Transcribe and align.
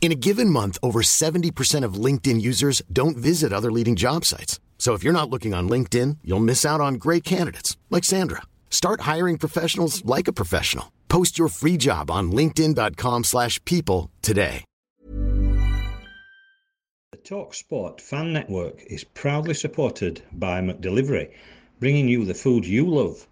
In 0.00 0.12
a 0.12 0.14
given 0.14 0.50
month, 0.50 0.78
over 0.84 1.02
70% 1.02 1.84
of 1.84 1.94
LinkedIn 1.94 2.40
users 2.40 2.80
don't 2.92 3.16
visit 3.16 3.52
other 3.52 3.72
leading 3.72 3.96
job 3.96 4.24
sites. 4.24 4.60
So 4.78 4.94
if 4.94 5.02
you're 5.02 5.12
not 5.12 5.30
looking 5.30 5.52
on 5.52 5.68
LinkedIn, 5.68 6.18
you'll 6.22 6.38
miss 6.38 6.64
out 6.64 6.80
on 6.80 6.94
great 6.94 7.24
candidates 7.24 7.76
like 7.90 8.04
Sandra. 8.04 8.42
Start 8.70 9.00
hiring 9.00 9.36
professionals 9.36 10.04
like 10.04 10.28
a 10.28 10.32
professional. 10.32 10.92
Post 11.08 11.38
your 11.40 11.48
free 11.48 11.76
job 11.76 12.08
on 12.08 12.30
linkedin.com/people 12.30 14.10
today. 14.22 14.64
The 17.12 17.18
Talk 17.24 17.54
Sport 17.54 18.00
Fan 18.00 18.32
Network 18.32 18.82
is 18.86 19.02
proudly 19.02 19.54
supported 19.54 20.22
by 20.32 20.60
McDelivery, 20.60 21.30
bringing 21.80 22.08
you 22.08 22.24
the 22.24 22.34
food 22.34 22.66
you 22.66 22.86
love. 22.86 23.26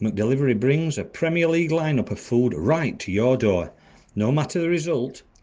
McDelivery 0.00 0.58
brings 0.58 0.96
a 0.96 1.04
Premier 1.04 1.48
League 1.48 1.72
lineup 1.72 2.10
of 2.10 2.20
food 2.20 2.54
right 2.54 2.98
to 3.00 3.10
your 3.10 3.36
door. 3.36 3.72
No 4.14 4.30
matter 4.30 4.60
the 4.60 4.68
result, 4.68 5.22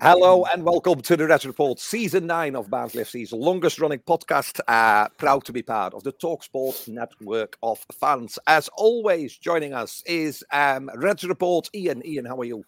Hello 0.00 0.44
and 0.46 0.64
welcome 0.64 1.00
to 1.02 1.16
the 1.16 1.26
Red 1.26 1.44
Report, 1.44 1.78
season 1.78 2.26
nine 2.26 2.56
of 2.56 2.70
Barnsley 2.70 3.02
FC's 3.02 3.32
longest 3.32 3.78
running 3.78 3.98
podcast. 3.98 4.60
Uh, 4.66 5.08
proud 5.18 5.44
to 5.44 5.52
be 5.52 5.62
part 5.62 5.92
of 5.92 6.02
the 6.02 6.12
Talksport 6.12 6.88
network 6.88 7.58
of 7.62 7.84
fans. 7.92 8.38
As 8.46 8.68
always, 8.76 9.36
joining 9.36 9.74
us 9.74 10.02
is 10.06 10.42
um, 10.52 10.90
Red 10.94 11.22
Report 11.24 11.68
Ian. 11.74 12.04
Ian, 12.06 12.24
how 12.24 12.40
are 12.40 12.44
you? 12.44 12.64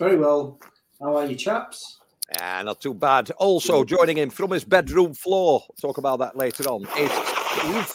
Very 0.00 0.16
well. 0.16 0.58
How 1.00 1.16
are 1.16 1.26
you, 1.26 1.36
chaps? 1.36 1.98
Yeah, 2.34 2.62
not 2.62 2.80
too 2.80 2.94
bad. 2.94 3.30
Also 3.32 3.84
joining 3.84 4.18
him 4.18 4.30
from 4.30 4.50
his 4.50 4.64
bedroom 4.64 5.14
floor, 5.14 5.62
talk 5.80 5.98
about 5.98 6.18
that 6.18 6.36
later 6.36 6.64
on, 6.64 6.88
is 6.98 7.12
Steve. 7.52 7.94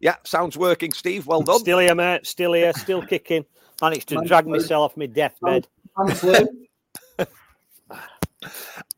Yeah, 0.00 0.16
sounds 0.24 0.56
working, 0.56 0.92
Steve. 0.92 1.26
Well 1.26 1.42
done. 1.42 1.60
Still 1.60 1.78
here, 1.78 1.94
mate. 1.94 2.26
Still 2.26 2.54
here. 2.54 2.72
Still 2.72 3.02
kicking. 3.02 3.44
Managed 3.80 4.08
to 4.08 4.16
Man 4.16 4.26
drag 4.26 4.44
flu. 4.44 4.54
myself 4.54 4.90
off 4.90 4.96
my 4.96 5.06
deathbed. 5.06 5.68
I'm 5.96 6.08
flu. 6.08 6.48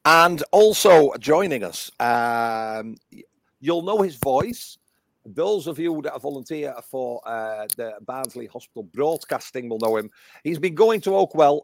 And 0.05 0.43
also 0.53 1.13
joining 1.19 1.65
us, 1.65 1.91
um, 2.01 2.97
you'll 3.61 3.83
know 3.83 4.03
his 4.03 4.17
voice. 4.17 4.79
Those 5.27 5.67
of 5.67 5.79
you 5.79 6.01
that 6.03 6.21
volunteer 6.21 6.75
for 6.91 7.21
uh, 7.29 7.67
the 7.77 7.93
Barnsley 8.07 8.47
Hospital 8.47 8.85
broadcasting 8.85 9.69
will 9.69 9.79
know 9.79 9.97
him. 9.97 10.11
He's 10.45 10.59
been 10.59 10.75
going 10.75 11.01
to 11.03 11.11
Oakwell. 11.11 11.61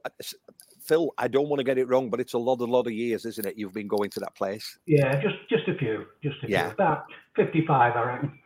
Phil, 0.82 1.12
I 1.18 1.26
don't 1.26 1.48
want 1.48 1.58
to 1.58 1.64
get 1.64 1.78
it 1.78 1.88
wrong, 1.88 2.10
but 2.10 2.20
it's 2.20 2.34
a 2.34 2.38
lot, 2.38 2.60
a 2.60 2.64
lot 2.64 2.86
of 2.86 2.92
years, 2.92 3.24
isn't 3.24 3.46
it? 3.46 3.56
You've 3.56 3.72
been 3.72 3.88
going 3.88 4.10
to 4.10 4.20
that 4.20 4.34
place. 4.36 4.78
Yeah, 4.86 5.20
just 5.20 5.36
just 5.48 5.66
a 5.68 5.74
few, 5.74 6.04
just 6.22 6.36
a 6.44 6.48
Yeah. 6.48 6.64
few. 6.66 6.72
About 6.74 7.04
fifty-five, 7.34 7.96
I 7.96 8.02
reckon. 8.04 8.38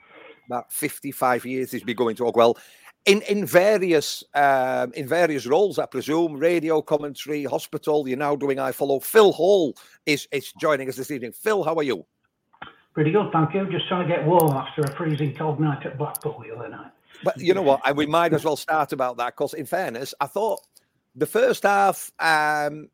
About 0.47 0.73
55 0.73 1.45
years 1.47 1.71
he's 1.71 1.85
been 1.85 1.95
going 1.95 2.17
to 2.17 2.25
Oakwell. 2.25 2.57
In 3.07 3.23
in 3.23 3.47
various 3.47 4.23
um, 4.35 4.93
in 4.93 5.09
various 5.09 5.47
roles, 5.47 5.79
I 5.79 5.87
presume, 5.87 6.37
radio 6.37 6.83
commentary, 6.83 7.45
hospital. 7.45 8.07
You're 8.07 8.19
now 8.19 8.37
doing 8.37 8.59
I 8.59 8.73
follow. 8.73 9.01
Phil 9.01 9.33
Hall 9.33 9.75
is 10.05 10.29
is 10.33 10.53
joining 10.53 10.89
us 10.89 10.97
this 10.97 11.11
evening. 11.11 11.33
Phil, 11.33 11.63
how 11.65 11.75
are 11.77 11.83
you? 11.83 12.05
Pretty 12.93 13.13
good, 13.13 13.31
thank 13.33 13.55
you. 13.55 13.71
Just 13.71 13.87
trying 13.89 14.07
to 14.07 14.15
get 14.15 14.27
warm 14.27 14.53
after 14.53 14.83
a 14.83 14.97
freezing 14.97 15.35
cold 15.35 15.61
night 15.61 15.87
at 15.87 15.97
Blackpool 15.97 16.43
the 16.45 16.55
other 16.55 16.69
night. 16.69 16.91
But 17.23 17.39
you 17.39 17.55
know 17.55 17.63
what? 17.63 17.81
We 17.97 18.07
might 18.07 18.33
as 18.33 18.45
well 18.45 18.57
start 18.57 18.93
about 18.93 19.17
that 19.19 19.37
because, 19.37 19.55
in 19.55 19.67
fairness, 19.67 20.13
I 20.21 20.27
thought 20.27 20.61
the 21.15 21.27
first 21.27 21.63
half, 21.63 22.11
um, 22.19 22.89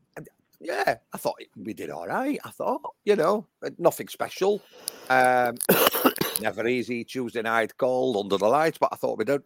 yeah, 0.59 0.97
I 1.13 1.17
thought 1.17 1.35
we 1.55 1.73
did 1.73 1.89
all 1.89 2.07
right. 2.07 2.39
I 2.43 2.49
thought, 2.49 2.81
you 3.05 3.15
know, 3.15 3.47
nothing 3.77 4.07
special. 4.07 4.61
Um, 5.09 5.55
never 6.41 6.67
easy. 6.67 7.03
Tuesday 7.03 7.41
night 7.41 7.77
cold 7.77 8.17
under 8.17 8.37
the 8.37 8.47
lights, 8.47 8.77
but 8.77 8.89
I 8.91 8.95
thought 8.95 9.17
we 9.17 9.25
did. 9.25 9.41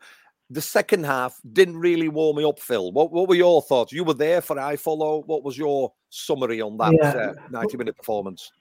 The 0.52 0.62
second 0.62 1.06
half 1.06 1.40
didn't 1.54 1.78
really 1.78 2.10
warm 2.10 2.36
me 2.36 2.44
up, 2.44 2.60
Phil. 2.60 2.92
What, 2.92 3.12
what 3.12 3.30
were 3.30 3.36
your 3.36 3.62
thoughts? 3.62 3.94
You 3.94 4.04
were 4.04 4.14
there 4.14 4.42
for 4.42 4.60
I 4.60 4.76
follow. 4.76 5.24
What 5.26 5.44
was 5.44 5.58
your 5.58 5.94
summary 6.10 6.60
on 6.62 6.76
that 6.78 6.94
Yeah. 7.02 7.08
uh, 7.10 7.34
90 7.50 7.78
minute 7.78 7.96
performance? 7.96 8.52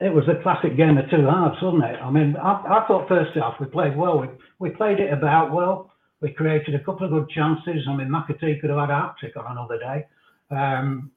It 0.00 0.12
was 0.12 0.24
a 0.28 0.42
classic 0.42 0.76
game 0.76 0.98
of 0.98 1.08
two 1.10 1.24
halves, 1.26 1.56
wasn't 1.62 1.84
it? 1.84 2.00
I 2.02 2.10
mean, 2.10 2.36
I, 2.36 2.52
I 2.80 2.84
thought 2.88 3.08
first 3.08 3.36
half 3.36 3.54
we 3.60 3.66
played 3.66 3.96
well. 3.96 4.18
We, 4.20 4.28
we 4.58 4.70
played 4.70 4.98
it 5.00 5.12
about 5.12 5.52
well. 5.52 5.92
We 6.20 6.32
created 6.32 6.74
a 6.74 6.80
couple 6.80 7.04
of 7.06 7.12
good 7.12 7.28
chances. 7.30 7.86
I 7.88 7.94
mean, 7.96 8.08
McAtee 8.08 8.60
could 8.60 8.70
have 8.70 8.78
had 8.80 8.90
a 8.90 8.94
hat 8.94 9.14
trick 9.20 9.36
on 9.36 9.46
another 9.50 9.78
day. 9.78 10.06
Um, 10.50 11.12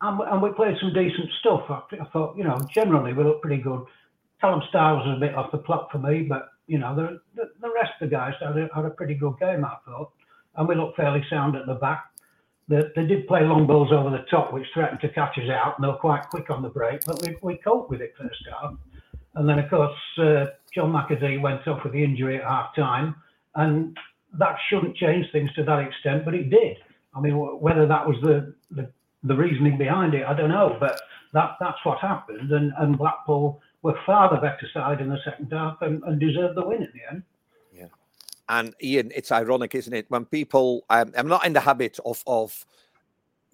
and, 0.00 0.18
we- 0.18 0.26
and 0.26 0.42
we 0.42 0.50
played 0.52 0.76
some 0.80 0.92
decent 0.92 1.28
stuff. 1.40 1.62
I, 1.68 1.82
I 2.00 2.04
thought, 2.12 2.36
you 2.36 2.44
know, 2.44 2.58
generally 2.72 3.12
we 3.12 3.24
looked 3.24 3.42
pretty 3.42 3.62
good. 3.62 3.84
Callum 4.40 4.62
Styles 4.68 5.06
was 5.06 5.16
a 5.16 5.20
bit 5.20 5.34
off 5.34 5.50
the 5.52 5.58
plot 5.58 5.88
for 5.92 5.98
me, 5.98 6.22
but, 6.22 6.48
you 6.70 6.78
know, 6.78 6.94
the, 6.94 7.20
the, 7.34 7.50
the 7.60 7.72
rest 7.74 7.90
of 8.00 8.08
the 8.08 8.16
guys 8.16 8.32
had 8.38 8.56
a, 8.56 8.68
had 8.72 8.84
a 8.84 8.90
pretty 8.90 9.14
good 9.14 9.34
game, 9.40 9.64
I 9.64 9.74
thought. 9.84 10.12
And 10.54 10.68
we 10.68 10.76
looked 10.76 10.96
fairly 10.96 11.24
sound 11.28 11.56
at 11.56 11.66
the 11.66 11.74
back. 11.74 12.04
They, 12.68 12.82
they 12.94 13.06
did 13.06 13.26
play 13.26 13.40
long 13.42 13.66
balls 13.66 13.90
over 13.92 14.08
the 14.08 14.24
top, 14.30 14.52
which 14.52 14.66
threatened 14.72 15.00
to 15.00 15.08
catch 15.08 15.36
us 15.36 15.50
out, 15.50 15.74
and 15.76 15.82
they 15.82 15.88
were 15.88 15.96
quite 15.96 16.28
quick 16.30 16.48
on 16.48 16.62
the 16.62 16.68
break, 16.68 17.00
but 17.04 17.20
we, 17.22 17.36
we 17.42 17.56
coped 17.56 17.90
with 17.90 18.00
it 18.00 18.14
first 18.16 18.46
half. 18.48 18.74
And 19.34 19.48
then, 19.48 19.58
of 19.58 19.68
course, 19.68 19.98
uh, 20.18 20.46
John 20.72 20.92
McAtee 20.92 21.42
went 21.42 21.66
off 21.66 21.82
with 21.82 21.92
the 21.92 22.04
injury 22.04 22.36
at 22.36 22.44
half 22.44 22.72
time, 22.76 23.16
and 23.56 23.98
that 24.38 24.54
shouldn't 24.68 24.96
change 24.96 25.26
things 25.32 25.52
to 25.54 25.64
that 25.64 25.80
extent, 25.80 26.24
but 26.24 26.34
it 26.34 26.50
did. 26.50 26.76
I 27.16 27.20
mean, 27.20 27.34
whether 27.34 27.88
that 27.88 28.06
was 28.06 28.16
the, 28.22 28.54
the, 28.70 28.88
the 29.24 29.34
reasoning 29.34 29.76
behind 29.76 30.14
it, 30.14 30.24
I 30.24 30.34
don't 30.34 30.50
know, 30.50 30.76
but 30.78 31.00
that, 31.32 31.56
that's 31.58 31.78
what 31.82 31.98
happened. 31.98 32.52
And, 32.52 32.72
and 32.78 32.96
Blackpool 32.96 33.60
were 33.82 33.98
far 34.04 34.30
the 34.30 34.40
better 34.40 34.68
side 34.72 35.00
in 35.00 35.08
the 35.08 35.18
second 35.24 35.50
half 35.52 35.80
and, 35.82 36.02
and 36.04 36.20
deserved 36.20 36.56
the 36.56 36.66
win 36.66 36.82
in 36.82 36.88
the 36.94 37.12
end. 37.12 37.22
Yeah. 37.72 37.86
And 38.48 38.74
Ian, 38.82 39.10
it's 39.14 39.32
ironic, 39.32 39.74
isn't 39.74 39.92
it? 39.92 40.06
When 40.08 40.24
people, 40.24 40.84
um, 40.90 41.12
I'm 41.16 41.28
not 41.28 41.46
in 41.46 41.52
the 41.52 41.60
habit 41.60 41.98
of 42.04 42.22
of 42.26 42.64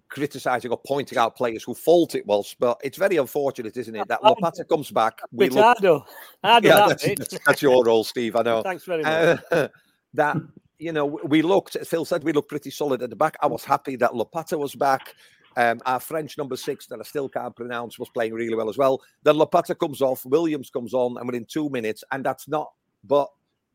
criticizing 0.09 0.71
or 0.71 0.81
pointing 0.87 1.19
out 1.19 1.37
players 1.37 1.65
who 1.65 1.75
fault 1.75 2.15
it 2.15 2.27
was, 2.27 2.55
but 2.59 2.81
it's 2.83 2.97
very 2.97 3.17
unfortunate, 3.17 3.77
isn't 3.77 3.95
it, 3.95 4.07
that 4.09 4.23
Lopata 4.23 4.67
comes 4.69 4.91
back. 4.91 5.21
We 5.33 5.47
Bit 5.47 5.55
look, 5.55 5.65
harder. 5.65 5.99
Harder 6.43 6.69
yeah, 6.69 6.75
that 6.75 6.89
that's, 7.01 7.31
that's, 7.31 7.45
that's 7.45 7.63
your 7.63 7.85
role, 7.85 8.05
Steve. 8.05 8.37
I 8.37 8.43
know. 8.43 8.63
Thanks 8.65 8.85
very 8.85 9.03
much. 9.03 9.41
Uh, 9.51 9.69
that 10.15 10.37
you 10.79 10.93
know, 10.93 11.07
we 11.07 11.43
looked. 11.43 11.77
Phil 11.87 12.05
said 12.05 12.23
we 12.25 12.33
looked 12.33 12.49
pretty 12.49 12.71
solid 12.71 13.03
at 13.03 13.11
the 13.11 13.17
back. 13.17 13.37
I 13.41 13.47
was 13.47 13.65
happy 13.65 13.97
that 13.97 14.13
Lopata 14.13 14.59
was 14.59 14.75
back. 14.75 15.15
Um, 15.57 15.81
our 15.87 16.01
French 16.01 16.37
number 16.37 16.57
six, 16.57 16.87
that 16.87 17.01
I 17.01 17.03
still 17.03 17.29
can't 17.29 17.57
pronounce, 17.57 17.99
was 17.99 18.11
playing 18.11 18.35
really 18.35 18.55
well 18.55 18.69
as 18.69 18.77
well. 18.77 19.03
Then 19.23 19.37
Lopata 19.37 19.79
comes 19.79 20.03
off, 20.03 20.25
Williams 20.27 20.69
comes 20.71 20.93
on, 20.93 21.17
and 21.17 21.27
within 21.27 21.47
two 21.47 21.71
minutes, 21.71 22.05
and 22.13 22.25
that's 22.25 22.47
not. 22.47 22.73
But 23.05 23.29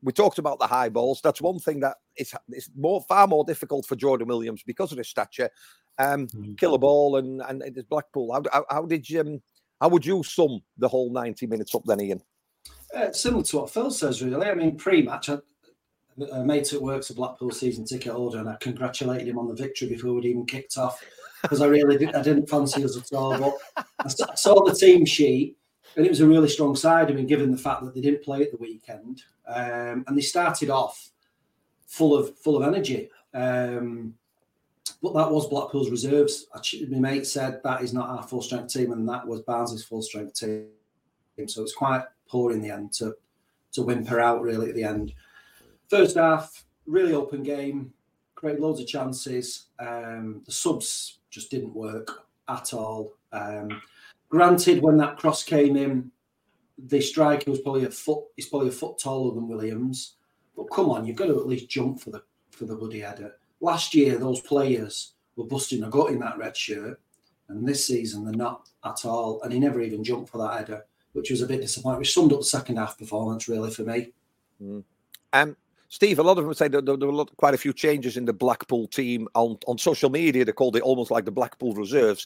we 0.04 0.12
talked 0.12 0.38
about 0.38 0.60
the 0.60 0.68
high 0.68 0.90
balls. 0.90 1.22
That's 1.24 1.42
one 1.42 1.60
thing 1.60 1.80
that 1.82 1.98
is 2.18 2.34
is 2.50 2.70
more 2.76 3.02
far 3.02 3.28
more 3.28 3.44
difficult 3.44 3.86
for 3.86 3.96
Jordan 3.96 4.28
Williams 4.28 4.64
because 4.64 4.92
of 4.92 4.98
his 4.98 5.10
stature. 5.10 5.50
Um, 5.98 6.28
kill 6.58 6.74
a 6.76 6.80
ball 6.80 7.18
and 7.18 7.42
and 7.42 7.62
it 7.62 7.78
is 7.78 7.84
Blackpool. 7.84 8.32
How, 8.34 8.44
how, 8.52 8.66
how 8.70 8.86
did 8.86 9.10
you 9.10 9.22
um, 9.22 9.42
how 9.80 9.90
would 9.90 10.06
you 10.06 10.24
sum 10.24 10.62
the 10.78 10.88
whole 10.88 11.12
ninety 11.12 11.48
minutes 11.48 11.76
up 11.76 11.84
then, 11.86 12.02
Ian? 12.02 12.22
Uh, 12.96 13.12
similar 13.12 13.44
to 13.44 13.58
what 13.58 13.70
Phil 13.70 13.90
says, 13.90 14.22
really. 14.22 14.46
I 14.46 14.54
mean, 14.54 14.76
pre-match, 14.76 15.30
I, 15.30 15.38
a 16.34 16.44
mate 16.44 16.74
at 16.74 16.82
work's 16.82 17.10
a 17.10 17.16
Blackpool 17.16 17.52
season 17.52 17.86
ticket 17.86 18.12
holder, 18.12 18.40
and 18.40 18.50
I 18.50 18.58
congratulated 18.60 19.28
him 19.28 19.40
on 19.40 19.48
the 19.48 19.56
victory 19.56 19.88
before 19.88 20.14
we'd 20.14 20.26
even 20.26 20.46
kicked 20.46 20.78
off 20.78 21.02
because 21.42 21.62
I 21.62 21.68
really 21.68 21.98
did, 21.98 22.16
I 22.16 22.22
didn't 22.22 22.50
fancy 22.50 22.84
us 22.84 22.98
at 22.98 23.16
all. 23.16 23.38
But 23.76 23.86
I 24.00 24.36
saw 24.36 24.64
the 24.64 24.74
team 24.74 25.06
sheet, 25.06 25.58
and 25.96 26.06
it 26.06 26.10
was 26.10 26.22
a 26.22 26.28
really 26.28 26.50
strong 26.50 26.76
side. 26.76 27.10
I 27.10 27.14
mean, 27.14 27.28
given 27.28 27.52
the 27.52 27.58
fact 27.58 27.84
that 27.84 27.94
they 27.94 28.02
didn't 28.02 28.24
play 28.24 28.42
at 28.42 28.52
the 28.52 28.58
weekend, 28.58 29.24
um, 29.48 30.04
and 30.08 30.18
they 30.18 30.22
started 30.22 30.70
off 30.70 31.12
full 31.88 32.18
of 32.18 32.38
full 32.40 32.56
of 32.56 32.64
energy. 32.64 33.10
Um, 33.34 34.16
but 35.02 35.14
that 35.14 35.32
was 35.32 35.48
Blackpool's 35.48 35.90
reserves. 35.90 36.48
My 36.90 37.00
mate 37.00 37.26
said 37.26 37.62
that 37.64 37.82
is 37.82 37.94
not 37.94 38.10
our 38.10 38.24
full 38.24 38.42
strength 38.42 38.74
team, 38.74 38.92
and 38.92 39.08
that 39.10 39.26
was 39.26 39.42
Barnsley's 39.42 39.84
full 39.84 40.02
strength 40.02 40.36
team. 40.36 40.68
So 41.48 41.64
it's 41.64 41.74
quite 41.74 42.04
poor 42.28 42.52
in 42.52 42.62
the 42.62 42.70
end 42.70 42.94
to 42.94 43.16
to 43.74 43.82
whimper 43.82 44.20
out 44.20 44.42
really 44.42 44.70
at 44.70 44.76
the 44.76 44.84
end. 44.84 45.14
First 45.90 46.18
half, 46.18 46.66
really 46.86 47.14
open 47.14 47.42
game, 47.42 47.94
created 48.36 48.62
loads 48.62 48.80
of 48.80 48.88
chances. 48.88 49.68
Um, 49.80 50.42
the 50.46 50.52
subs 50.52 51.20
just 51.32 51.50
didn't 51.50 51.74
work 51.74 52.26
at 52.48 52.74
all. 52.74 53.14
Um, 53.32 53.82
granted, 54.30 54.84
when 54.84 54.98
that 54.98 55.18
cross 55.18 55.44
came 55.44 55.76
in, 55.76 56.12
the 56.78 57.02
striker 57.02 57.50
was 57.50 57.62
probably 57.62 57.86
a 57.86 57.92
foot. 57.92 58.26
He's 58.36 58.48
probably 58.48 58.70
a 58.70 58.74
foot 58.74 59.00
taller 59.00 59.34
than 59.34 59.48
Williams. 59.48 60.16
But 60.56 60.66
come 60.66 60.90
on, 60.90 61.06
you've 61.06 61.16
got 61.16 61.28
to 61.28 61.40
at 61.40 61.48
least 61.48 61.70
jump 61.70 62.00
for 62.00 62.12
the 62.12 62.24
for 62.52 62.66
the 62.66 62.76
bloody 62.76 63.00
header. 63.00 63.36
Last 63.62 63.96
year, 63.96 64.18
those 64.18 64.42
players 64.42 65.14
were 65.36 65.46
busting 65.46 65.84
a 65.84 65.90
gut 65.90 66.12
in 66.12 66.20
that 66.20 66.38
red 66.38 66.56
shirt, 66.58 67.00
and 67.48 67.68
this 67.68 67.86
season 67.86 68.26
they're 68.26 68.34
not 68.34 68.70
at 68.84 69.06
all. 69.06 69.42
And 69.42 69.54
he 69.54 69.60
never 69.60 69.82
even 69.82 70.04
jumped 70.04 70.30
for 70.30 70.38
that 70.40 70.60
header, 70.60 70.86
which 71.14 71.32
was 71.32 71.42
a 71.42 71.48
bit 71.48 71.62
disappointing. 71.62 72.00
Which 72.00 72.14
summed 72.14 72.34
up 72.34 72.40
the 72.40 72.46
second 72.46 72.78
half 72.78 72.98
performance 72.98 73.48
really 73.48 73.72
for 73.72 73.84
me. 73.84 74.12
Mm. 74.62 74.84
Um, 75.34 75.56
Steve, 75.92 76.20
a 76.20 76.24
lot 76.24 76.38
of 76.38 76.46
them 76.46 76.54
say 76.54 76.70
that 76.70 76.86
there, 76.86 76.96
were 76.96 77.26
quite 77.36 77.54
a 77.54 77.58
few 77.58 77.74
changes 77.74 78.16
in 78.16 78.24
the 78.24 78.32
Blackpool 78.32 78.88
team 78.88 79.28
on, 79.36 79.58
on 79.68 79.78
social 79.78 80.10
media. 80.10 80.46
They 80.46 80.54
called 80.54 80.78
it 80.78 80.84
almost 80.84 81.12
like 81.12 81.26
the 81.26 81.32
Blackpool 81.32 81.74
reserves. 81.74 82.26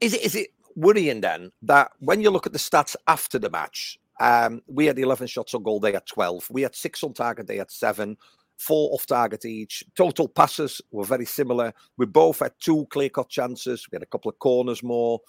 Is 0.00 0.14
it 0.14 0.22
is 0.22 0.36
it 0.36 0.50
worrying 0.76 1.20
then 1.20 1.50
that 1.62 1.90
when 1.98 2.20
you 2.20 2.30
look 2.30 2.46
at 2.46 2.52
the 2.52 2.60
stats 2.60 2.94
after 3.08 3.40
the 3.40 3.50
match, 3.50 3.98
um, 4.20 4.62
we 4.68 4.86
had 4.86 5.00
11 5.00 5.26
shots 5.26 5.52
on 5.52 5.64
goal, 5.64 5.80
they 5.80 5.90
had 5.90 6.06
12. 6.06 6.46
We 6.52 6.62
had 6.62 6.76
six 6.76 7.02
on 7.02 7.12
target, 7.12 7.48
they 7.48 7.56
had 7.56 7.72
seven, 7.72 8.16
four 8.56 8.94
off 8.94 9.04
target 9.04 9.44
each. 9.44 9.82
Total 9.96 10.28
passes 10.28 10.80
were 10.92 11.04
very 11.04 11.26
similar. 11.26 11.74
We 11.96 12.06
both 12.06 12.38
had 12.38 12.52
two 12.60 12.86
clear 12.90 13.08
cut 13.08 13.28
chances. 13.28 13.84
We 13.90 13.96
had 13.96 14.04
a 14.04 14.06
couple 14.06 14.28
of 14.28 14.38
corners 14.38 14.80
more. 14.80 15.20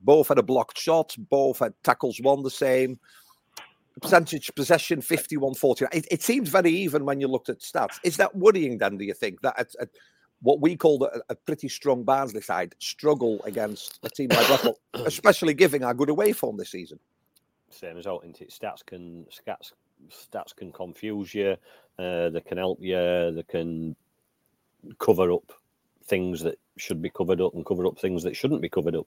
Both 0.00 0.28
had 0.28 0.38
a 0.38 0.42
blocked 0.42 0.78
shot. 0.80 1.14
Both 1.30 1.60
had 1.60 1.74
tackles 1.84 2.20
one 2.20 2.42
the 2.42 2.50
same. 2.50 2.98
Percentage 4.00 4.54
possession 4.54 5.00
51 5.00 5.54
40. 5.54 5.86
It, 5.92 6.06
it 6.10 6.22
seems 6.22 6.48
very 6.48 6.70
even 6.70 7.04
when 7.04 7.20
you 7.20 7.28
looked 7.28 7.48
at 7.48 7.60
stats. 7.60 7.98
Is 8.02 8.16
that 8.16 8.34
worrying 8.36 8.78
then, 8.78 8.96
do 8.96 9.04
you 9.04 9.14
think? 9.14 9.40
That 9.42 9.58
at, 9.58 9.74
at 9.80 9.88
what 10.42 10.60
we 10.60 10.76
called 10.76 11.02
a, 11.02 11.20
a, 11.28 11.34
pretty 11.34 11.68
strong 11.68 12.02
Barnsley 12.02 12.40
side 12.40 12.74
struggle 12.78 13.42
against 13.44 13.98
a 14.02 14.08
team 14.08 14.28
like 14.30 14.46
Blackpool, 14.46 14.78
especially 14.94 15.54
giving 15.54 15.84
our 15.84 15.94
good 15.94 16.08
away 16.08 16.32
form 16.32 16.56
this 16.56 16.70
season? 16.70 16.98
Same 17.70 17.96
result, 17.96 18.24
isn't 18.24 18.40
it? 18.40 18.50
Stats 18.50 18.84
can 18.84 19.26
stats 19.26 19.72
stats 20.10 20.54
can 20.56 20.72
confuse 20.72 21.34
you. 21.34 21.56
Uh, 21.98 22.30
they 22.30 22.40
can 22.40 22.58
help 22.58 22.78
you. 22.80 22.96
They 22.96 23.44
can 23.48 23.94
cover 24.98 25.30
up 25.32 25.52
things 26.06 26.40
that 26.42 26.58
should 26.76 27.02
be 27.02 27.10
covered 27.10 27.40
up 27.40 27.54
and 27.54 27.64
cover 27.64 27.86
up 27.86 27.98
things 27.98 28.22
that 28.22 28.34
shouldn't 28.34 28.62
be 28.62 28.68
covered 28.68 28.96
up. 28.96 29.06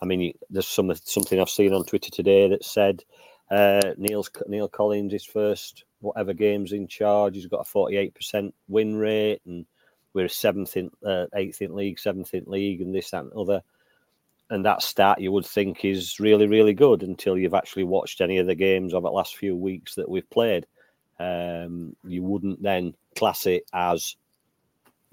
I 0.00 0.04
mean, 0.04 0.34
there's 0.50 0.68
some 0.68 0.94
something 0.94 1.40
I've 1.40 1.50
seen 1.50 1.72
on 1.72 1.84
Twitter 1.84 2.10
today 2.10 2.48
that 2.48 2.64
said 2.64 3.02
uh, 3.50 3.94
Neil's 3.96 4.30
Neil 4.48 4.68
Collins 4.68 5.12
his 5.12 5.24
first 5.24 5.84
whatever 6.00 6.34
games 6.34 6.72
in 6.72 6.86
charge. 6.86 7.34
He's 7.34 7.46
got 7.46 7.66
a 7.66 7.70
48% 7.70 8.52
win 8.68 8.96
rate, 8.96 9.40
and 9.46 9.66
we're 10.12 10.28
seventh 10.28 10.76
in 10.76 10.90
uh, 11.04 11.26
eighth 11.34 11.62
in 11.62 11.74
league, 11.74 11.98
seventh 11.98 12.34
in 12.34 12.44
league, 12.46 12.80
and 12.80 12.94
this 12.94 13.10
that, 13.10 13.24
and 13.24 13.32
other 13.32 13.62
and 14.50 14.64
that 14.64 14.82
stat 14.82 15.20
you 15.20 15.32
would 15.32 15.46
think 15.46 15.84
is 15.84 16.20
really, 16.20 16.46
really 16.46 16.74
good 16.74 17.02
until 17.02 17.36
you've 17.36 17.54
actually 17.54 17.84
watched 17.84 18.20
any 18.20 18.38
of 18.38 18.46
the 18.46 18.54
games 18.54 18.94
of 18.94 19.02
the 19.02 19.10
last 19.10 19.36
few 19.36 19.56
weeks 19.56 19.96
that 19.96 20.08
we've 20.08 20.28
played. 20.30 20.66
Um, 21.18 21.96
you 22.04 22.22
wouldn't 22.22 22.62
then 22.62 22.94
class 23.16 23.46
it 23.46 23.64
as 23.72 24.16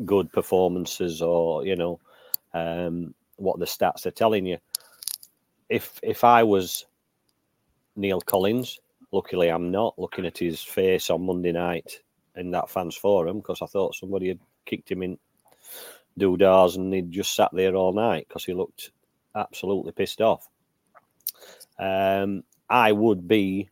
good 0.05 0.31
performances 0.31 1.21
or 1.21 1.65
you 1.65 1.75
know 1.75 1.99
um, 2.53 3.13
what 3.37 3.59
the 3.59 3.65
stats 3.65 4.05
are 4.05 4.11
telling 4.11 4.45
you. 4.45 4.57
If 5.69 5.99
if 6.03 6.23
I 6.23 6.43
was 6.43 6.85
Neil 7.95 8.21
Collins, 8.21 8.79
luckily 9.11 9.49
I'm 9.49 9.71
not 9.71 9.97
looking 9.97 10.25
at 10.25 10.37
his 10.37 10.61
face 10.61 11.09
on 11.09 11.25
Monday 11.25 11.51
night 11.51 11.99
in 12.35 12.51
that 12.51 12.69
fans 12.69 12.95
forum 12.95 13.37
because 13.37 13.61
I 13.61 13.67
thought 13.67 13.95
somebody 13.95 14.29
had 14.29 14.39
kicked 14.65 14.91
him 14.91 15.03
in 15.03 15.17
doodars 16.19 16.75
and 16.75 16.93
he'd 16.93 17.11
just 17.11 17.35
sat 17.35 17.51
there 17.53 17.75
all 17.75 17.93
night 17.93 18.27
because 18.27 18.45
he 18.45 18.53
looked 18.53 18.91
absolutely 19.35 19.91
pissed 19.91 20.21
off. 20.21 20.47
Um, 21.79 22.43
I 22.69 22.91
would 22.91 23.27
be 23.27 23.69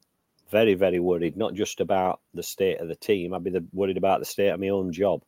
very, 0.49 0.73
very 0.73 0.99
worried, 0.99 1.37
not 1.37 1.53
just 1.53 1.79
about 1.79 2.19
the 2.33 2.43
state 2.43 2.79
of 2.79 2.87
the 2.87 2.95
team. 2.95 3.33
I'd 3.33 3.43
be 3.43 3.51
the, 3.51 3.65
worried 3.73 3.97
about 3.97 4.19
the 4.19 4.25
state 4.25 4.49
of 4.49 4.59
my 4.59 4.69
own 4.69 4.91
job. 4.91 5.23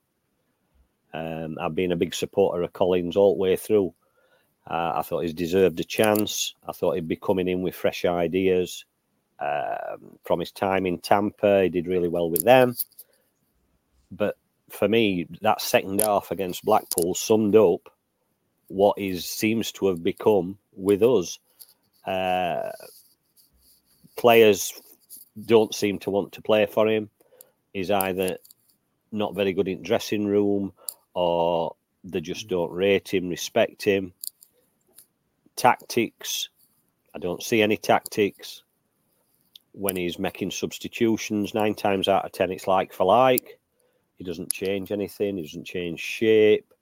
Um, 1.13 1.57
I've 1.61 1.75
been 1.75 1.91
a 1.91 1.97
big 1.97 2.13
supporter 2.13 2.63
of 2.63 2.73
Collins 2.73 3.15
all 3.15 3.35
the 3.35 3.41
way 3.41 3.55
through. 3.55 3.93
Uh, 4.69 4.93
I 4.95 5.01
thought 5.01 5.21
he's 5.21 5.33
deserved 5.33 5.79
a 5.79 5.83
chance. 5.83 6.55
I 6.67 6.71
thought 6.71 6.95
he'd 6.95 7.07
be 7.07 7.15
coming 7.15 7.47
in 7.47 7.61
with 7.61 7.75
fresh 7.75 8.05
ideas. 8.05 8.85
Um, 9.39 10.17
from 10.23 10.39
his 10.39 10.51
time 10.51 10.85
in 10.85 10.99
Tampa, 10.99 11.63
he 11.63 11.69
did 11.69 11.87
really 11.87 12.07
well 12.07 12.29
with 12.29 12.43
them. 12.43 12.75
But 14.11 14.37
for 14.69 14.87
me, 14.87 15.27
that 15.41 15.61
second 15.61 16.01
half 16.01 16.31
against 16.31 16.63
Blackpool 16.63 17.13
summed 17.13 17.55
up 17.55 17.89
what 18.67 18.97
is 18.97 19.25
seems 19.25 19.71
to 19.73 19.87
have 19.87 20.01
become 20.01 20.57
with 20.75 21.03
us. 21.03 21.39
Uh, 22.05 22.71
players 24.15 24.73
don't 25.45 25.75
seem 25.75 25.99
to 25.99 26.09
want 26.09 26.31
to 26.33 26.41
play 26.41 26.65
for 26.65 26.87
him. 26.87 27.09
He's 27.73 27.91
either 27.91 28.37
not 29.11 29.35
very 29.35 29.53
good 29.53 29.67
in 29.67 29.83
dressing 29.83 30.25
room 30.25 30.73
or 31.13 31.75
they 32.03 32.21
just 32.21 32.47
don't 32.47 32.71
rate 32.71 33.13
him, 33.13 33.29
respect 33.29 33.83
him. 33.83 34.13
Tactics, 35.55 36.49
I 37.15 37.19
don't 37.19 37.43
see 37.43 37.61
any 37.61 37.77
tactics. 37.77 38.63
When 39.73 39.95
he's 39.95 40.19
making 40.19 40.51
substitutions, 40.51 41.53
nine 41.53 41.73
times 41.73 42.07
out 42.07 42.25
of 42.25 42.31
ten, 42.31 42.51
it's 42.51 42.67
like 42.67 42.93
for 42.93 43.05
like. 43.05 43.59
He 44.17 44.23
doesn't 44.23 44.51
change 44.51 44.91
anything, 44.91 45.37
he 45.37 45.43
doesn't 45.43 45.65
change 45.65 45.99
shape 45.99 46.73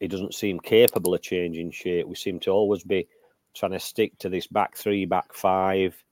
he 0.00 0.08
doesn't 0.08 0.34
seem 0.34 0.58
capable 0.58 1.14
of 1.14 1.20
changing 1.20 1.70
shape. 1.70 2.06
We 2.08 2.16
seem 2.16 2.40
to 2.40 2.50
always 2.50 2.82
be 2.82 3.06
trying 3.54 3.72
to 3.72 3.80
stick 3.80 4.18
to 4.18 4.30
this 4.30 4.46
back 4.46 4.76
three, 4.76 5.04
back 5.04 5.34
five. 5.34 6.02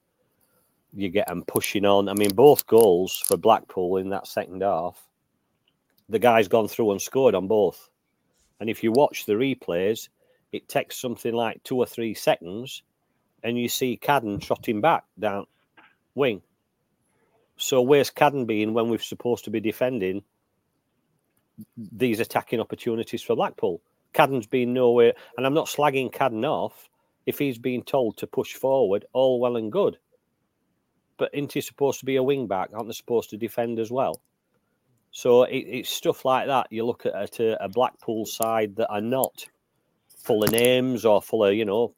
You 0.92 1.08
get 1.08 1.26
them 1.26 1.42
pushing 1.46 1.86
on. 1.86 2.08
I 2.08 2.14
mean, 2.14 2.34
both 2.34 2.66
goals 2.66 3.16
for 3.26 3.38
Blackpool 3.38 3.96
in 3.96 4.10
that 4.10 4.26
second 4.26 4.62
half, 4.62 5.02
the 6.08 6.18
guy's 6.18 6.48
gone 6.48 6.68
through 6.68 6.92
and 6.92 7.00
scored 7.00 7.34
on 7.34 7.48
both. 7.48 7.88
And 8.60 8.68
if 8.68 8.82
you 8.84 8.92
watch 8.92 9.24
the 9.24 9.34
replays, 9.34 10.08
it 10.52 10.68
takes 10.68 10.98
something 10.98 11.34
like 11.34 11.62
two 11.62 11.76
or 11.76 11.86
three 11.86 12.14
seconds, 12.14 12.82
and 13.42 13.58
you 13.58 13.68
see 13.68 13.98
Cadden 14.00 14.40
trotting 14.40 14.80
back 14.80 15.04
down 15.18 15.46
wing. 16.14 16.42
So 17.56 17.82
where's 17.82 18.10
Cadden 18.10 18.46
being 18.46 18.72
when 18.74 18.88
we're 18.88 18.98
supposed 18.98 19.44
to 19.44 19.50
be 19.50 19.60
defending 19.60 20.22
these 21.76 22.20
attacking 22.20 22.60
opportunities 22.60 23.22
for 23.22 23.36
Blackpool. 23.36 23.80
Cadden's 24.14 24.46
been 24.46 24.72
nowhere, 24.72 25.14
and 25.36 25.46
I'm 25.46 25.54
not 25.54 25.66
slagging 25.66 26.12
Cadden 26.12 26.44
off 26.44 26.88
if 27.26 27.38
he's 27.38 27.58
being 27.58 27.82
told 27.82 28.16
to 28.18 28.26
push 28.26 28.54
forward, 28.54 29.04
all 29.12 29.40
well 29.40 29.56
and 29.56 29.70
good. 29.70 29.98
But 31.18 31.30
isn't 31.34 31.52
he 31.52 31.60
supposed 31.60 31.98
to 32.00 32.06
be 32.06 32.16
a 32.16 32.22
wing 32.22 32.46
back? 32.46 32.70
Aren't 32.72 32.86
they 32.88 32.92
supposed 32.92 33.30
to 33.30 33.36
defend 33.36 33.78
as 33.78 33.90
well? 33.90 34.20
So 35.10 35.42
it, 35.44 35.58
it's 35.58 35.90
stuff 35.90 36.24
like 36.24 36.46
that. 36.46 36.68
You 36.70 36.86
look 36.86 37.06
at, 37.06 37.40
a, 37.40 37.64
a 37.64 37.68
Blackpool 37.68 38.24
side 38.24 38.76
that 38.76 38.88
are 38.88 39.00
not 39.00 39.46
full 40.18 40.44
of 40.44 40.52
names 40.52 41.04
or 41.04 41.22
full 41.22 41.44
of, 41.44 41.54
you 41.54 41.64
know, 41.64 41.94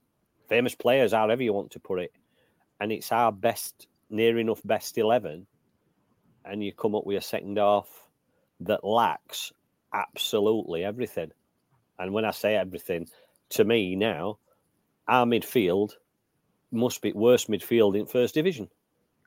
famous 0.49 0.75
players, 0.75 1.12
however 1.12 1.43
you 1.43 1.53
want 1.53 1.73
to 1.73 1.81
put 1.81 2.00
it. 2.00 2.12
And 2.81 2.93
it's 2.93 3.12
our 3.12 3.33
best, 3.33 3.87
near 4.09 4.39
enough 4.39 4.61
best 4.65 4.99
11. 4.99 5.47
And 6.45 6.65
you 6.65 6.73
come 6.73 6.95
up 6.95 7.07
with 7.07 7.19
a 7.19 7.23
second 7.23 7.59
half 7.59 7.89
that 8.61 8.85
lacks 8.85 9.53
absolutely 9.93 10.85
everything. 10.85 11.31
And 11.99 12.12
when 12.12 12.25
I 12.25 12.31
say 12.31 12.57
everything, 12.57 13.09
to 13.50 13.65
me 13.65 13.97
now, 13.97 14.39
our 15.09 15.27
midfield 15.27 15.93
must 16.73 17.03
be 17.03 17.12
worst 17.12 17.50
midfield 17.50 17.99
in 17.99 18.07
first 18.07 18.35
division. 18.35 18.69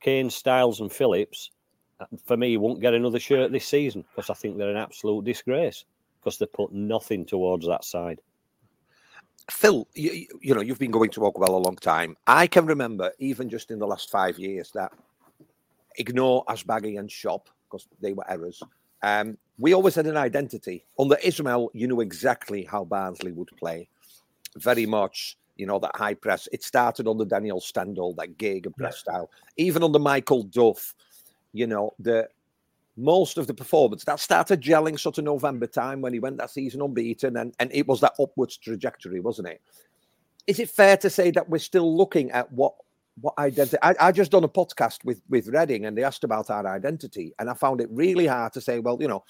Kane, 0.01 0.29
Styles, 0.29 0.79
and 0.79 0.91
Phillips, 0.91 1.51
uh, 1.99 2.05
for 2.25 2.35
me, 2.35 2.57
won't 2.57 2.81
get 2.81 2.93
another 2.93 3.19
shirt 3.19 3.51
this 3.51 3.67
season 3.67 4.03
because 4.15 4.29
I 4.29 4.33
think 4.33 4.57
they're 4.57 4.69
an 4.69 4.77
absolute 4.77 5.25
disgrace 5.25 5.85
because 6.19 6.37
they 6.37 6.45
put 6.45 6.71
nothing 6.71 7.25
towards 7.25 7.67
that 7.67 7.83
side. 7.83 8.21
Phil, 9.51 9.87
you, 9.93 10.27
you 10.41 10.55
know, 10.55 10.61
you've 10.61 10.79
been 10.79 10.91
going 10.91 11.09
to 11.11 11.21
Oakwell 11.21 11.49
a 11.49 11.57
long 11.57 11.75
time. 11.75 12.15
I 12.27 12.47
can 12.47 12.65
remember, 12.65 13.11
even 13.19 13.49
just 13.49 13.71
in 13.71 13.79
the 13.79 13.87
last 13.87 14.09
five 14.09 14.39
years, 14.39 14.71
that 14.73 14.91
ignore 15.97 16.45
Asbaghi 16.45 16.97
and 16.97 17.09
Schopp 17.09 17.45
because 17.65 17.87
they 18.01 18.13
were 18.13 18.29
errors. 18.29 18.61
Um, 19.01 19.37
we 19.57 19.73
always 19.73 19.95
had 19.95 20.07
an 20.07 20.17
identity. 20.17 20.85
Under 20.97 21.15
Ismaël, 21.17 21.69
you 21.73 21.87
knew 21.87 22.01
exactly 22.01 22.63
how 22.63 22.85
Barnsley 22.85 23.31
would 23.33 23.49
play. 23.57 23.89
Very 24.57 24.85
much, 24.85 25.37
you 25.57 25.65
know, 25.65 25.79
that 25.79 25.95
high 25.95 26.13
press. 26.13 26.47
It 26.51 26.63
started 26.63 27.07
under 27.07 27.25
Daniel 27.25 27.59
Stendel, 27.59 28.13
that 28.15 28.37
gig 28.37 28.65
and 28.65 28.75
press 28.75 29.03
yeah. 29.05 29.13
style. 29.13 29.31
Even 29.57 29.83
under 29.83 29.99
Michael 29.99 30.43
Duff, 30.43 30.95
you 31.51 31.67
know, 31.67 31.93
the 31.99 32.27
most 32.95 33.37
of 33.37 33.47
the 33.47 33.53
performance 33.53 34.03
that 34.05 34.19
started 34.19 34.61
gelling 34.61 34.99
sort 34.99 35.17
of 35.17 35.23
November 35.23 35.67
time 35.67 36.01
when 36.01 36.13
he 36.13 36.19
went 36.19 36.37
that 36.37 36.51
season 36.51 36.81
unbeaten, 36.81 37.37
and, 37.37 37.53
and 37.59 37.71
it 37.73 37.87
was 37.87 37.99
that 38.01 38.13
upwards 38.19 38.57
trajectory, 38.57 39.19
wasn't 39.19 39.47
it? 39.47 39.61
Is 40.45 40.59
it 40.59 40.69
fair 40.69 40.97
to 40.97 41.09
say 41.09 41.31
that 41.31 41.49
we're 41.49 41.57
still 41.57 41.95
looking 41.95 42.31
at 42.31 42.51
what 42.51 42.73
what 43.21 43.37
identity. 43.37 43.77
I, 43.81 43.95
I 43.99 44.11
just 44.11 44.31
done 44.31 44.43
a 44.43 44.49
podcast 44.49 45.03
with 45.05 45.21
with 45.29 45.47
Reading, 45.47 45.85
and 45.85 45.97
they 45.97 46.03
asked 46.03 46.23
about 46.23 46.49
our 46.49 46.65
identity, 46.67 47.33
and 47.39 47.49
I 47.49 47.53
found 47.53 47.81
it 47.81 47.89
really 47.91 48.27
hard 48.27 48.53
to 48.53 48.61
say. 48.61 48.79
Well, 48.79 48.97
you 48.99 49.07
know, 49.07 49.23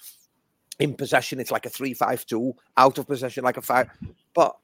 in 0.78 0.94
possession 0.94 1.40
it's 1.40 1.50
like 1.50 1.66
a 1.66 1.70
three-five-two, 1.70 2.54
out 2.76 2.98
of 2.98 3.06
possession 3.06 3.44
like 3.44 3.56
a 3.56 3.62
five. 3.62 3.90
But 4.34 4.56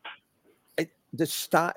it, 0.79 0.91
the 1.13 1.27
start 1.27 1.77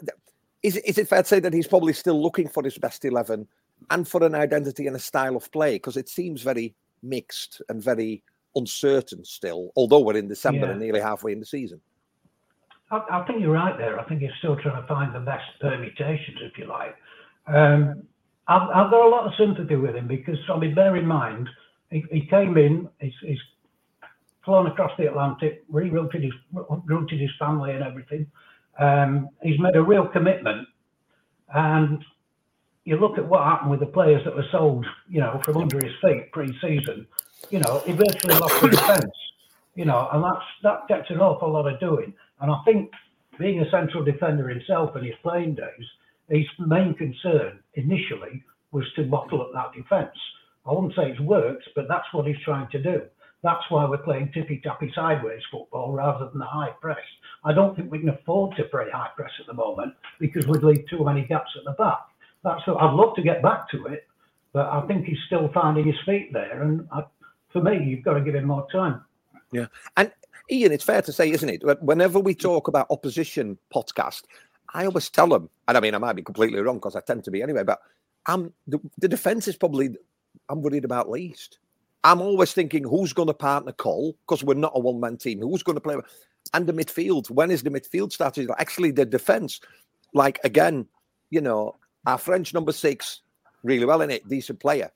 is 0.62 0.78
is 0.78 0.98
it 0.98 1.08
fair 1.08 1.22
to 1.22 1.28
say 1.28 1.40
that 1.40 1.54
he's 1.54 1.68
probably 1.68 1.94
still 1.94 2.22
looking 2.22 2.48
for 2.48 2.64
his 2.64 2.78
best 2.78 3.04
eleven 3.06 3.48
and 3.90 4.08
for 4.08 4.24
an 4.24 4.36
identity 4.36 4.88
and 4.88 4.96
a 4.96 5.00
style 5.00 5.36
of 5.36 5.52
play 5.52 5.76
because 5.76 5.98
it 5.98 6.08
seems 6.08 6.42
very 6.42 6.74
mixed 7.04 7.62
and 7.70 7.82
very 7.82 8.24
uncertain 8.56 9.24
still. 9.26 9.72
Although 9.76 10.00
we're 10.00 10.18
in 10.18 10.28
December 10.28 10.68
Yeah. 10.68 10.72
and 10.72 10.80
nearly 10.80 11.00
halfway 11.00 11.32
in 11.32 11.40
the 11.40 11.46
season. 11.46 11.82
I, 12.92 13.02
I 13.12 13.26
think 13.26 13.42
you're 13.42 13.52
right 13.52 13.78
there. 13.78 14.00
I 14.00 14.04
think 14.06 14.22
he's 14.22 14.32
still 14.40 14.56
trying 14.56 14.82
to 14.82 14.88
find 14.88 15.14
the 15.14 15.20
best 15.20 15.46
permutations, 15.60 16.38
if 16.42 16.58
you 16.58 16.66
like. 16.66 16.96
Um, 17.48 18.04
I've, 18.48 18.70
I've 18.70 18.92
got 18.92 19.06
a 19.06 19.10
lot 19.10 19.26
of 19.26 19.34
sympathy 19.38 19.76
with 19.76 19.96
him 19.96 20.08
because, 20.08 20.38
I 20.50 20.58
mean, 20.58 20.76
bear 20.76 20.96
in 20.96 21.06
mind, 21.06 21.50
he, 21.90 22.04
he 22.12 22.26
came 22.28 22.58
in, 22.58 22.90
he's, 23.00 23.14
he's 23.22 23.40
flown 24.46 24.68
across 24.68 24.92
the 24.98 25.08
Atlantic, 25.08 25.64
rerouted 25.72 26.24
his, 26.24 26.34
routed 26.52 27.20
his 27.20 27.32
family 27.40 27.72
and 27.72 27.84
everything. 27.84 28.28
Um, 28.80 29.30
he's 29.42 29.60
made 29.60 29.76
a 29.76 29.82
real 29.82 30.08
commitment. 30.08 30.68
And 31.54 32.04
you 32.86 32.98
look 32.98 33.18
at 33.18 33.28
what 33.28 33.44
happened 33.44 33.72
with 33.72 33.80
the 33.80 33.86
players 33.86 34.24
that 34.26 34.36
were 34.36 34.46
sold, 34.52 34.86
you 35.08 35.20
know, 35.20 35.40
from 35.44 35.58
under 35.58 35.78
his 35.78 35.94
feet 36.02 36.32
pre-season. 36.32 37.08
You 37.50 37.60
know, 37.60 37.82
he 37.86 37.94
virtually 37.94 38.38
lost 38.38 38.62
the 38.62 38.70
defence. 38.70 39.12
You 39.76 39.86
know, 39.86 40.08
and 40.12 40.24
that's 40.24 40.46
that 40.62 40.88
gets 40.88 41.10
an 41.10 41.20
awful 41.20 41.52
lot 41.52 41.72
of 41.72 41.80
doing. 41.80 42.14
And 42.40 42.52
I 42.52 42.58
think 42.64 42.92
being 43.40 43.60
a 43.60 43.70
central 43.72 44.04
defender 44.04 44.48
himself 44.48 44.96
in 44.96 45.04
his 45.04 45.16
playing 45.24 45.56
days, 45.56 45.86
his 46.30 46.46
main 46.60 46.94
concern 46.94 47.60
initially 47.74 48.44
was 48.72 48.86
to 48.96 49.04
bottle 49.04 49.42
up 49.42 49.52
that 49.54 49.74
defence. 49.74 50.16
I 50.66 50.72
wouldn't 50.72 50.96
say 50.96 51.10
it's 51.10 51.20
worked, 51.20 51.68
but 51.76 51.88
that's 51.88 52.06
what 52.12 52.28
he's 52.28 52.40
trying 52.46 52.70
to 52.72 52.82
do. 52.82 53.02
That's 53.42 53.64
why 53.70 53.86
we're 53.86 53.98
playing 53.98 54.32
tippy 54.34 54.62
tappy 54.64 54.92
sideways 54.96 55.42
football 55.52 55.92
rather 55.92 56.30
than 56.30 56.40
the 56.40 56.46
high 56.46 56.72
press. 56.80 56.98
I 57.44 57.54
don't 57.54 57.76
think 57.76 57.92
we 57.92 58.00
can 58.00 58.10
afford 58.10 58.56
to 58.56 58.64
play 58.66 58.86
high 58.92 59.10
press 59.16 59.32
at 59.40 59.48
the 59.48 59.54
moment 59.54 59.94
because 60.20 60.48
we'd 60.48 60.64
leave 60.64 60.88
too 60.90 61.04
many 61.04 61.26
gaps 61.26 61.52
at 61.58 61.66
the 61.66 61.72
back. 61.72 62.00
That's 62.44 62.62
I'd 62.68 62.94
love 62.94 63.16
to 63.16 63.22
get 63.22 63.42
back 63.42 63.70
to 63.72 63.86
it, 63.86 64.08
but 64.52 64.68
I 64.68 64.86
think 64.88 65.06
he's 65.06 65.18
still 65.28 65.50
finding 65.54 65.86
his 65.86 65.96
feet 66.06 66.34
there. 66.34 66.62
And 66.62 66.88
I, 66.92 67.04
for 67.52 67.62
me, 67.62 67.84
you've 67.84 68.04
got 68.04 68.16
to 68.16 68.22
give 68.22 68.36
him 68.36 68.46
more 68.46 68.68
time. 68.72 69.02
Yeah. 69.52 69.68
And 69.96 70.12
Ian, 70.52 70.72
it's 70.72 70.84
fair 70.84 71.02
to 71.02 71.14
say, 71.14 71.32
isn't 71.32 71.50
it? 71.50 71.64
Whenever 71.82 72.20
we 72.20 72.36
talk 72.36 72.68
about 72.68 72.88
opposition 72.90 73.58
podcast, 73.74 74.24
I 74.74 74.86
always 74.86 75.10
tell 75.10 75.28
them, 75.28 75.50
and 75.68 75.78
I 75.78 75.80
mean, 75.80 75.96
I 75.96 76.00
might 76.00 76.16
be 76.16 76.24
completely 76.24 76.60
wrong 76.60 76.78
because 76.78 76.96
I 76.96 77.02
tend 77.02 77.24
to 77.26 77.32
be 77.32 77.42
anyway, 77.42 77.64
but 77.64 77.80
I'm 78.26 78.54
the, 78.68 78.80
the 78.98 79.08
defense 79.08 79.48
is 79.48 79.56
probably 79.56 79.96
I'm 80.50 80.62
worried 80.62 80.86
about 80.86 81.10
least. 81.10 81.60
I'm 82.04 82.22
always 82.22 82.52
thinking 82.54 82.84
who's 82.84 83.14
going 83.14 83.28
to 83.28 83.34
partner 83.34 83.72
Cole 83.72 84.18
because 84.28 84.44
we're 84.44 84.56
not 84.56 84.74
a 84.76 84.80
one 84.80 85.00
man 85.00 85.18
team. 85.18 85.40
Who's 85.40 85.64
going 85.64 85.78
to 85.78 85.82
play? 85.82 85.96
And 86.54 86.68
the 86.68 86.74
midfield. 86.74 87.30
When 87.30 87.50
is 87.50 87.64
the 87.64 87.70
midfield 87.70 88.12
started? 88.12 88.50
Actually, 88.58 88.92
the 88.92 89.06
defense. 89.06 89.62
Like 90.14 90.40
again, 90.44 90.86
you 91.30 91.42
know, 91.42 91.76
our 92.06 92.18
French 92.18 92.54
number 92.54 92.72
six, 92.72 93.22
really 93.64 93.86
well 93.86 94.02
in 94.02 94.12
it, 94.12 94.28
decent 94.28 94.60
player. 94.60 94.92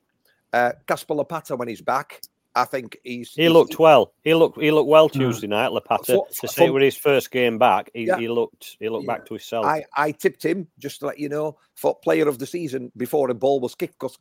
Uh, 0.54 0.72
Casper 0.88 1.16
Lopata 1.16 1.58
when 1.58 1.68
he's 1.68 1.82
back, 1.82 2.22
I 2.56 2.66
think 2.66 2.98
he's 3.04 3.34
He 3.34 3.44
he's- 3.44 3.54
looked 3.54 3.78
well. 3.78 4.14
He 4.24 4.34
looked 4.34 4.60
he 4.60 4.72
looked 4.72 4.90
well 4.90 5.10
Tuesday 5.10 5.46
night, 5.48 5.70
Lopata. 5.72 6.06
For- 6.08 6.28
to 6.42 6.48
say 6.48 6.66
it 6.66 6.68
for- 6.68 6.74
was 6.74 6.84
his 6.84 6.96
first 6.98 7.30
game 7.32 7.58
back, 7.58 7.92
he, 7.94 8.06
Yeah. 8.08 8.18
he 8.18 8.28
looked 8.28 8.78
he 8.80 8.90
looked 8.90 9.06
Yeah. 9.06 9.14
back 9.18 9.26
to 9.28 9.36
himself. 9.36 9.66
I, 9.66 9.84
I 9.96 10.12
tipped 10.12 10.44
him 10.44 10.68
just 10.80 11.00
to 11.02 11.06
let 11.08 11.20
you 11.20 11.30
know 11.30 11.58
for 11.76 11.94
player 11.96 12.28
of 12.28 12.40
the 12.40 12.48
season 12.48 12.92
before 12.98 13.30
a 13.30 13.34
ball 13.36 13.60
was 13.60 13.76
kicked. 13.76 14.00
Because 14.00 14.18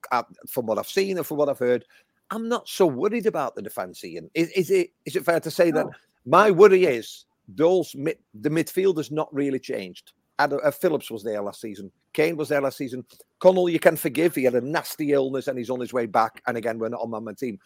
from 0.49 0.66
what 0.66 0.78
I've 0.78 0.88
seen 0.88 1.16
and 1.16 1.26
from 1.26 1.38
what 1.38 1.49
I've 1.49 1.59
heard, 1.59 1.85
I'm 2.31 2.49
not 2.49 2.69
so 2.69 2.87
worried 2.87 3.26
about 3.26 3.55
the 3.55 3.62
defence. 3.62 4.05
Ian, 4.05 4.28
is, 4.35 4.50
is 4.50 4.71
it 4.71 4.90
is 5.07 5.16
it 5.16 5.25
fair 5.25 5.40
to 5.40 5.50
say 5.50 5.71
that 5.71 5.87
my 6.26 6.50
worry 6.50 6.85
is 6.85 7.25
those 7.49 7.95
mid, 7.95 8.19
the 8.35 8.50
midfield 8.50 8.97
has 8.99 9.11
not 9.12 9.33
really 9.33 9.61
changed. 9.61 10.12
Adam, 10.38 10.61
uh, 10.62 10.71
Phillips 10.71 11.11
was 11.11 11.23
there 11.23 11.40
last 11.40 11.61
season. 11.61 11.90
Kane 12.12 12.37
was 12.37 12.49
there 12.49 12.61
last 12.61 12.76
season. 12.76 13.05
Connell, 13.38 13.69
you 13.69 13.78
can 13.78 13.97
forgive. 13.97 14.35
He 14.35 14.45
had 14.45 14.55
a 14.55 14.61
nasty 14.61 15.12
illness 15.12 15.49
and 15.49 15.59
he's 15.59 15.71
on 15.71 15.81
his 15.81 15.93
way 15.93 16.07
back. 16.07 16.43
And 16.47 16.57
again, 16.57 16.78
we're 16.78 16.88
not 16.88 17.00
on 17.00 17.25
my 17.25 17.33
team. 17.33 17.59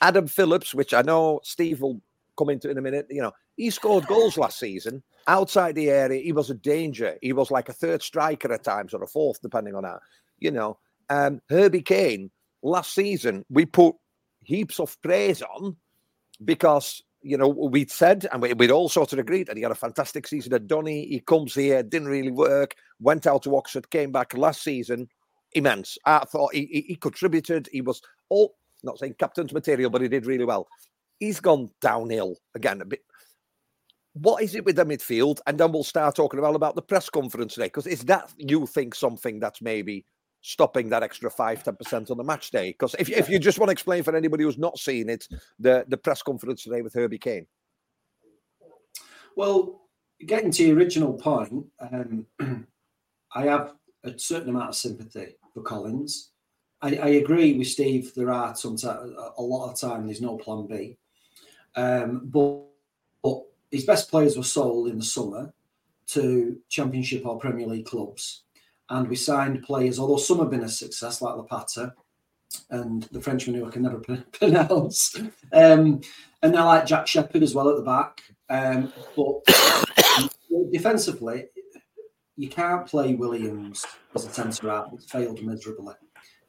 Adam 0.00 0.26
Phillips, 0.26 0.74
which 0.74 0.92
I 0.92 1.02
know 1.02 1.40
Steve 1.42 1.80
will 1.80 2.00
come 2.36 2.50
into 2.50 2.70
in 2.70 2.78
a 2.78 2.82
minute, 2.82 3.06
you 3.08 3.22
know, 3.22 3.32
he 3.56 3.70
scored 3.70 4.06
goals 4.06 4.36
last 4.36 4.58
season 4.58 5.02
outside 5.26 5.74
the 5.74 5.90
area. 5.90 6.22
He 6.22 6.32
was 6.32 6.50
a 6.50 6.54
danger. 6.54 7.16
He 7.22 7.32
was 7.32 7.50
like 7.50 7.68
a 7.68 7.72
third 7.72 8.02
striker 8.02 8.52
at 8.52 8.64
times 8.64 8.92
or 8.92 9.02
a 9.02 9.06
fourth, 9.06 9.40
depending 9.40 9.74
on 9.74 9.84
how, 9.84 10.00
you 10.38 10.50
know. 10.50 10.78
Um, 11.08 11.40
Herbie 11.48 11.82
Kane, 11.82 12.30
last 12.62 12.92
season, 12.92 13.44
we 13.48 13.64
put 13.64 13.94
heaps 14.42 14.80
of 14.80 15.00
praise 15.02 15.40
on 15.40 15.76
because, 16.44 17.02
you 17.26 17.36
know, 17.36 17.48
we'd 17.48 17.90
said 17.90 18.26
and 18.32 18.40
we, 18.40 18.52
we'd 18.54 18.70
all 18.70 18.88
sort 18.88 19.12
of 19.12 19.18
agreed 19.18 19.48
that 19.48 19.56
he 19.56 19.62
had 19.62 19.72
a 19.72 19.76
fantastic 19.76 20.28
season 20.28 20.54
at 20.54 20.68
Donny. 20.68 21.06
He 21.06 21.20
comes 21.20 21.54
here, 21.54 21.82
didn't 21.82 22.08
really 22.08 22.30
work, 22.30 22.76
went 23.00 23.26
out 23.26 23.42
to 23.42 23.56
Oxford, 23.56 23.90
came 23.90 24.12
back 24.12 24.36
last 24.36 24.62
season, 24.62 25.08
immense. 25.52 25.98
I 26.04 26.20
thought 26.20 26.54
he, 26.54 26.66
he, 26.70 26.80
he 26.82 26.94
contributed. 26.94 27.68
He 27.72 27.80
was 27.80 28.00
all, 28.28 28.54
not 28.84 28.98
saying 28.98 29.16
captain's 29.18 29.52
material, 29.52 29.90
but 29.90 30.02
he 30.02 30.08
did 30.08 30.24
really 30.24 30.44
well. 30.44 30.68
He's 31.18 31.40
gone 31.40 31.68
downhill 31.80 32.36
again 32.54 32.80
a 32.80 32.84
bit. 32.84 33.02
What 34.12 34.42
is 34.42 34.54
it 34.54 34.64
with 34.64 34.76
the 34.76 34.84
midfield? 34.84 35.40
And 35.46 35.58
then 35.58 35.72
we'll 35.72 35.84
start 35.84 36.14
talking 36.14 36.38
about, 36.38 36.54
about 36.54 36.76
the 36.76 36.82
press 36.82 37.10
conference 37.10 37.54
today. 37.54 37.66
Because 37.66 37.86
is 37.86 38.04
that 38.04 38.32
you 38.38 38.66
think 38.66 38.94
something 38.94 39.40
that's 39.40 39.60
maybe 39.60 40.06
stopping 40.46 40.88
that 40.90 41.02
extra 41.02 41.28
5 41.28 41.64
10% 41.64 42.10
on 42.10 42.16
the 42.16 42.22
match 42.22 42.52
day? 42.52 42.70
Because 42.70 42.94
if, 43.00 43.10
if 43.10 43.28
you 43.28 43.38
just 43.40 43.58
want 43.58 43.68
to 43.68 43.72
explain 43.72 44.04
for 44.04 44.14
anybody 44.14 44.44
who's 44.44 44.58
not 44.58 44.78
seen 44.78 45.08
it, 45.08 45.26
the, 45.58 45.84
the 45.88 45.96
press 45.96 46.22
conference 46.22 46.62
today 46.62 46.82
with 46.82 46.94
Herbie 46.94 47.18
Kane. 47.18 47.46
Well, 49.34 49.82
getting 50.24 50.52
to 50.52 50.64
your 50.64 50.76
original 50.76 51.14
point, 51.14 51.66
um, 51.80 52.26
I 53.34 53.46
have 53.46 53.74
a 54.04 54.16
certain 54.16 54.50
amount 54.50 54.68
of 54.68 54.76
sympathy 54.76 55.34
for 55.52 55.62
Collins. 55.62 56.30
I, 56.80 56.96
I 56.96 57.08
agree 57.08 57.58
with 57.58 57.66
Steve. 57.66 58.14
There 58.14 58.30
are 58.30 58.54
sometimes 58.54 59.12
a 59.38 59.42
lot 59.42 59.72
of 59.72 59.80
time 59.80 60.06
there's 60.06 60.20
no 60.20 60.36
plan 60.36 60.68
B, 60.68 60.96
um, 61.74 62.22
but, 62.24 62.62
but 63.20 63.42
his 63.72 63.84
best 63.84 64.10
players 64.10 64.36
were 64.36 64.44
sold 64.44 64.88
in 64.88 64.98
the 64.98 65.04
summer 65.04 65.52
to 66.08 66.56
Championship 66.68 67.26
or 67.26 67.40
Premier 67.40 67.66
League 67.66 67.86
clubs, 67.86 68.44
and 68.90 69.08
we 69.08 69.16
signed 69.16 69.62
players. 69.62 69.98
Although 69.98 70.16
some 70.16 70.38
have 70.38 70.50
been 70.50 70.64
a 70.64 70.68
success, 70.68 71.22
like 71.22 71.34
Lopata 71.34 71.92
and 72.70 73.02
the 73.12 73.20
Frenchman 73.20 73.56
who 73.56 73.66
I 73.66 73.70
can 73.70 73.82
never 73.82 73.98
pronounce, 74.32 75.16
um, 75.52 76.00
and 76.42 76.54
they're 76.54 76.64
like 76.64 76.86
Jack 76.86 77.06
Shepherd 77.06 77.42
as 77.42 77.54
well 77.54 77.68
at 77.68 77.76
the 77.76 77.82
back. 77.82 78.22
Um, 78.48 78.92
but 79.16 80.30
defensively, 80.72 81.46
you 82.36 82.48
can't 82.48 82.86
play 82.86 83.14
Williams 83.14 83.84
as 84.14 84.26
a 84.26 84.30
centre 84.30 84.70
half. 84.70 84.92
It's 84.92 85.10
failed 85.10 85.42
miserably. 85.42 85.94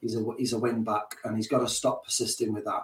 He's 0.01 0.15
a 0.15 0.24
he's 0.38 0.53
a 0.53 0.60
wing 0.60 0.84
back, 0.84 1.15
and 1.24 1.36
he's 1.36 1.48
got 1.48 1.60
to 1.60 1.67
stop 1.67 2.06
persisting 2.06 2.53
with 2.53 2.65
that. 2.65 2.84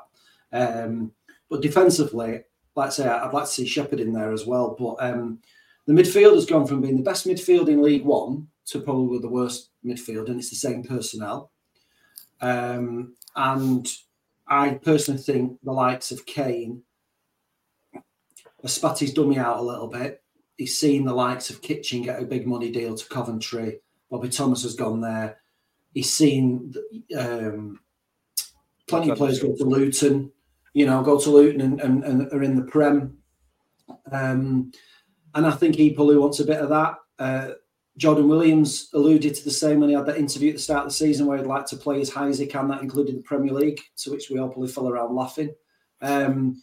Um, 0.52 1.12
but 1.50 1.62
defensively, 1.62 2.42
like 2.76 2.88
I 2.88 2.90
say, 2.90 3.08
I'd 3.08 3.34
like 3.34 3.46
to 3.46 3.50
see 3.50 3.66
Shepherd 3.68 4.00
in 4.00 4.14
there 4.14 4.34
as 4.34 4.46
well. 4.46 4.76
But 4.78 4.96
um, 5.06 5.40
the 5.86 5.94
midfield 5.94 6.36
has 6.36 6.46
gone 6.46 6.66
from 6.66 6.82
being 6.82 6.98
the 6.98 7.04
best 7.04 7.28
midfield 7.28 7.68
in 7.68 7.82
League 7.82 8.06
One 8.06 8.48
to 8.66 8.80
probably 8.80 9.20
the 9.20 9.30
worst 9.30 9.70
midfield, 9.86 10.28
and 10.28 10.40
it's 10.40 10.50
the 10.50 10.56
same 10.56 10.84
personnel. 10.84 11.52
Um, 12.42 13.16
and 13.36 13.88
I 14.48 14.72
personally 14.76 15.22
think 15.22 15.60
the 15.64 15.72
likes 15.72 16.12
of 16.12 16.26
Kane, 16.26 16.84
Spatty's 18.66 19.14
done 19.14 19.30
me 19.30 19.38
out 19.38 19.60
a 19.60 19.64
little 19.64 19.88
bit. 19.88 20.24
He's 20.58 20.78
seen 20.78 21.06
the 21.06 21.14
likes 21.14 21.50
of 21.50 21.62
Kitching 21.62 22.04
get 22.04 22.22
a 22.22 22.26
big 22.26 22.48
money 22.48 22.72
deal 22.72 22.96
to 22.96 23.10
Coventry. 23.10 23.80
Bobby 24.10 24.30
Thomas 24.30 24.64
has 24.64 24.76
gone 24.76 25.02
there. 25.02 25.40
He's 25.94 26.14
seen 26.14 26.74
um, 27.18 27.80
plenty 28.88 29.10
of 29.10 29.18
players 29.18 29.40
go 29.40 29.56
to 29.56 29.64
Luton, 29.64 30.32
you 30.74 30.86
know, 30.86 31.02
go 31.02 31.20
to 31.20 31.30
Luton 31.30 31.62
and, 31.62 31.82
and, 31.82 32.04
and 32.04 32.32
are 32.32 32.44
in 32.44 32.56
the 32.56 32.64
Prem. 32.64 33.18
Um, 34.12 34.72
and 35.36 35.46
I 35.46 35.52
think 35.52 35.76
Epaloo 35.76 36.22
wants 36.22 36.40
a 36.40 36.46
bit 36.46 36.60
of 36.60 36.70
that. 36.70 36.96
Uh, 37.20 37.54
Jordan 37.98 38.28
Williams 38.28 38.90
alluded 38.94 39.36
to 39.36 39.44
the 39.44 39.52
same 39.52 39.80
when 39.80 39.90
he 39.90 39.96
had 39.96 40.08
that 40.08 40.18
interview 40.18 40.50
at 40.50 40.56
the 40.56 40.62
start 40.62 40.86
of 40.86 40.90
the 40.90 40.96
season 40.96 41.28
where 41.28 41.38
he'd 41.38 41.46
like 41.46 41.68
to 41.68 41.78
play 41.78 42.02
as 42.02 42.10
high 42.10 42.28
as 42.28 42.40
he 42.40 42.48
can, 42.48 42.68
that 42.70 42.82
included 42.82 43.16
the 43.16 43.22
Premier 43.22 43.54
League, 43.54 43.82
to 43.98 44.12
which 44.12 44.30
we 44.30 44.40
all 44.40 44.50
probably 44.50 44.68
fell 44.68 44.90
around 44.90 45.16
laughing. 45.16 45.54
Um, 46.02 46.62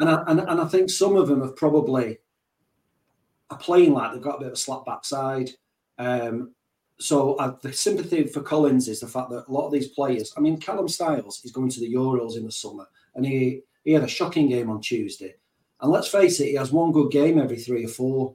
and, 0.00 0.08
I, 0.08 0.24
and, 0.26 0.40
and 0.40 0.60
I 0.60 0.64
think 0.66 0.90
some 0.90 1.16
of 1.16 1.28
them 1.28 1.42
have 1.42 1.54
probably 1.56 2.18
are 3.50 3.58
playing 3.58 3.92
like 3.92 4.12
they've 4.12 4.22
got 4.22 4.36
a 4.36 4.38
bit 4.38 4.46
of 4.48 4.54
a 4.54 4.56
slap 4.56 4.86
backside. 4.86 5.50
Um, 5.98 6.54
so 6.98 7.36
the 7.62 7.72
sympathy 7.72 8.24
for 8.24 8.42
Collins 8.42 8.88
is 8.88 9.00
the 9.00 9.06
fact 9.06 9.30
that 9.30 9.46
a 9.48 9.52
lot 9.52 9.66
of 9.66 9.72
these 9.72 9.88
players, 9.88 10.32
I 10.36 10.40
mean, 10.40 10.58
Callum 10.58 10.88
Styles 10.88 11.44
is 11.44 11.52
going 11.52 11.70
to 11.70 11.80
the 11.80 11.92
Euros 11.92 12.36
in 12.36 12.44
the 12.44 12.52
summer, 12.52 12.86
and 13.14 13.24
he, 13.24 13.62
he 13.84 13.92
had 13.92 14.04
a 14.04 14.08
shocking 14.08 14.48
game 14.48 14.70
on 14.70 14.80
Tuesday. 14.80 15.34
And 15.80 15.90
let's 15.90 16.08
face 16.08 16.40
it, 16.40 16.48
he 16.48 16.54
has 16.54 16.72
one 16.72 16.92
good 16.92 17.10
game 17.10 17.38
every 17.38 17.56
three 17.56 17.84
or 17.84 17.88
four. 17.88 18.34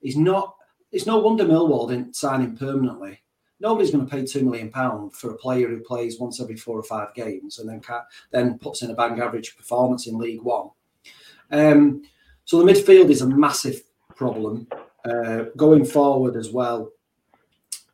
He's 0.00 0.16
not. 0.16 0.56
It's 0.92 1.06
no 1.06 1.18
wonder 1.18 1.44
Millwall 1.44 1.88
didn't 1.88 2.16
sign 2.16 2.42
him 2.42 2.56
permanently. 2.56 3.20
nobody's 3.60 3.90
going 3.90 4.04
to 4.04 4.10
pay 4.10 4.24
two 4.24 4.44
million 4.44 4.70
pound 4.70 5.12
for 5.12 5.30
a 5.30 5.36
player 5.36 5.68
who 5.68 5.80
plays 5.80 6.18
once 6.18 6.40
every 6.40 6.56
four 6.56 6.78
or 6.78 6.82
five 6.82 7.14
games 7.14 7.58
and 7.58 7.68
then 7.68 7.80
then 8.30 8.58
puts 8.58 8.82
in 8.82 8.90
a 8.90 8.94
bang 8.94 9.20
average 9.20 9.56
performance 9.56 10.06
in 10.06 10.18
League 10.18 10.42
One. 10.42 10.70
Um, 11.50 12.02
so 12.44 12.58
the 12.58 12.72
midfield 12.72 13.10
is 13.10 13.20
a 13.20 13.28
massive 13.28 13.82
problem 14.16 14.66
uh, 15.04 15.44
going 15.56 15.84
forward 15.84 16.36
as 16.36 16.50
well. 16.50 16.90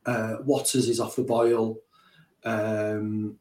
Uh, 0.04 0.36
Watters 0.44 0.88
is 0.88 1.00
off 1.00 1.16
the 1.16 1.22
boil. 1.22 1.78
Um, 2.44 3.36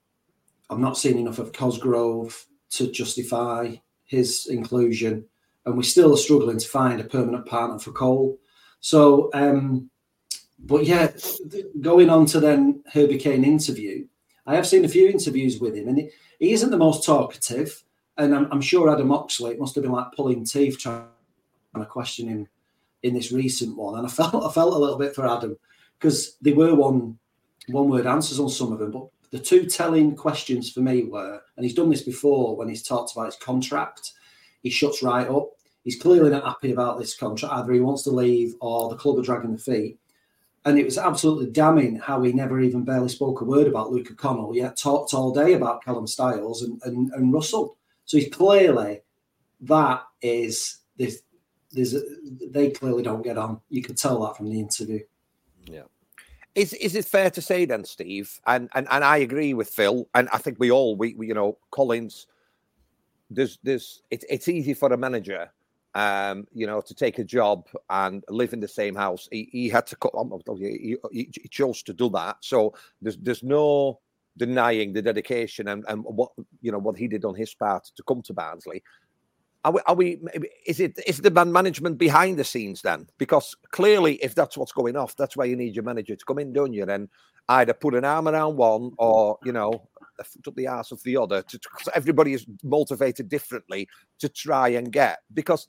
I'm 0.69 0.81
not 0.81 0.97
seeing 0.97 1.19
enough 1.19 1.39
of 1.39 1.53
Cosgrove 1.53 2.45
to 2.71 2.91
justify 2.91 3.75
his 4.05 4.47
inclusion, 4.47 5.25
and 5.65 5.77
we 5.77 5.83
still 5.83 6.13
are 6.13 6.17
struggling 6.17 6.57
to 6.57 6.67
find 6.67 6.99
a 6.99 7.03
permanent 7.03 7.45
partner 7.45 7.77
for 7.77 7.91
Cole. 7.91 8.37
So, 8.79 9.29
um, 9.33 9.89
but 10.59 10.85
yeah, 10.85 11.11
going 11.81 12.09
on 12.09 12.25
to 12.27 12.39
then 12.39 12.83
Herbie 12.91 13.17
Kane 13.17 13.43
interview, 13.43 14.07
I 14.45 14.55
have 14.55 14.67
seen 14.67 14.85
a 14.85 14.89
few 14.89 15.09
interviews 15.09 15.59
with 15.59 15.75
him, 15.75 15.87
and 15.87 15.97
he, 15.97 16.09
he 16.39 16.53
isn't 16.53 16.71
the 16.71 16.77
most 16.77 17.03
talkative. 17.03 17.83
And 18.17 18.33
I'm, 18.33 18.47
I'm, 18.51 18.61
sure 18.61 18.89
Adam 18.89 19.11
Oxley, 19.11 19.51
it 19.51 19.59
must 19.59 19.75
have 19.75 19.83
been 19.83 19.91
like 19.91 20.13
pulling 20.15 20.45
teeth 20.45 20.79
trying 20.79 21.03
to 21.75 21.85
question 21.85 22.29
him 22.29 22.47
in 23.03 23.13
this 23.13 23.31
recent 23.31 23.75
one. 23.75 23.97
And 23.97 24.07
I 24.07 24.09
felt 24.11 24.35
I 24.35 24.51
felt 24.51 24.73
a 24.73 24.77
little 24.77 24.97
bit 24.97 25.15
for 25.15 25.27
Adam 25.27 25.57
because 25.99 26.37
they 26.41 26.53
were 26.53 26.75
one 26.75 27.17
one 27.67 27.89
word 27.89 28.05
answers 28.05 28.39
on 28.39 28.49
some 28.49 28.71
of 28.71 28.79
them, 28.79 28.91
but 28.91 29.07
the 29.31 29.39
two 29.39 29.65
telling 29.65 30.15
questions 30.15 30.71
for 30.71 30.81
me 30.81 31.03
were, 31.03 31.41
and 31.57 31.65
he's 31.65 31.73
done 31.73 31.89
this 31.89 32.03
before 32.03 32.55
when 32.55 32.69
he's 32.69 32.83
talked 32.83 33.11
about 33.13 33.25
his 33.25 33.35
contract, 33.35 34.13
he 34.61 34.69
shuts 34.69 35.03
right 35.03 35.27
up. 35.27 35.49
He's 35.85 36.01
clearly 36.01 36.31
not 36.31 36.43
happy 36.43 36.73
about 36.73 36.99
this 36.99 37.15
contract. 37.15 37.53
Either 37.53 37.71
he 37.71 37.79
wants 37.79 38.03
to 38.03 38.11
leave 38.11 38.55
or 38.59 38.89
the 38.89 38.97
club 38.97 39.17
are 39.17 39.21
dragging 39.21 39.53
the 39.53 39.57
feet. 39.57 39.97
And 40.65 40.79
it 40.79 40.83
was 40.83 40.97
absolutely 40.97 41.51
damning 41.51 41.95
how 41.97 42.23
he 42.23 42.33
never 42.33 42.59
even 42.59 42.83
barely 42.83 43.07
spoke 43.07 43.39
a 43.39 43.45
word 43.45 43.67
about 43.67 43.91
Luca 43.91 44.15
Connell, 44.15 44.55
yet 44.55 44.75
talked 44.75 45.13
all 45.13 45.31
day 45.31 45.53
about 45.53 45.83
Callum 45.83 46.07
Styles 46.07 46.63
and, 46.63 46.81
and, 46.83 47.11
and 47.13 47.31
Russell. 47.31 47.77
So 48.05 48.17
he's 48.17 48.33
clearly 48.33 49.01
that 49.61 50.03
is 50.21 50.79
this. 50.97 51.21
There's 51.71 51.95
they 52.49 52.71
clearly 52.71 53.03
don't 53.03 53.21
get 53.21 53.37
on. 53.37 53.59
You 53.69 53.83
could 53.83 53.97
tell 53.97 54.21
that 54.23 54.37
from 54.37 54.49
the 54.49 54.59
interview. 54.59 55.01
Yeah. 55.65 55.83
Is 56.55 56.73
is 56.73 56.95
it 56.95 57.05
fair 57.05 57.29
to 57.29 57.41
say 57.41 57.65
then, 57.65 57.83
Steve? 57.83 58.39
And 58.47 58.69
and, 58.73 58.87
and 58.89 59.03
I 59.03 59.17
agree 59.17 59.53
with 59.53 59.69
Phil, 59.69 60.07
and 60.15 60.29
I 60.31 60.37
think 60.37 60.57
we 60.59 60.71
all 60.71 60.95
we, 60.95 61.13
we 61.15 61.27
you 61.27 61.33
know 61.33 61.57
Collins. 61.71 62.27
There's 63.29 63.59
there's 63.61 64.01
it's 64.09 64.25
it's 64.29 64.47
easy 64.47 64.73
for 64.73 64.91
a 64.93 64.97
manager, 64.97 65.51
um, 65.95 66.45
you 66.53 66.67
know, 66.67 66.81
to 66.81 66.93
take 66.93 67.19
a 67.19 67.23
job 67.23 67.67
and 67.89 68.23
live 68.29 68.51
in 68.53 68.59
the 68.59 68.67
same 68.67 68.95
house. 68.95 69.27
He, 69.31 69.47
he 69.51 69.69
had 69.69 69.87
to 69.87 69.95
cut. 69.95 70.11
He, 70.57 70.97
he, 71.11 71.29
he 71.33 71.47
chose 71.49 71.81
to 71.83 71.93
do 71.93 72.09
that. 72.09 72.37
So 72.41 72.75
there's 73.01 73.17
there's 73.17 73.43
no 73.43 73.99
denying 74.37 74.91
the 74.91 75.01
dedication 75.01 75.69
and, 75.69 75.85
and 75.87 76.03
what 76.03 76.31
you 76.61 76.71
know 76.71 76.79
what 76.79 76.97
he 76.97 77.07
did 77.07 77.23
on 77.23 77.33
his 77.33 77.53
part 77.53 77.89
to 77.95 78.03
come 78.03 78.21
to 78.23 78.33
Barnsley. 78.33 78.83
Are 79.63 79.71
we, 79.71 79.81
are 79.87 79.95
we? 79.95 80.19
Is 80.67 80.79
it 80.79 80.99
is 81.07 81.21
the 81.21 81.31
man 81.31 81.51
management 81.51 81.97
behind 81.97 82.37
the 82.37 82.43
scenes 82.43 82.81
then? 82.81 83.07
Because 83.17 83.55
clearly, 83.71 84.15
if 84.15 84.35
that's 84.35 84.57
what's 84.57 84.73
going 84.73 84.97
off, 84.97 85.15
that's 85.15 85.37
why 85.37 85.45
you 85.45 85.55
need 85.55 85.75
your 85.75 85.85
manager 85.85 86.15
to 86.15 86.25
come 86.25 86.39
in, 86.39 86.53
don't 86.53 86.73
you? 86.73 86.83
And 86.83 87.09
either 87.49 87.73
put 87.73 87.95
an 87.95 88.05
arm 88.05 88.27
around 88.27 88.57
one, 88.57 88.91
or 88.99 89.39
you 89.43 89.53
know, 89.53 89.87
up 90.19 90.55
the 90.55 90.67
ass 90.67 90.91
of 90.91 91.01
the 91.03 91.17
other. 91.17 91.41
To, 91.41 91.59
everybody 91.95 92.33
is 92.33 92.45
motivated 92.63 93.29
differently 93.29 93.87
to 94.19 94.29
try 94.29 94.69
and 94.69 94.91
get 94.91 95.19
because 95.33 95.67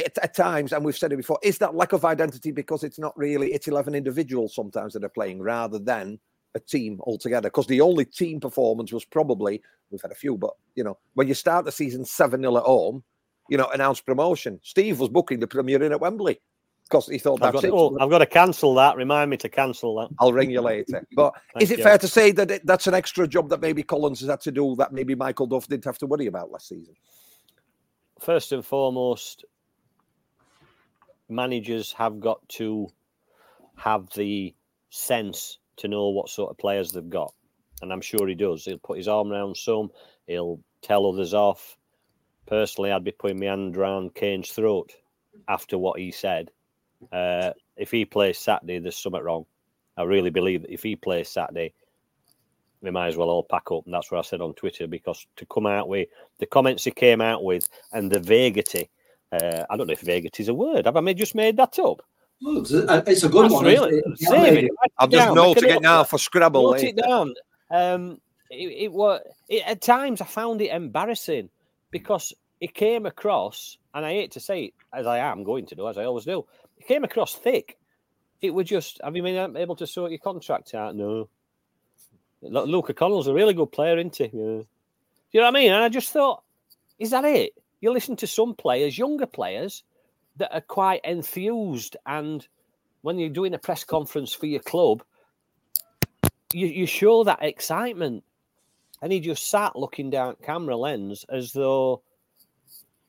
it, 0.00 0.18
at 0.22 0.34
times, 0.34 0.72
and 0.72 0.84
we've 0.84 0.96
said 0.96 1.12
it 1.12 1.16
before, 1.16 1.38
is 1.42 1.58
that 1.58 1.74
lack 1.74 1.92
of 1.92 2.04
identity 2.04 2.50
because 2.50 2.84
it's 2.84 2.98
not 2.98 3.16
really 3.16 3.52
it's 3.52 3.68
eleven 3.68 3.94
individuals 3.94 4.54
sometimes 4.54 4.92
that 4.94 5.04
are 5.04 5.08
playing 5.08 5.40
rather 5.40 5.78
than 5.78 6.18
a 6.54 6.60
team 6.60 7.00
altogether 7.02 7.48
because 7.48 7.66
the 7.66 7.80
only 7.80 8.04
team 8.04 8.40
performance 8.40 8.92
was 8.92 9.04
probably 9.04 9.62
we've 9.90 10.02
had 10.02 10.10
a 10.10 10.16
few, 10.16 10.36
but 10.36 10.52
you 10.74 10.84
know 10.84 10.98
when 11.14 11.28
you 11.28 11.34
start 11.34 11.64
the 11.64 11.72
season 11.72 12.04
seven 12.04 12.40
0 12.42 12.56
at 12.56 12.62
home, 12.62 13.02
you 13.48 13.56
know 13.56 13.68
announced 13.68 14.06
promotion. 14.06 14.60
Steve 14.62 14.98
was 15.00 15.08
booking 15.08 15.40
the 15.40 15.46
Premier 15.46 15.82
in 15.82 15.92
at 15.92 16.00
Wembley 16.00 16.40
because 16.90 17.06
he 17.06 17.18
thought 17.18 17.42
I've 17.42 17.52
got, 17.52 17.64
it. 17.64 17.70
Oh, 17.72 17.96
I've 18.00 18.10
got 18.10 18.18
to 18.18 18.26
cancel 18.26 18.74
that. 18.74 18.96
Remind 18.96 19.30
me 19.30 19.36
to 19.38 19.48
cancel 19.48 19.94
that. 20.00 20.08
I'll 20.18 20.32
ring 20.32 20.50
you 20.50 20.60
later. 20.60 21.06
But 21.14 21.34
is 21.60 21.70
it 21.70 21.78
you. 21.78 21.84
fair 21.84 21.98
to 21.98 22.08
say 22.08 22.32
that 22.32 22.50
it, 22.50 22.66
that's 22.66 22.86
an 22.86 22.94
extra 22.94 23.28
job 23.28 23.48
that 23.50 23.60
maybe 23.60 23.82
Collins 23.82 24.20
has 24.20 24.28
had 24.28 24.40
to 24.42 24.52
do 24.52 24.74
that 24.76 24.92
maybe 24.92 25.14
Michael 25.14 25.46
Duff 25.46 25.68
didn't 25.68 25.84
have 25.84 25.98
to 25.98 26.06
worry 26.06 26.26
about 26.26 26.50
last 26.50 26.68
season? 26.68 26.94
First 28.20 28.52
and 28.52 28.64
foremost, 28.64 29.44
managers 31.30 31.92
have 31.92 32.20
got 32.20 32.46
to 32.50 32.88
have 33.76 34.10
the 34.14 34.54
sense 34.90 35.58
to 35.76 35.88
know 35.88 36.08
what 36.08 36.28
sort 36.28 36.50
of 36.50 36.58
players 36.58 36.92
they've 36.92 37.08
got. 37.08 37.32
And 37.82 37.92
I'm 37.92 38.00
sure 38.00 38.28
he 38.28 38.34
does. 38.34 38.64
He'll 38.64 38.78
put 38.78 38.98
his 38.98 39.08
arm 39.08 39.32
around 39.32 39.56
some, 39.56 39.90
he'll 40.26 40.60
tell 40.82 41.06
others 41.06 41.34
off. 41.34 41.76
Personally, 42.46 42.90
I'd 42.90 43.04
be 43.04 43.12
putting 43.12 43.38
my 43.38 43.46
hand 43.46 43.76
around 43.76 44.14
Kane's 44.14 44.50
throat 44.50 44.92
after 45.48 45.78
what 45.78 45.98
he 45.98 46.10
said. 46.10 46.50
Uh, 47.12 47.52
if 47.76 47.90
he 47.90 48.04
plays 48.04 48.38
Saturday, 48.38 48.78
there's 48.78 48.96
something 48.96 49.22
wrong. 49.22 49.46
I 49.96 50.02
really 50.02 50.30
believe 50.30 50.62
that 50.62 50.72
if 50.72 50.82
he 50.82 50.96
plays 50.96 51.28
Saturday, 51.28 51.72
we 52.82 52.90
might 52.90 53.08
as 53.08 53.16
well 53.16 53.28
all 53.28 53.42
pack 53.42 53.70
up. 53.70 53.84
And 53.84 53.94
that's 53.94 54.10
what 54.10 54.18
I 54.18 54.22
said 54.22 54.40
on 54.40 54.54
Twitter 54.54 54.86
because 54.86 55.26
to 55.36 55.46
come 55.46 55.66
out 55.66 55.88
with 55.88 56.08
the 56.38 56.46
comments 56.46 56.84
he 56.84 56.90
came 56.90 57.20
out 57.20 57.44
with 57.44 57.68
and 57.92 58.10
the 58.10 58.20
vagity, 58.20 58.90
uh, 59.32 59.64
I 59.68 59.76
don't 59.76 59.86
know 59.86 59.92
if 59.92 60.00
vagity 60.00 60.42
is 60.42 60.48
a 60.48 60.54
word. 60.54 60.86
Have 60.86 60.96
I 60.96 61.00
made, 61.00 61.16
just 61.16 61.34
made 61.34 61.56
that 61.56 61.78
up? 61.78 62.02
Oh, 62.44 62.60
it's 62.60 62.72
a 63.22 63.28
good 63.28 63.44
That's 63.44 63.54
one. 63.54 63.64
really 63.64 63.98
It's- 63.98 64.28
save 64.28 64.64
it. 64.64 64.70
I'll 64.98 65.08
just 65.08 65.26
down, 65.26 65.34
note 65.34 65.60
make 65.60 65.70
it 65.76 65.82
now 65.82 66.04
for 66.04 66.18
Scrabble 66.18 66.72
Note 66.72 66.82
it 66.82 66.96
down. 66.96 67.34
Um, 67.70 68.18
it, 68.50 68.84
it 68.84 68.92
was 68.92 69.20
it, 69.48 69.62
at 69.66 69.80
times 69.82 70.20
I 70.20 70.24
found 70.24 70.60
it 70.62 70.70
embarrassing 70.70 71.50
because 71.90 72.32
it 72.60 72.74
came 72.74 73.04
across, 73.06 73.78
and 73.94 74.04
I 74.06 74.12
hate 74.12 74.32
to 74.32 74.40
say 74.40 74.64
it 74.64 74.74
as 74.92 75.06
I 75.06 75.18
am 75.18 75.44
going 75.44 75.66
to 75.66 75.74
do, 75.74 75.86
as 75.88 75.98
I 75.98 76.04
always 76.04 76.24
do. 76.24 76.46
It 76.78 76.86
came 76.86 77.04
across 77.04 77.34
thick. 77.34 77.76
It 78.40 78.54
was 78.54 78.66
just, 78.66 79.00
have 79.04 79.14
you 79.14 79.22
been 79.22 79.56
able 79.56 79.76
to 79.76 79.86
sort 79.86 80.10
your 80.10 80.18
contract 80.18 80.74
out? 80.74 80.96
No. 80.96 81.28
Lu- 82.42 82.64
Luca 82.64 82.94
Connell's 82.94 83.26
a 83.28 83.34
really 83.34 83.52
good 83.52 83.70
player, 83.70 83.98
isn't 83.98 84.16
he? 84.16 84.24
Yeah. 84.24 84.30
Do 84.32 84.66
you 85.32 85.40
know 85.40 85.42
what 85.42 85.56
I 85.56 85.60
mean? 85.60 85.72
And 85.72 85.84
I 85.84 85.90
just 85.90 86.10
thought, 86.10 86.42
is 86.98 87.10
that 87.10 87.24
it? 87.26 87.52
You 87.80 87.92
listen 87.92 88.16
to 88.16 88.26
some 88.26 88.54
players, 88.54 88.98
younger 88.98 89.26
players, 89.26 89.82
that 90.36 90.54
are 90.54 90.60
quite 90.60 91.04
enthused, 91.04 91.96
and 92.06 92.46
when 93.02 93.18
you're 93.18 93.28
doing 93.28 93.54
a 93.54 93.58
press 93.58 93.84
conference 93.84 94.32
for 94.32 94.46
your 94.46 94.60
club, 94.60 95.02
you, 96.52 96.66
you 96.66 96.86
show 96.86 97.24
that 97.24 97.42
excitement. 97.42 98.24
And 99.02 99.12
he 99.12 99.20
just 99.20 99.48
sat 99.48 99.76
looking 99.76 100.10
down 100.10 100.36
camera 100.42 100.76
lens 100.76 101.24
as 101.30 101.52
though 101.52 102.02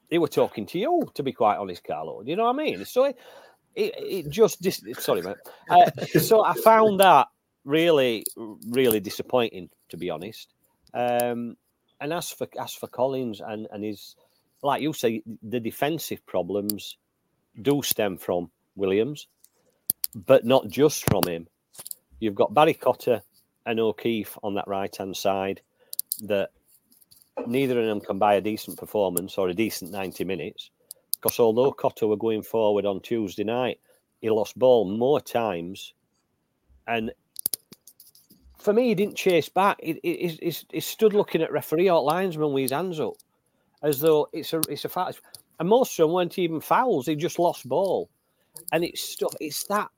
he 0.10 0.18
were 0.18 0.28
talking 0.28 0.66
to 0.68 0.80
you, 0.80 1.10
to 1.16 1.24
be 1.24 1.34
quite 1.34 1.58
honest, 1.58 1.84
Carlo. 1.84 2.24
Do 2.24 2.30
you 2.30 2.38
know 2.38 2.46
what 2.46 2.60
I 2.60 2.64
mean? 2.64 2.86
So 2.86 3.06
it, 3.06 3.18
it, 3.76 3.94
it 3.98 4.30
just, 4.30 4.62
dis- 4.62 4.84
sorry, 5.00 5.22
mate. 5.22 5.36
Uh, 5.70 5.92
so 6.20 6.44
I 6.44 6.54
found 6.54 7.02
that 7.02 7.28
really, 7.66 8.24
really 8.70 9.00
disappointing, 9.00 9.70
to 9.90 9.98
be 9.98 10.10
honest. 10.10 10.54
Um, 10.94 11.58
and 12.00 12.14
as 12.14 12.32
for 12.32 12.48
as 12.60 12.74
for 12.74 12.88
Collins 12.88 13.42
and, 13.46 13.68
and 13.72 13.84
his, 13.84 14.16
like 14.64 14.82
you 14.82 14.94
say, 14.94 15.24
the 15.44 15.60
defensive 15.60 16.26
problems 16.26 16.98
do 17.62 17.82
stem 17.82 18.18
from 18.18 18.50
Williams, 18.76 19.28
but 20.14 20.46
not 20.46 20.68
just 20.68 21.10
from 21.10 21.24
him. 21.28 21.48
You've 22.20 22.36
got 22.36 22.54
Barry 22.54 22.74
Cotter 22.74 23.22
and 23.66 23.80
O'Keeffe 23.80 24.38
on 24.44 24.54
that 24.56 24.68
right 24.68 24.96
hand 24.96 25.16
side 25.18 25.62
that 26.24 26.52
neither 27.48 27.80
of 27.80 27.88
them 27.88 28.02
can 28.02 28.20
buy 28.20 28.36
a 28.36 28.42
decent 28.42 28.78
performance 28.78 29.38
or 29.38 29.50
a 29.50 29.54
decent 29.54 29.92
90 29.92 30.24
minutes. 30.26 30.70
Because 31.14 31.40
although 31.40 31.72
Cotter 31.72 32.08
were 32.08 32.18
going 32.18 32.42
forward 32.42 32.86
on 32.86 33.00
Tuesday 33.00 33.44
night, 33.44 33.80
he 34.22 34.30
lost 34.30 34.58
ball 34.58 34.86
more 34.86 35.20
times. 35.20 35.94
And 36.88 37.12
for 38.58 38.74
me, 38.74 38.90
he 38.90 38.96
didn't 38.96 39.16
chase 39.16 39.50
back. 39.50 39.80
He, 39.82 40.00
he, 40.04 40.28
he, 40.28 40.56
he 40.72 40.80
stood 40.80 41.14
looking 41.14 41.42
at 41.42 41.52
referee 41.52 41.90
or 41.90 42.02
linesman 42.02 42.54
with 42.54 42.64
his 42.64 42.72
hands 42.72 43.00
up 43.00 43.16
as 43.84 44.00
though 44.00 44.28
it's 44.34 44.54
a 44.54 44.62
it's 44.70 44.86
a 44.86 44.90
fact. 44.90 45.22
And 45.60 45.70
most 45.70 46.00
of 46.00 46.08
them 46.08 46.14
weren't 46.14 46.40
even 46.40 46.60
fouls. 46.60 47.06
they 47.06 47.16
just 47.16 47.40
lost 47.40 47.70
ball. 47.70 48.10
And 48.72 48.84
it's 48.84 49.02
stuff. 49.02 49.34
It's 49.40 49.64
that. 49.66 49.90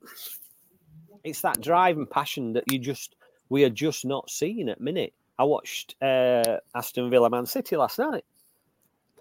It's 1.24 1.42
that 1.42 1.62
drive 1.62 1.98
and 1.98 2.10
passion 2.10 2.54
that 2.54 2.66
you 2.72 2.80
just 2.80 3.16
we 3.50 3.64
are 3.64 3.70
just 3.70 4.06
not 4.06 4.30
seeing 4.30 4.70
at 4.70 4.82
minute. 4.82 5.14
I 5.40 5.46
watched 5.46 5.96
uh, 6.02 6.58
Aston 6.76 7.10
Villa 7.10 7.30
Man 7.30 7.46
City 7.46 7.76
last 7.76 7.98
night, 7.98 8.26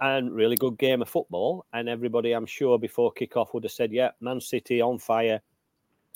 and 0.01 0.35
really 0.35 0.57
good 0.57 0.79
game 0.79 1.01
of 1.01 1.09
football. 1.09 1.65
And 1.73 1.89
everybody, 1.89 2.33
I'm 2.33 2.47
sure, 2.47 2.79
before 2.79 3.13
kick-off 3.13 3.55
would 3.55 3.65
have 3.65 3.73
said, 3.73 3.93
"Yeah, 3.93 4.11
Man 4.21 4.41
City 4.41 4.81
on 4.81 4.99
fire." 4.99 5.41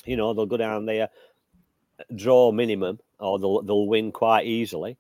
You 0.05 0.17
know, 0.17 0.35
they'll 0.35 0.47
go 0.47 0.57
down 0.57 0.87
there, 0.87 1.09
draw 2.15 2.53
minimum, 2.53 3.01
or 3.19 3.39
they'll 3.39 3.63
they'll 3.63 3.87
win 3.87 4.13
quite 4.13 4.47
easily. 4.47 4.99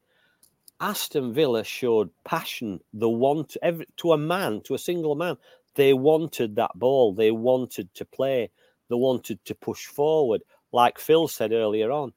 Aston 0.80 1.32
Villa 1.32 1.64
showed 1.64 2.10
passion. 2.24 2.80
The 2.92 3.08
want 3.08 3.56
every, 3.62 3.86
to 3.98 4.12
a 4.12 4.18
man, 4.18 4.60
to 4.62 4.74
a 4.74 4.78
single 4.78 5.14
man. 5.14 5.36
They 5.74 5.92
wanted 5.94 6.56
that 6.56 6.72
ball. 6.74 7.14
They 7.14 7.30
wanted 7.30 7.92
to 7.94 8.04
play. 8.04 8.50
They 8.88 8.94
wanted 8.96 9.44
to 9.44 9.54
push 9.54 9.86
forward. 9.86 10.42
like 10.72 10.98
Phil 10.98 11.28
said 11.28 11.52
earlier 11.52 11.90
on, 11.90 12.12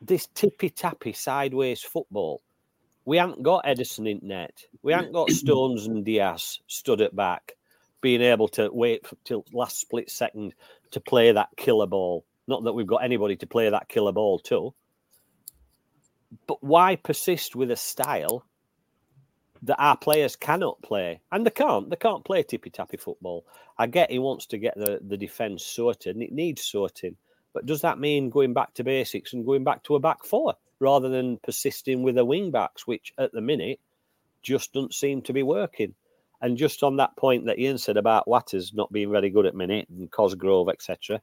this 0.00 0.28
tippy 0.34 0.70
tappy 0.70 1.12
sideways 1.12 1.82
football. 1.82 2.42
We 3.04 3.16
haven't 3.16 3.42
got 3.42 3.64
Ederson 3.64 4.08
in 4.08 4.20
net. 4.22 4.64
We 4.82 4.92
haven't 4.92 5.12
got 5.12 5.30
Stones 5.42 5.86
and 5.86 6.04
Dias 6.04 6.60
stood 6.66 7.00
at 7.00 7.16
back, 7.16 7.56
being 8.00 8.22
able 8.22 8.48
to 8.48 8.70
wait 8.72 9.06
for, 9.06 9.16
till 9.24 9.44
last 9.52 9.80
split 9.80 10.10
second 10.10 10.54
to 10.92 11.00
play 11.00 11.32
that 11.32 11.48
killer 11.56 11.86
ball. 11.86 12.24
Not 12.46 12.64
that 12.64 12.72
we've 12.72 12.86
got 12.86 13.04
anybody 13.04 13.36
to 13.36 13.46
play 13.46 13.68
that 13.68 13.88
killer 13.88 14.12
ball 14.12 14.38
to. 14.40 14.74
But 16.46 16.62
why 16.62 16.96
persist 16.96 17.56
with 17.56 17.70
a 17.70 17.76
style 17.76 18.44
that 19.62 19.80
our 19.82 19.96
players 19.96 20.36
cannot 20.36 20.80
play? 20.82 21.20
And 21.32 21.44
they 21.44 21.50
can't. 21.50 21.90
They 21.90 21.96
can't 21.96 22.24
play 22.24 22.42
tippy 22.42 22.70
tappy 22.70 22.96
football. 22.96 23.44
I 23.76 23.86
get 23.86 24.10
he 24.10 24.18
wants 24.18 24.46
to 24.46 24.58
get 24.58 24.74
the, 24.76 25.00
the 25.02 25.16
defence 25.16 25.64
sorted, 25.64 26.16
and 26.16 26.22
it 26.22 26.32
needs 26.32 26.62
sorting. 26.62 27.16
But 27.52 27.66
does 27.66 27.80
that 27.80 27.98
mean 27.98 28.30
going 28.30 28.54
back 28.54 28.74
to 28.74 28.84
basics 28.84 29.32
and 29.32 29.44
going 29.44 29.64
back 29.64 29.82
to 29.84 29.96
a 29.96 30.00
back 30.00 30.24
four 30.24 30.54
rather 30.78 31.08
than 31.08 31.38
persisting 31.38 32.02
with 32.02 32.14
the 32.14 32.24
wing 32.24 32.50
backs, 32.50 32.86
which 32.86 33.12
at 33.18 33.32
the 33.32 33.40
minute 33.40 33.80
just 34.42 34.72
doesn't 34.72 34.94
seem 34.94 35.22
to 35.22 35.32
be 35.32 35.42
working? 35.42 35.94
And 36.40 36.56
just 36.56 36.82
on 36.82 36.96
that 36.96 37.16
point 37.16 37.46
that 37.46 37.58
Ian 37.58 37.78
said 37.78 37.96
about 37.96 38.28
Watters 38.28 38.72
not 38.72 38.92
being 38.92 39.10
very 39.10 39.30
good 39.30 39.46
at 39.46 39.54
minute 39.54 39.88
and 39.88 40.10
Cosgrove, 40.10 40.68
etc., 40.68 41.20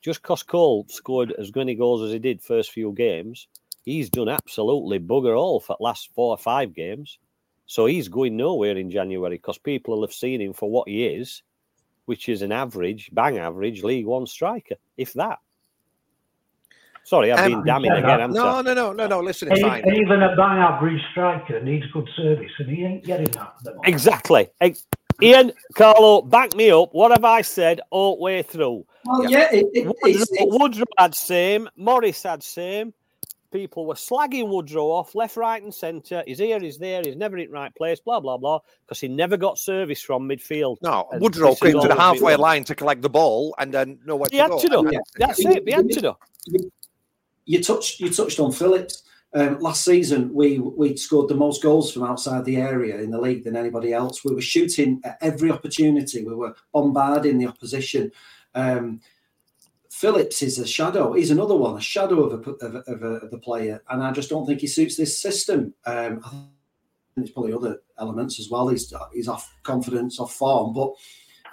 just 0.00 0.22
because 0.22 0.42
Cole 0.42 0.86
scored 0.88 1.32
as 1.32 1.54
many 1.54 1.74
goals 1.74 2.02
as 2.02 2.12
he 2.12 2.18
did 2.18 2.40
first 2.40 2.70
few 2.70 2.92
games, 2.92 3.48
he's 3.86 4.10
done 4.10 4.28
absolutely 4.28 4.98
bugger 4.98 5.38
all 5.38 5.60
for 5.60 5.76
the 5.78 5.84
last 5.84 6.10
four 6.14 6.30
or 6.30 6.38
five 6.38 6.74
games. 6.74 7.18
So 7.64 7.86
he's 7.86 8.08
going 8.08 8.36
nowhere 8.36 8.76
in 8.76 8.90
January 8.90 9.36
because 9.36 9.56
people 9.56 9.94
will 9.94 10.06
have 10.06 10.12
seen 10.12 10.40
him 10.40 10.52
for 10.52 10.70
what 10.70 10.88
he 10.88 11.06
is, 11.06 11.42
which 12.04 12.28
is 12.28 12.42
an 12.42 12.52
average, 12.52 13.08
bang 13.12 13.38
average 13.38 13.82
League 13.82 14.06
One 14.06 14.26
striker, 14.26 14.76
if 14.96 15.14
that. 15.14 15.38
Sorry, 17.04 17.32
I've 17.32 17.44
been 17.44 17.60
Um, 17.60 17.64
damning 17.64 17.92
again. 17.92 18.20
I'm 18.20 18.32
No, 18.32 18.60
no, 18.60 18.74
no, 18.74 18.92
no, 18.92 19.06
no. 19.06 19.20
Listen, 19.20 19.52
it's 19.52 19.60
fine. 19.60 19.84
Even 19.88 20.22
a 20.22 20.34
bang 20.34 20.58
average 20.58 21.00
striker 21.12 21.60
needs 21.62 21.86
good 21.92 22.08
service, 22.16 22.50
and 22.58 22.68
he 22.68 22.84
ain't 22.84 23.04
getting 23.04 23.26
that. 23.26 23.54
at. 23.64 23.74
Exactly. 23.84 24.48
Ex- 24.60 24.86
Ian, 25.22 25.52
Carlo, 25.74 26.22
back 26.22 26.54
me 26.56 26.70
up. 26.70 26.92
What 26.92 27.12
have 27.12 27.24
I 27.24 27.42
said 27.42 27.80
all 27.90 28.16
the 28.16 28.22
way 28.22 28.42
through? 28.42 28.84
Well, 29.04 29.30
yeah, 29.30 29.48
it, 29.52 29.66
it, 29.72 29.86
Woodrow, 29.86 29.94
it's, 30.04 30.30
it's, 30.32 30.58
Woodrow 30.58 30.84
had 30.98 31.14
same, 31.14 31.68
Morris 31.76 32.24
had 32.24 32.42
same. 32.42 32.92
People 33.56 33.86
were 33.86 33.94
slagging 33.94 34.48
Woodrow 34.48 34.84
off 34.90 35.14
left, 35.14 35.34
right, 35.38 35.62
and 35.62 35.72
centre. 35.72 36.22
He's 36.26 36.38
here, 36.38 36.60
he's 36.60 36.76
there, 36.76 37.00
he's 37.02 37.16
never 37.16 37.38
in 37.38 37.46
the 37.46 37.52
right 37.54 37.74
place, 37.74 37.98
blah, 38.00 38.20
blah, 38.20 38.36
blah, 38.36 38.58
because 38.84 39.00
he 39.00 39.08
never 39.08 39.38
got 39.38 39.58
service 39.58 40.02
from 40.02 40.28
midfield. 40.28 40.76
No, 40.82 41.08
And 41.10 41.22
Woodrow 41.22 41.54
came 41.54 41.80
to 41.80 41.88
the 41.88 41.94
halfway 41.94 42.32
done. 42.34 42.40
line 42.40 42.64
to 42.64 42.74
collect 42.74 43.00
the 43.00 43.08
ball 43.08 43.54
and 43.58 43.72
then 43.72 43.98
know 44.04 44.14
where 44.16 44.28
He 44.30 44.36
to 44.36 44.42
had 44.42 44.50
go. 44.50 44.58
to 44.60 44.68
do. 44.68 44.78
And- 44.88 45.00
That's 45.16 45.38
it, 45.40 45.62
he 45.66 45.72
had 45.72 45.88
to 45.90 46.00
do. 46.02 46.70
you 47.46 47.62
touched 47.62 47.98
you 48.00 48.10
touched 48.12 48.40
on 48.40 48.52
Phillips. 48.52 49.04
Um, 49.34 49.58
last 49.60 49.84
season, 49.84 50.32
we 50.34 50.58
we 50.58 50.94
scored 50.98 51.28
the 51.28 51.34
most 51.34 51.62
goals 51.62 51.90
from 51.92 52.02
outside 52.04 52.44
the 52.44 52.56
area 52.58 52.98
in 52.98 53.10
the 53.10 53.20
league 53.20 53.44
than 53.44 53.56
anybody 53.56 53.94
else. 53.94 54.22
We 54.22 54.34
were 54.34 54.40
shooting 54.42 55.00
at 55.04 55.16
every 55.22 55.50
opportunity. 55.50 56.24
We 56.24 56.34
were 56.34 56.54
bombarding 56.74 57.38
the 57.38 57.46
opposition. 57.46 58.12
Um, 58.54 59.00
Phillips 59.96 60.42
is 60.42 60.58
a 60.58 60.66
shadow. 60.66 61.14
He's 61.14 61.30
another 61.30 61.56
one, 61.56 61.74
a 61.74 61.80
shadow 61.80 62.24
of 62.24 62.46
a, 62.46 62.50
of, 62.50 62.74
a, 62.74 62.78
of, 62.80 63.02
a, 63.02 63.06
of 63.24 63.30
the 63.30 63.38
player, 63.38 63.82
and 63.88 64.02
I 64.02 64.12
just 64.12 64.28
don't 64.28 64.44
think 64.44 64.60
he 64.60 64.66
suits 64.66 64.94
this 64.94 65.18
system. 65.18 65.72
Um, 65.86 66.20
I 66.22 66.28
think 66.28 66.44
there's 67.16 67.30
probably 67.30 67.54
other 67.54 67.78
elements 67.98 68.38
as 68.38 68.50
well. 68.50 68.68
He's 68.68 68.92
he's 69.14 69.26
off 69.26 69.50
confidence, 69.62 70.20
off 70.20 70.34
form, 70.34 70.74
but 70.74 70.92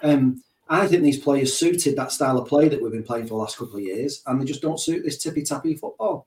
um, 0.02 0.42
I 0.68 0.86
think 0.86 1.02
these 1.02 1.18
players 1.18 1.58
suited 1.58 1.96
that 1.96 2.12
style 2.12 2.36
of 2.36 2.46
play 2.46 2.68
that 2.68 2.82
we've 2.82 2.92
been 2.92 3.02
playing 3.02 3.24
for 3.24 3.30
the 3.30 3.36
last 3.36 3.56
couple 3.56 3.76
of 3.76 3.82
years, 3.82 4.22
and 4.26 4.38
they 4.38 4.44
just 4.44 4.60
don't 4.60 4.78
suit 4.78 5.04
this 5.04 5.16
tippy 5.16 5.42
tappy 5.42 5.74
football. 5.74 6.26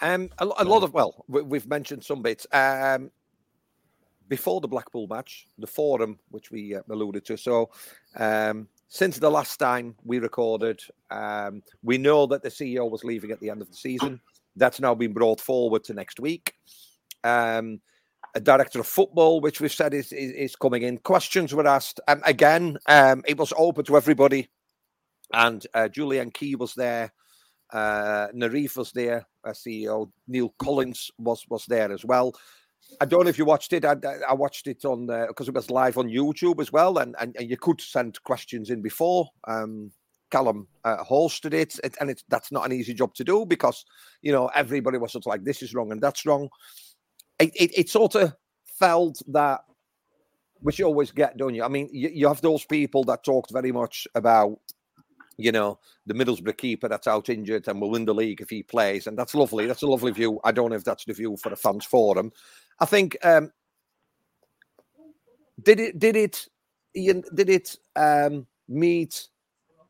Um, 0.00 0.28
a, 0.38 0.44
a 0.44 0.64
lot 0.64 0.82
of 0.82 0.92
well, 0.92 1.24
we, 1.28 1.42
we've 1.42 1.68
mentioned 1.68 2.02
some 2.02 2.20
bits. 2.20 2.48
Um, 2.50 3.12
before 4.26 4.60
the 4.60 4.66
Blackpool 4.66 5.06
match, 5.06 5.46
the 5.58 5.68
forum 5.68 6.18
which 6.30 6.50
we 6.50 6.74
uh, 6.74 6.82
alluded 6.90 7.24
to. 7.26 7.36
So, 7.36 7.70
um, 8.16 8.66
since 8.92 9.18
the 9.18 9.30
last 9.30 9.56
time 9.56 9.94
we 10.04 10.18
recorded, 10.18 10.82
um, 11.10 11.62
we 11.82 11.96
know 11.96 12.26
that 12.26 12.42
the 12.42 12.50
CEO 12.50 12.90
was 12.90 13.04
leaving 13.04 13.30
at 13.30 13.40
the 13.40 13.48
end 13.48 13.62
of 13.62 13.70
the 13.70 13.74
season. 13.74 14.20
That's 14.54 14.80
now 14.80 14.94
been 14.94 15.14
brought 15.14 15.40
forward 15.40 15.82
to 15.84 15.94
next 15.94 16.20
week. 16.20 16.52
Um, 17.24 17.80
a 18.34 18.40
director 18.40 18.80
of 18.80 18.86
football, 18.86 19.40
which 19.40 19.62
we've 19.62 19.72
said 19.72 19.94
is 19.94 20.12
is, 20.12 20.32
is 20.32 20.56
coming 20.56 20.82
in. 20.82 20.98
Questions 20.98 21.54
were 21.54 21.66
asked. 21.66 22.00
Um, 22.06 22.20
again, 22.26 22.76
um, 22.86 23.22
it 23.26 23.38
was 23.38 23.54
open 23.56 23.86
to 23.86 23.96
everybody, 23.96 24.50
and 25.32 25.66
uh, 25.72 25.88
Julie-Anne 25.88 26.30
Quay 26.30 26.56
was 26.56 26.74
there. 26.74 27.14
Uh, 27.72 28.28
Neerav 28.34 28.76
was 28.76 28.92
there, 28.92 29.26
uh, 29.42 29.52
CEO. 29.52 30.10
Neil 30.28 30.54
Collins 30.58 31.10
was 31.16 31.46
was 31.48 31.64
there 31.64 31.90
as 31.90 32.04
well. 32.04 32.34
I 33.00 33.04
don't 33.04 33.24
know 33.24 33.30
if 33.30 33.38
you 33.38 33.44
watched 33.44 33.72
it. 33.72 33.84
I, 33.84 33.96
I 34.28 34.34
watched 34.34 34.66
it 34.66 34.84
on 34.84 35.06
because 35.06 35.48
it 35.48 35.54
was 35.54 35.70
live 35.70 35.98
on 35.98 36.08
YouTube 36.08 36.60
as 36.60 36.72
well, 36.72 36.98
and, 36.98 37.14
and, 37.20 37.34
and 37.38 37.50
you 37.50 37.56
could 37.56 37.80
send 37.80 38.22
questions 38.24 38.70
in 38.70 38.82
before. 38.82 39.28
Um, 39.46 39.92
Callum 40.30 40.66
uh, 40.84 41.04
hosted 41.04 41.52
it, 41.52 41.78
it 41.84 41.94
and 42.00 42.08
it's 42.08 42.24
that's 42.28 42.50
not 42.50 42.64
an 42.64 42.72
easy 42.72 42.94
job 42.94 43.14
to 43.14 43.24
do 43.24 43.44
because 43.44 43.84
you 44.22 44.32
know 44.32 44.46
everybody 44.54 44.96
was 44.96 45.12
sort 45.12 45.22
of 45.22 45.26
like 45.26 45.44
this 45.44 45.62
is 45.62 45.74
wrong 45.74 45.92
and 45.92 46.00
that's 46.00 46.24
wrong. 46.24 46.48
It 47.38 47.52
it, 47.54 47.78
it 47.78 47.90
sort 47.90 48.14
of 48.14 48.34
felt 48.78 49.20
that 49.28 49.60
which 50.62 50.78
you 50.78 50.86
always 50.86 51.10
get, 51.10 51.36
don't 51.36 51.54
you? 51.54 51.64
I 51.64 51.68
mean, 51.68 51.88
you, 51.92 52.08
you 52.08 52.28
have 52.28 52.40
those 52.40 52.64
people 52.64 53.04
that 53.04 53.24
talked 53.24 53.52
very 53.52 53.72
much 53.72 54.06
about 54.14 54.58
you 55.36 55.52
know, 55.52 55.78
the 56.06 56.14
Middlesbrough 56.14 56.56
keeper 56.56 56.88
that's 56.88 57.06
out 57.06 57.28
injured 57.28 57.68
and 57.68 57.80
will 57.80 57.90
win 57.90 58.04
the 58.04 58.14
league 58.14 58.40
if 58.40 58.50
he 58.50 58.62
plays. 58.62 59.06
And 59.06 59.18
that's 59.18 59.34
lovely. 59.34 59.66
That's 59.66 59.82
a 59.82 59.86
lovely 59.86 60.12
view. 60.12 60.40
I 60.44 60.52
don't 60.52 60.70
know 60.70 60.76
if 60.76 60.84
that's 60.84 61.04
the 61.04 61.12
view 61.12 61.36
for 61.36 61.48
the 61.50 61.56
fans 61.56 61.84
forum. 61.84 62.32
I 62.80 62.86
think 62.86 63.16
um 63.24 63.50
did 65.62 65.80
it 65.80 65.98
did 65.98 66.16
it 66.16 66.48
did 66.94 67.48
it 67.48 67.76
um 67.96 68.46
meet 68.68 69.28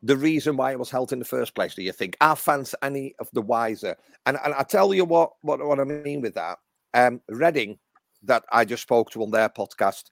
the 0.05 0.17
reason 0.17 0.57
why 0.57 0.73
it 0.73 0.79
was 0.79 0.91
held 0.91 1.13
in 1.13 1.21
the 1.21 1.25
first 1.25 1.55
place, 1.55 1.77
do 1.77 1.83
you 1.83 1.93
think? 1.93 2.17
Are 2.21 2.35
fans 2.35 2.75
any 2.83 3.15
of 3.21 3.29
the 3.33 3.43
wiser? 3.43 3.97
And 4.27 4.39
and 4.45 4.55
I 4.55 4.63
tell 4.63 4.93
you 4.93 5.05
what 5.05 5.33
what, 5.43 5.65
what 5.65 5.81
I 5.81 5.85
mean 5.85 6.21
with 6.21 6.35
that. 6.35 6.59
Um 6.95 7.21
Reading 7.29 7.79
that 8.25 8.45
I 8.53 8.65
just 8.65 8.83
spoke 8.83 9.11
to 9.11 9.23
on 9.23 9.31
their 9.31 9.49
podcast, 9.49 10.05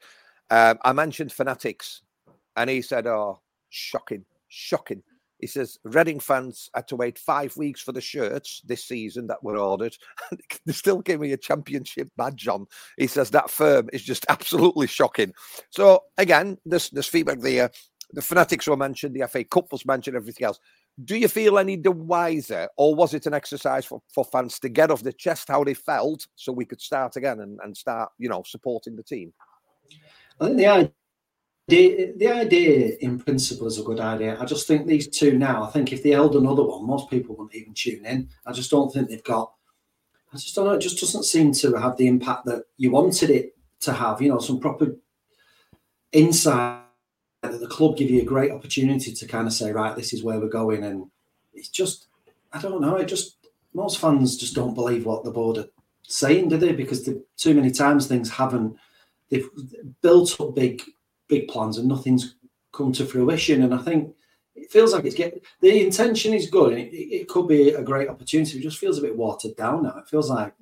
um, 0.50 0.78
I 0.82 0.92
mentioned 0.92 1.32
fanatics 1.32 2.02
and 2.56 2.68
he 2.68 2.82
said, 2.82 3.06
Oh, 3.06 3.40
shocking, 3.68 4.24
shocking. 4.48 5.02
He 5.40 5.46
says 5.46 5.78
Reading 5.84 6.20
fans 6.20 6.70
had 6.74 6.88
to 6.88 6.96
wait 6.96 7.18
five 7.18 7.56
weeks 7.56 7.80
for 7.80 7.92
the 7.92 8.00
shirts 8.00 8.62
this 8.64 8.84
season 8.84 9.26
that 9.28 9.42
were 9.42 9.56
ordered. 9.56 9.96
they 10.66 10.72
still 10.72 11.00
gave 11.00 11.20
me 11.20 11.32
a 11.32 11.36
championship 11.36 12.08
badge 12.16 12.46
on. 12.48 12.66
He 12.96 13.06
says 13.06 13.30
that 13.30 13.50
firm 13.50 13.88
is 13.92 14.02
just 14.02 14.26
absolutely 14.28 14.86
shocking. 14.86 15.32
So 15.70 16.04
again, 16.18 16.58
this 16.64 16.90
this 16.90 17.06
feedback 17.06 17.40
there. 17.40 17.70
The 18.12 18.22
fanatics 18.22 18.66
were 18.66 18.76
mentioned, 18.76 19.14
the 19.14 19.28
FA 19.28 19.44
Cup 19.44 19.70
was 19.70 19.86
mentioned, 19.86 20.16
everything 20.16 20.44
else. 20.44 20.58
Do 21.04 21.16
you 21.16 21.28
feel 21.28 21.58
any 21.58 21.76
the 21.76 21.92
wiser, 21.92 22.68
or 22.76 22.94
was 22.96 23.14
it 23.14 23.26
an 23.26 23.34
exercise 23.34 23.84
for, 23.84 24.02
for 24.12 24.24
fans 24.24 24.58
to 24.58 24.68
get 24.68 24.90
off 24.90 25.04
the 25.04 25.12
chest 25.12 25.46
how 25.46 25.62
they 25.62 25.74
felt 25.74 26.26
so 26.34 26.52
we 26.52 26.64
could 26.64 26.80
start 26.80 27.14
again 27.14 27.38
and, 27.38 27.60
and 27.62 27.76
start, 27.76 28.10
you 28.18 28.28
know, 28.28 28.42
supporting 28.44 28.96
the 28.96 29.04
team? 29.04 29.32
I 30.40 30.46
think 30.46 30.56
the 30.56 30.66
idea, 31.68 32.12
the 32.16 32.28
idea 32.28 32.96
in 33.00 33.18
principle 33.18 33.66
is 33.66 33.78
a 33.78 33.82
good 33.82 34.00
idea. 34.00 34.38
I 34.40 34.44
just 34.44 34.66
think 34.66 34.86
these 34.86 35.08
two 35.08 35.38
now. 35.38 35.62
I 35.62 35.70
think 35.70 35.92
if 35.92 36.02
they 36.02 36.10
held 36.10 36.36
another 36.36 36.62
one, 36.62 36.86
most 36.86 37.10
people 37.10 37.34
wouldn't 37.36 37.54
even 37.54 37.74
tune 37.74 38.04
in. 38.06 38.28
I 38.46 38.52
just 38.52 38.70
don't 38.70 38.92
think 38.92 39.08
they've 39.08 39.24
got. 39.24 39.52
I 40.32 40.36
just 40.36 40.54
don't 40.54 40.66
know. 40.66 40.72
It 40.72 40.80
just 40.80 41.00
doesn't 41.00 41.24
seem 41.24 41.52
to 41.54 41.74
have 41.74 41.96
the 41.96 42.06
impact 42.06 42.44
that 42.46 42.64
you 42.76 42.90
wanted 42.90 43.30
it 43.30 43.56
to 43.80 43.92
have. 43.92 44.22
You 44.22 44.30
know, 44.30 44.38
some 44.38 44.60
proper 44.60 44.96
insight 46.12 46.82
that 47.42 47.60
the 47.60 47.66
club 47.66 47.96
give 47.96 48.10
you 48.10 48.22
a 48.22 48.24
great 48.24 48.52
opportunity 48.52 49.12
to 49.12 49.26
kind 49.26 49.46
of 49.46 49.52
say, 49.52 49.72
right, 49.72 49.96
this 49.96 50.12
is 50.12 50.22
where 50.22 50.38
we're 50.38 50.48
going, 50.48 50.84
and 50.84 51.06
it's 51.54 51.68
just, 51.68 52.08
I 52.52 52.60
don't 52.60 52.80
know. 52.80 52.96
It 52.96 53.06
just 53.06 53.36
most 53.74 53.98
fans 54.00 54.36
just 54.36 54.54
don't 54.54 54.74
believe 54.74 55.06
what 55.06 55.24
the 55.24 55.30
board 55.30 55.58
are 55.58 55.68
saying, 56.02 56.48
do 56.48 56.56
they? 56.56 56.72
Because 56.72 57.04
the, 57.04 57.24
too 57.36 57.54
many 57.54 57.70
times 57.70 58.06
things 58.06 58.30
haven't. 58.30 58.76
They've 59.30 59.48
built 60.02 60.40
up 60.40 60.54
big, 60.56 60.82
big 61.30 61.48
plans 61.48 61.78
and 61.78 61.88
nothing's 61.88 62.34
come 62.72 62.92
to 62.92 63.06
fruition. 63.06 63.62
And 63.62 63.74
I 63.74 63.78
think 63.78 64.14
it 64.54 64.70
feels 64.70 64.92
like 64.92 65.04
it's 65.04 65.14
getting 65.14 65.40
the 65.60 65.86
intention 65.86 66.34
is 66.34 66.50
good. 66.50 66.74
It, 66.74 66.92
it 66.92 67.28
could 67.28 67.48
be 67.48 67.70
a 67.70 67.82
great 67.82 68.08
opportunity. 68.08 68.58
It 68.58 68.62
just 68.62 68.78
feels 68.78 68.98
a 68.98 69.02
bit 69.02 69.16
watered 69.16 69.56
down 69.56 69.84
now. 69.84 69.96
It 69.98 70.08
feels 70.08 70.28
like 70.28 70.52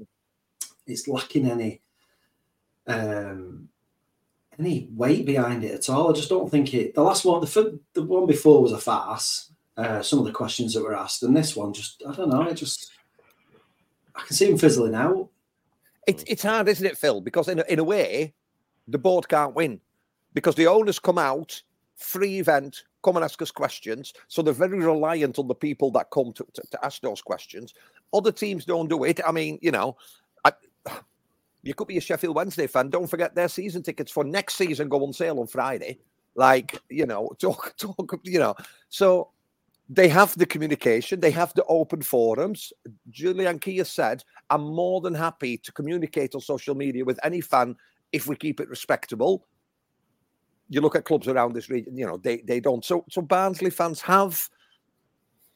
it's 0.87 1.09
lacking 1.09 1.51
any 1.51 1.81
um 2.87 3.69
any 4.59 4.89
weight 4.93 5.25
behind 5.25 5.65
it 5.65 5.75
at 5.75 5.89
all. 5.89 6.11
I 6.11 6.15
just 6.15 6.29
don't 6.29 6.51
think 6.51 6.75
it. 6.75 6.95
The 6.95 7.03
last 7.03 7.25
one, 7.25 7.41
the 7.41 7.81
the 7.95 8.03
one 8.03 8.27
before 8.27 8.63
was 8.63 8.73
a 8.73 8.79
farce. 8.79 9.51
Uh, 9.77 10.03
some 10.03 10.19
of 10.19 10.25
the 10.25 10.33
questions 10.33 10.75
that 10.75 10.83
were 10.83 10.97
asked, 10.97 11.23
and 11.23 11.37
this 11.37 11.55
one 11.55 11.73
just 11.73 12.03
I 12.07 12.13
don't 12.13 12.31
know. 12.31 12.43
It 12.43 12.55
just 12.55 12.91
I 14.15 14.23
can 14.23 14.35
see 14.35 14.51
him 14.51 14.59
fizzling 14.59 14.95
out. 14.95 15.29
It's 16.07 16.25
it's 16.27 16.43
hard, 16.43 16.69
isn't 16.69 16.85
it, 16.85 16.99
Phil? 16.99 17.21
Because 17.21 17.49
in 17.49 17.61
a, 17.61 17.65
in 17.69 17.79
a 17.79 17.85
way, 17.85 18.35
the 18.89 18.99
board 18.99 19.29
can't 19.29 19.55
win 19.55 19.81
because 20.35 20.55
the 20.55 20.67
owners 20.67 20.99
come 20.99 21.19
out 21.19 21.63
free 21.99 22.39
event, 22.39 22.85
come 23.03 23.17
and 23.17 23.25
ask 23.25 23.43
us 23.43 23.51
questions. 23.51 24.15
So 24.29 24.41
they're 24.41 24.55
very 24.55 24.79
reliant 24.79 25.39
on 25.39 25.49
the 25.49 25.55
people 25.55 25.91
that 25.93 26.11
come 26.11 26.33
to, 26.35 26.47
to, 26.55 26.63
to 26.71 26.85
ask 26.85 27.03
those 27.03 27.21
questions. 27.21 27.75
Other 28.15 28.33
teams 28.33 28.65
don't 28.65 28.89
do 28.89 29.05
it. 29.05 29.21
I 29.27 29.33
mean, 29.33 29.59
you 29.61 29.73
know, 29.73 29.97
I, 30.45 30.53
you 31.63 31.75
could 31.75 31.89
be 31.89 31.99
a 31.99 32.01
Sheffield 32.01 32.37
Wednesday 32.37 32.67
fan. 32.67 32.89
Don't 32.89 33.09
forget 33.09 33.35
their 33.35 33.49
season 33.49 33.83
tickets 33.83 34.13
for 34.13 34.25
next 34.25 34.55
season 34.55 34.89
go 34.89 35.05
on 35.05 35.13
sale 35.13 35.41
on 35.41 35.49
Friday. 35.49 35.99
Like, 36.35 36.81
you 36.89 37.05
know, 37.05 37.31
talk, 37.39 37.75
talk, 37.77 38.21
you 38.23 38.39
know. 38.39 38.55
So 38.89 39.31
they 39.89 40.09
have 40.09 40.37
the 40.39 40.47
communication, 40.47 41.21
they 41.21 41.31
have 41.33 41.53
the 41.55 41.65
open 41.65 42.03
forums. 42.03 42.73
Julie-Anne 43.11 43.59
Quay 43.59 43.83
said, 43.85 44.23
I'm 44.51 44.63
more 44.63 45.01
than 45.01 45.15
happy 45.15 45.59
to 45.59 45.73
communicate 45.73 46.35
on 46.35 46.41
social 46.41 46.75
media 46.75 47.05
with 47.05 47.19
any 47.25 47.41
fan 47.41 47.75
if 48.13 48.27
we 48.27 48.37
keep 48.37 48.61
it 48.61 48.69
respectable. 48.69 49.47
You 50.69 50.81
look 50.81 50.97
at 50.97 51.05
clubs 51.05 51.29
around 51.29 51.55
this 51.55 51.71
region, 51.71 51.97
you 51.97 52.07
know, 52.07 52.19
they, 52.19 52.39
they 52.39 52.61
don't. 52.61 52.85
So 52.85 53.05
so 53.09 53.23
Barnsley 53.23 53.71
fans 53.71 54.01
have 54.03 54.49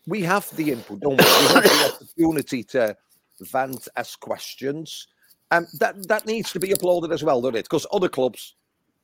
we 0.07 0.23
have 0.23 0.49
the 0.57 0.73
input, 0.73 1.01
don't 1.01 1.19
we? 1.19 1.25
We 1.25 1.55
have 1.55 1.63
the 1.63 1.97
opportunity 2.01 2.65
to 2.65 2.97
vent, 3.41 3.89
ask 3.97 4.19
questions. 4.21 5.09
And 5.51 5.67
that 5.81 6.09
that 6.09 6.27
needs 6.27 6.53
to 6.53 6.61
be 6.61 6.73
applauded 6.73 7.13
as 7.13 7.23
well, 7.23 7.41
doesn't 7.41 7.57
it? 7.57 7.65
Because 7.65 7.87
other 7.93 8.09
clubs 8.09 8.55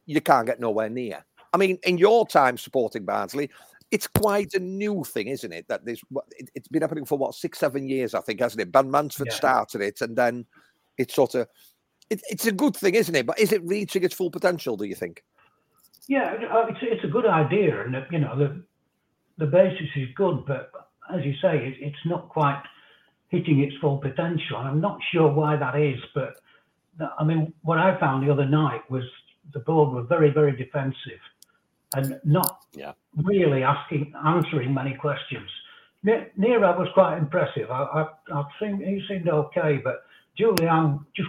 you 0.06 0.20
can't 0.20 0.46
get 0.46 0.60
nowhere 0.60 0.88
near. 0.88 1.24
I 1.52 1.58
mean, 1.58 1.78
in 1.84 1.98
your 1.98 2.26
time 2.26 2.56
supporting 2.56 3.04
Barnsley, 3.04 3.50
it's 3.90 4.06
quite 4.06 4.54
a 4.54 4.58
new 4.58 5.04
thing, 5.04 5.28
isn't 5.28 5.52
it? 5.52 5.66
That 5.68 5.84
this 5.84 6.00
it, 6.38 6.50
has 6.54 6.68
been 6.68 6.82
happening 6.82 7.04
for 7.04 7.18
what 7.18 7.34
six, 7.34 7.58
seven 7.58 7.88
years, 7.88 8.14
I 8.14 8.20
think, 8.20 8.40
hasn't 8.40 8.62
it? 8.62 8.72
Ben 8.72 8.90
Mansford 8.90 9.28
yeah. 9.30 9.34
started 9.34 9.82
it, 9.82 10.00
and 10.00 10.16
then 10.16 10.46
it's 10.96 11.14
sort 11.14 11.34
of 11.34 11.48
it, 12.10 12.22
it's 12.30 12.46
a 12.46 12.52
good 12.52 12.76
thing, 12.76 12.94
isn't 12.94 13.14
it? 13.14 13.26
But 13.26 13.38
is 13.38 13.52
it 13.52 13.62
reaching 13.64 14.02
its 14.02 14.14
full 14.14 14.30
potential? 14.30 14.76
Do 14.76 14.84
you 14.84 14.94
think? 14.94 15.22
Yeah, 16.08 16.34
it's 16.40 16.78
it's 16.82 17.04
a 17.04 17.08
good 17.08 17.26
idea, 17.26 17.84
and 17.84 17.94
you 18.10 18.18
know 18.18 18.36
the 18.36 18.62
the 19.38 19.46
basis 19.46 19.88
is 19.94 20.08
good, 20.16 20.44
but 20.46 20.72
as 21.14 21.24
you 21.24 21.34
say, 21.40 21.58
it, 21.58 21.74
it's 21.80 22.06
not 22.06 22.28
quite 22.28 22.62
hitting 23.28 23.60
its 23.60 23.76
full 23.80 23.98
potential. 23.98 24.56
I'm 24.56 24.80
not 24.80 24.98
sure 25.12 25.30
why 25.30 25.56
that 25.56 25.76
is, 25.76 26.00
but 26.14 26.40
I 27.18 27.24
mean, 27.24 27.52
what 27.62 27.78
I 27.78 27.98
found 28.00 28.26
the 28.26 28.32
other 28.32 28.46
night 28.46 28.90
was 28.90 29.04
the 29.52 29.60
board 29.60 29.94
were 29.94 30.02
very, 30.02 30.30
very 30.30 30.56
defensive 30.56 31.20
and 31.94 32.20
not 32.24 32.64
yeah. 32.72 32.92
really 33.16 33.62
asking, 33.62 34.12
answering 34.24 34.74
many 34.74 34.94
questions. 34.94 35.48
Neerav 36.04 36.78
was 36.78 36.88
quite 36.94 37.18
impressive. 37.18 37.70
I, 37.70 37.82
I, 37.82 38.06
I 38.32 38.44
think 38.60 38.82
he 38.82 39.02
seemed 39.08 39.28
okay, 39.28 39.80
but 39.82 40.04
Julie-Anne 40.36 41.04
just. 41.14 41.28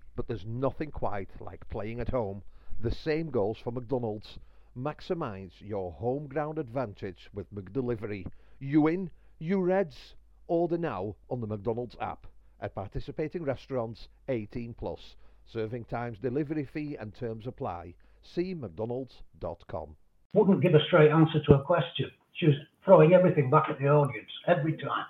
but 0.15 0.27
there's 0.27 0.45
nothing 0.45 0.91
quite 0.91 1.29
like 1.39 1.67
playing 1.69 1.99
at 1.99 2.09
home 2.09 2.43
the 2.81 2.91
same 2.91 3.29
goes 3.29 3.57
for 3.63 3.71
McDonald's. 3.71 4.39
Maximize 4.75 5.51
your 5.59 5.91
home 5.91 6.27
ground 6.27 6.57
advantage 6.57 7.29
with 7.31 7.53
McDelivery. 7.53 8.25
You 8.59 8.87
in, 8.87 9.11
you 9.37 9.61
Reds. 9.61 10.15
Order 10.47 10.79
now 10.79 11.15
on 11.29 11.41
the 11.41 11.47
McDonald's 11.47 11.95
app. 12.01 12.25
At 12.59 12.73
participating 12.73 13.43
restaurants, 13.43 14.07
18 14.29 14.73
plus. 14.73 15.15
Serving 15.45 15.85
times, 15.85 16.17
delivery 16.19 16.67
fee 16.73 16.97
and 16.99 17.13
terms 17.13 17.45
apply. 17.45 17.93
See 18.23 18.55
mcdonalds.com. 18.55 19.95
Wouldn't 20.33 20.61
give 20.61 20.73
a 20.73 20.83
straight 20.87 21.11
answer 21.11 21.43
to 21.43 21.53
a 21.53 21.63
question. 21.63 22.09
She 22.33 22.47
was 22.47 22.55
throwing 22.83 23.13
everything 23.13 23.51
back 23.51 23.67
at 23.69 23.77
the 23.77 23.89
audience 23.89 24.31
every 24.47 24.73
time. 24.77 25.05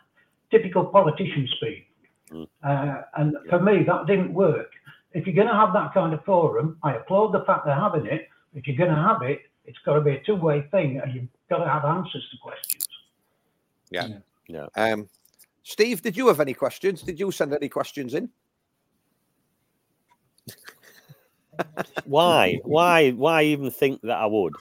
Typical 0.49 0.85
politician 0.85 1.47
speak. 1.55 1.87
Mm. 2.31 2.47
Uh, 2.63 3.01
and 3.17 3.35
for 3.49 3.59
me, 3.59 3.83
that 3.83 4.07
didn't 4.07 4.33
work 4.33 4.71
if 5.13 5.25
you're 5.25 5.35
going 5.35 5.47
to 5.47 5.53
have 5.53 5.73
that 5.73 5.93
kind 5.93 6.13
of 6.13 6.23
forum, 6.23 6.77
I 6.83 6.95
applaud 6.95 7.33
the 7.33 7.43
fact 7.45 7.65
they're 7.65 7.75
having 7.75 8.05
it. 8.05 8.27
If 8.53 8.67
you're 8.67 8.77
going 8.77 8.95
to 8.95 9.01
have 9.01 9.21
it, 9.23 9.41
it's 9.65 9.79
got 9.85 9.95
to 9.95 10.01
be 10.01 10.11
a 10.11 10.23
two-way 10.23 10.67
thing, 10.71 10.99
and 11.03 11.13
you've 11.13 11.27
got 11.49 11.59
to 11.59 11.69
have 11.69 11.85
answers 11.85 12.27
to 12.31 12.37
questions. 12.41 12.87
Yeah, 13.89 14.07
yeah. 14.47 14.67
Um, 14.75 15.09
Steve, 15.63 16.01
did 16.01 16.15
you 16.17 16.27
have 16.27 16.39
any 16.39 16.53
questions? 16.53 17.01
Did 17.01 17.19
you 17.19 17.31
send 17.31 17.53
any 17.53 17.69
questions 17.69 18.13
in? 18.13 18.29
why? 22.05 22.59
Why? 22.63 23.11
Why 23.11 23.43
even 23.43 23.69
think 23.69 24.01
that 24.01 24.17
I 24.17 24.25
would? 24.25 24.53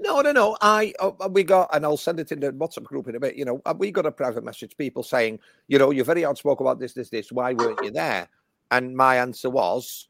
No, 0.00 0.20
no, 0.20 0.30
no. 0.30 0.56
I 0.60 0.92
uh, 1.00 1.28
we 1.30 1.42
got, 1.42 1.70
and 1.74 1.84
I'll 1.84 1.96
send 1.96 2.20
it 2.20 2.30
in 2.30 2.40
the 2.40 2.52
WhatsApp 2.52 2.84
group 2.84 3.08
in 3.08 3.16
a 3.16 3.20
bit. 3.20 3.34
You 3.34 3.44
know, 3.44 3.60
uh, 3.66 3.74
we 3.76 3.90
got 3.90 4.06
a 4.06 4.12
private 4.12 4.44
message, 4.44 4.76
people 4.76 5.02
saying, 5.02 5.40
you 5.66 5.78
know, 5.78 5.90
you're 5.90 6.04
very 6.04 6.24
outspoken 6.24 6.66
about 6.66 6.78
this, 6.78 6.92
this, 6.92 7.10
this. 7.10 7.32
Why 7.32 7.52
weren't 7.52 7.82
you 7.82 7.90
there? 7.90 8.28
And 8.70 8.96
my 8.96 9.16
answer 9.16 9.50
was, 9.50 10.08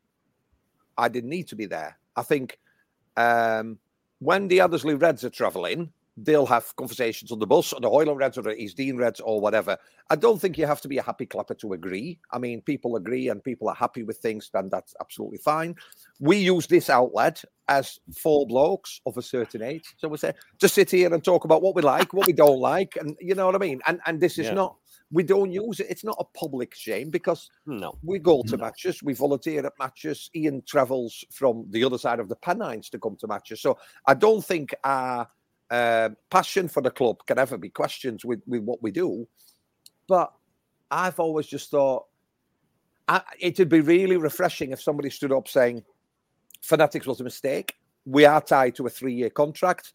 I 0.98 1.08
didn't 1.08 1.30
need 1.30 1.48
to 1.48 1.56
be 1.56 1.66
there. 1.66 1.96
I 2.16 2.22
think 2.22 2.58
um, 3.16 3.78
when 4.18 4.48
the 4.48 4.58
Elderslie 4.58 5.00
Reds 5.00 5.24
are 5.24 5.30
travelling, 5.30 5.92
they'll 6.24 6.46
have 6.46 6.74
conversations 6.76 7.30
on 7.32 7.38
the 7.38 7.46
bus, 7.46 7.72
or 7.72 7.80
the 7.80 7.88
Hoyland 7.88 8.18
Reds, 8.18 8.38
or 8.38 8.42
the 8.42 8.54
East 8.56 8.76
Dean 8.76 8.96
Reds, 8.96 9.20
or 9.20 9.40
whatever. 9.40 9.76
I 10.10 10.16
don't 10.16 10.40
think 10.40 10.58
you 10.58 10.66
have 10.66 10.80
to 10.82 10.88
be 10.88 10.98
a 10.98 11.02
happy 11.02 11.26
clapper 11.26 11.54
to 11.54 11.72
agree. 11.72 12.18
I 12.30 12.38
mean, 12.38 12.62
people 12.62 12.96
agree 12.96 13.28
and 13.28 13.42
people 13.42 13.68
are 13.68 13.74
happy 13.74 14.02
with 14.02 14.18
things, 14.18 14.50
then 14.52 14.68
that's 14.70 14.94
absolutely 15.00 15.38
fine. 15.38 15.76
We 16.20 16.38
use 16.38 16.66
this 16.66 16.90
outlet 16.90 17.42
as 17.68 17.98
four 18.16 18.46
blokes 18.46 19.00
of 19.06 19.16
a 19.18 19.22
certain 19.22 19.62
age. 19.62 19.94
So 19.98 20.08
we 20.08 20.16
say, 20.16 20.32
just 20.58 20.74
sit 20.74 20.90
here 20.90 21.12
and 21.12 21.22
talk 21.22 21.44
about 21.44 21.62
what 21.62 21.74
we 21.74 21.82
like, 21.82 22.12
what 22.12 22.26
we 22.26 22.32
don't 22.44 22.60
like, 22.60 22.96
and 22.96 23.16
you 23.20 23.34
know 23.34 23.46
what 23.46 23.54
I 23.54 23.58
mean? 23.58 23.80
And 23.86 24.00
and 24.06 24.20
this 24.20 24.38
is 24.38 24.46
yeah. 24.46 24.54
not 24.54 24.76
we 25.10 25.22
don't 25.22 25.50
use 25.50 25.80
it. 25.80 25.86
It's 25.88 26.04
not 26.04 26.16
a 26.18 26.38
public 26.38 26.74
shame 26.74 27.10
because 27.10 27.50
no, 27.66 27.98
we 28.02 28.18
go 28.18 28.42
to 28.42 28.56
no. 28.56 28.64
matches, 28.64 29.02
we 29.02 29.14
volunteer 29.14 29.64
at 29.64 29.72
matches. 29.78 30.30
Ian 30.34 30.62
travels 30.66 31.24
from 31.32 31.66
the 31.70 31.82
other 31.84 31.98
side 31.98 32.20
of 32.20 32.28
the 32.28 32.36
Pennines 32.36 32.90
to 32.90 32.98
come 32.98 33.16
to 33.20 33.26
matches. 33.26 33.60
So 33.62 33.78
I 34.06 34.14
don't 34.14 34.44
think 34.44 34.74
our 34.84 35.22
uh, 35.22 35.24
Uh, 35.70 36.10
passion 36.30 36.68
for 36.68 36.80
the 36.80 36.90
club 36.90 37.18
can 37.26 37.38
ever 37.38 37.58
be 37.58 37.68
questioned 37.68 38.20
with, 38.24 38.40
with 38.46 38.62
what 38.62 38.82
we 38.82 38.90
do. 38.90 39.26
But 40.06 40.32
I've 40.90 41.20
always 41.20 41.46
just 41.46 41.70
thought 41.70 42.06
I, 43.06 43.22
it'd 43.38 43.68
be 43.68 43.80
really 43.80 44.16
refreshing 44.16 44.72
if 44.72 44.80
somebody 44.80 45.10
stood 45.10 45.32
up 45.32 45.48
saying, 45.48 45.84
Fanatics 46.62 47.06
was 47.06 47.20
a 47.20 47.24
mistake. 47.24 47.74
We 48.04 48.24
are 48.24 48.40
tied 48.40 48.74
to 48.76 48.86
a 48.86 48.90
three 48.90 49.14
year 49.14 49.30
contract 49.30 49.92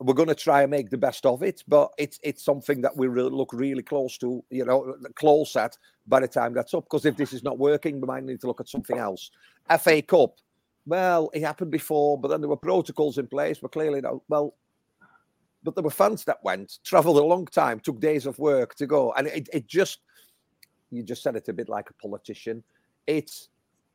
we're 0.00 0.14
going 0.14 0.28
to 0.28 0.34
try 0.34 0.62
and 0.62 0.70
make 0.70 0.88
the 0.88 0.96
best 0.96 1.26
of 1.26 1.42
it, 1.42 1.62
but 1.68 1.90
it's 1.98 2.18
it's 2.22 2.42
something 2.42 2.80
that 2.80 2.96
we 2.96 3.06
look 3.08 3.52
really 3.52 3.82
close 3.82 4.16
to, 4.18 4.42
you 4.50 4.64
know, 4.64 4.96
close 5.14 5.54
at 5.56 5.76
by 6.06 6.20
the 6.20 6.28
time 6.28 6.54
that's 6.54 6.72
up. 6.72 6.84
Because 6.84 7.04
if 7.04 7.16
this 7.16 7.34
is 7.34 7.42
not 7.42 7.58
working, 7.58 8.00
we 8.00 8.06
might 8.06 8.24
need 8.24 8.40
to 8.40 8.46
look 8.46 8.60
at 8.60 8.68
something 8.68 8.96
else. 8.96 9.30
FA 9.78 10.00
Cup, 10.00 10.36
well, 10.86 11.30
it 11.34 11.42
happened 11.42 11.70
before, 11.70 12.18
but 12.18 12.28
then 12.28 12.40
there 12.40 12.48
were 12.48 12.56
protocols 12.56 13.18
in 13.18 13.26
place. 13.26 13.58
But 13.58 13.72
clearly, 13.72 14.00
no, 14.00 14.22
well, 14.28 14.54
but 15.62 15.74
there 15.74 15.84
were 15.84 15.90
fans 15.90 16.24
that 16.24 16.38
went, 16.42 16.78
travelled 16.84 17.18
a 17.18 17.24
long 17.24 17.46
time, 17.46 17.80
took 17.80 18.00
days 18.00 18.26
of 18.26 18.38
work 18.38 18.74
to 18.76 18.86
go, 18.86 19.12
and 19.12 19.26
it, 19.26 19.48
it 19.52 19.66
just, 19.66 20.00
you 20.90 21.02
just 21.02 21.22
said 21.22 21.36
it 21.36 21.48
a 21.48 21.52
bit 21.52 21.68
like 21.68 21.90
a 21.90 21.94
politician. 21.94 22.62
It's 23.06 23.48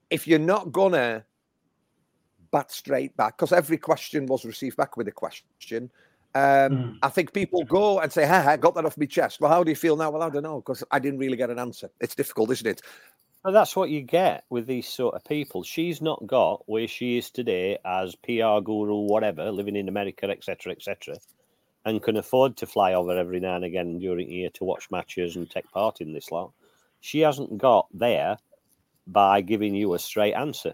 if 0.09 0.27
you're 0.27 0.39
not 0.39 0.71
gonna 0.71 1.25
bat 2.51 2.71
straight 2.71 3.15
back 3.17 3.37
because 3.37 3.51
every 3.51 3.77
question 3.77 4.25
was 4.27 4.45
received 4.45 4.77
back 4.77 4.97
with 4.97 5.07
a 5.07 5.11
question. 5.11 5.89
Um, 6.33 6.41
mm. 6.41 6.97
I 7.01 7.09
think 7.09 7.33
people 7.33 7.63
go 7.63 7.99
and 7.99 8.11
say, 8.11 8.25
"Ha, 8.25 8.45
I 8.47 8.57
got 8.57 8.75
that 8.75 8.85
off 8.85 8.97
my 8.97 9.05
chest." 9.05 9.39
Well, 9.39 9.51
how 9.51 9.63
do 9.63 9.71
you 9.71 9.75
feel 9.75 9.95
now? 9.95 10.11
Well, 10.11 10.21
I 10.21 10.29
don't 10.29 10.43
know 10.43 10.57
because 10.57 10.83
I 10.91 10.99
didn't 10.99 11.19
really 11.19 11.37
get 11.37 11.49
an 11.49 11.59
answer. 11.59 11.89
It's 12.01 12.15
difficult, 12.15 12.51
isn't 12.51 12.67
it? 12.67 12.81
Well, 13.43 13.53
that's 13.53 13.75
what 13.75 13.89
you 13.89 14.01
get 14.01 14.43
with 14.49 14.65
these 14.65 14.87
sort 14.87 15.15
of 15.15 15.23
people. 15.23 15.63
She's 15.63 16.01
not 16.01 16.25
got 16.25 16.63
where 16.65 16.87
she 16.87 17.17
is 17.17 17.29
today 17.29 17.77
as 17.85 18.15
PR 18.15 18.59
guru, 18.63 19.05
whatever, 19.05 19.51
living 19.51 19.75
in 19.75 19.87
America, 19.87 20.27
etc., 20.29 20.73
etc., 20.73 21.15
and 21.85 22.01
can 22.01 22.17
afford 22.17 22.57
to 22.57 22.65
fly 22.65 22.93
over 22.93 23.17
every 23.17 23.39
now 23.39 23.55
and 23.55 23.65
again 23.65 23.99
during 23.99 24.27
the 24.27 24.33
year 24.33 24.49
to 24.51 24.63
watch 24.63 24.89
matches 24.91 25.35
and 25.35 25.49
take 25.49 25.69
part 25.71 26.01
in 26.01 26.13
this 26.13 26.31
lot. 26.31 26.51
She 27.01 27.19
hasn't 27.19 27.57
got 27.57 27.87
there 27.93 28.37
by 29.07 29.41
giving 29.41 29.75
you 29.75 29.93
a 29.93 29.99
straight 29.99 30.33
answer 30.33 30.73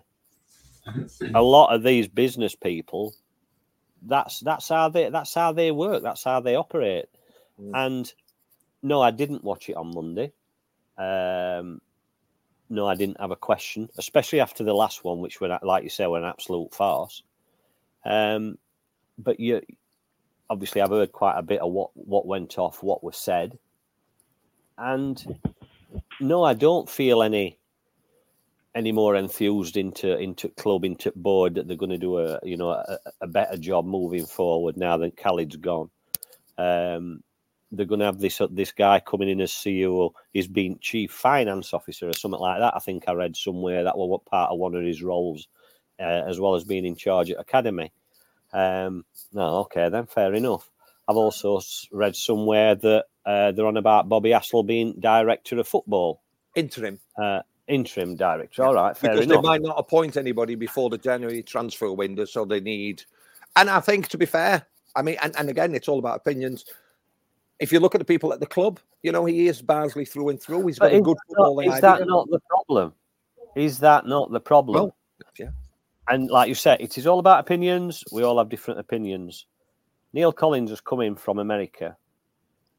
a 1.34 1.41
lot 1.41 1.74
of 1.74 1.84
these 1.84 2.08
business 2.08 2.56
people, 2.56 3.13
that's 4.04 4.39
that's 4.39 4.67
how 4.67 4.89
they 4.89 5.10
that's 5.10 5.34
how 5.34 5.52
they 5.52 5.71
work. 5.71 6.04
That's 6.04 6.24
how 6.24 6.39
they 6.39 6.56
operate. 6.56 7.06
Mm. 7.62 7.71
And 7.74 8.13
no, 8.82 9.02
I 9.02 9.12
didn't 9.12 9.43
watch 9.43 9.69
it 9.69 9.76
on 9.76 9.93
Monday. 9.93 10.32
Um, 10.97 11.82
no, 12.69 12.88
I 12.88 12.95
didn't 12.95 13.19
have 13.19 13.32
a 13.32 13.36
question, 13.36 13.89
especially 13.97 14.39
after 14.39 14.63
the 14.63 14.74
last 14.74 15.04
one, 15.04 15.19
which 15.19 15.39
were 15.39 15.60
like 15.62 15.84
you 15.84 15.89
say, 15.89 16.08
were 16.08 16.17
an 16.17 16.26
absolute 16.26 16.74
farce. 16.74 17.24
Um, 18.04 18.58
but 19.17 19.39
you 19.39 19.62
obviously 20.52 20.82
I've 20.82 20.90
heard 20.90 21.14
quite 21.14 21.38
a 21.38 21.42
bit 21.42 21.62
of 21.62 21.72
what 21.72 21.92
what 21.96 22.28
went 22.28 22.60
off, 22.60 22.84
what 22.84 23.04
was 23.04 23.18
said, 23.18 23.58
and 24.78 25.40
no, 26.20 26.44
I 26.44 26.54
don't 26.54 26.90
feel 26.90 27.24
any 27.24 27.58
any 28.76 28.92
more 28.92 29.16
enthused 29.16 29.78
into 29.78 30.18
into 30.18 30.50
club 30.50 30.84
into 30.84 31.12
board 31.16 31.56
that 31.56 31.68
they're 31.68 31.78
going 31.78 31.90
to 31.90 31.98
do 31.98 32.20
a 32.20 32.40
you 32.44 32.58
know 32.58 32.70
a, 32.72 32.98
a 33.22 33.28
better 33.28 33.58
job 33.58 33.86
moving 33.86 34.26
forward 34.26 34.78
now 34.78 34.98
that 34.98 35.18
Khaled's 35.18 35.56
gone. 35.56 35.90
Um, 36.58 37.24
they're 37.72 37.86
going 37.86 38.00
to 38.00 38.06
have 38.06 38.20
this 38.20 38.42
this 38.52 38.74
guy 38.74 39.00
coming 39.00 39.30
in 39.30 39.40
as 39.40 39.52
CEO. 39.52 40.12
He's 40.34 40.48
been 40.48 40.78
chief 40.80 41.12
finance 41.12 41.74
officer 41.74 42.10
or 42.10 42.14
something 42.14 42.42
like 42.42 42.60
that. 42.60 42.76
I 42.76 42.80
think 42.80 43.06
I 43.08 43.14
read 43.14 43.38
somewhere 43.38 43.86
that 43.86 43.98
was 43.98 44.22
part 44.30 44.52
of 44.52 44.60
one 44.60 44.76
of 44.76 44.84
his 44.84 45.02
roles, 45.02 45.48
uh, 45.98 46.24
as 46.28 46.42
well 46.42 46.56
as 46.56 46.66
being 46.66 46.86
in 46.86 46.98
charge 46.98 47.32
at 47.32 47.40
academy. 47.40 47.94
Um, 48.54 49.06
no, 49.34 49.60
okay, 49.60 49.90
then 49.90 50.06
fair 50.06 50.34
enough. 50.34 50.70
I've 51.08 51.18
also 51.18 51.60
read 51.92 52.16
somewhere 52.16 52.76
that 52.76 53.06
uh, 53.26 53.52
they're 53.52 53.66
on 53.66 53.78
about 53.78 54.10
Bobby 54.10 54.30
Hassell 54.30 54.66
being 54.66 54.94
director 55.00 55.60
of 55.60 55.68
football, 55.68 56.22
interim, 56.56 57.00
uh, 57.22 57.42
interim 57.68 58.16
director. 58.16 58.64
All 58.64 58.74
right, 58.74 58.96
fair 58.96 59.12
because 59.12 59.26
enough. 59.26 59.42
they 59.42 59.48
might 59.48 59.62
not 59.62 59.76
appoint 59.78 60.18
anybody 60.18 60.56
before 60.56 60.90
the 60.90 60.98
January 60.98 61.44
transfer 61.44 61.92
window, 61.92 62.26
so 62.26 62.46
they 62.46 62.60
need. 62.60 63.04
And 63.56 63.70
I 63.70 63.80
think, 63.80 64.08
to 64.10 64.18
be 64.18 64.26
fair, 64.26 64.66
I 64.96 65.02
mean, 65.02 65.18
and, 65.22 65.36
and 65.38 65.50
again, 65.50 65.76
it's 65.76 65.88
all 65.88 66.00
about 66.00 66.18
opinions. 66.18 66.66
If 67.60 67.72
you 67.72 67.80
look 67.80 67.94
at 67.94 68.00
the 68.00 68.06
people 68.06 68.34
at 68.34 68.40
the 68.40 68.46
club, 68.48 68.80
you 69.04 69.12
know, 69.12 69.24
he 69.26 69.48
is 69.48 69.62
Barnsley 69.62 70.06
through 70.06 70.30
and 70.30 70.42
through. 70.42 70.66
He's 70.68 70.80
got 70.80 70.92
But 70.92 70.96
a 70.98 71.02
good 71.02 71.18
that 71.18 71.36
not- 71.38 71.48
footballing 71.48 71.66
Is 71.68 71.72
idea. 71.74 71.82
that 71.82 72.08
not 72.08 72.30
the 72.30 72.40
problem? 72.50 72.94
Is 73.56 73.80
that 73.80 74.06
not 74.08 74.32
the 74.32 74.40
problem? 74.40 74.76
Well, 74.76 74.96
yeah. 75.38 75.50
And 76.08 76.30
like 76.30 76.50
you 76.50 76.56
said, 76.56 76.82
it 76.82 76.98
is 76.98 77.08
all 77.08 77.20
about 77.20 77.40
opinions. 77.40 78.04
We 78.12 78.24
all 78.24 78.38
have 78.38 78.50
different 78.50 78.80
opinions. 78.80 79.46
Neill 80.14 80.34
Collins 80.34 80.70
has 80.70 80.82
come 80.82 81.02
in 81.02 81.16
from 81.16 81.40
America. 81.40 81.96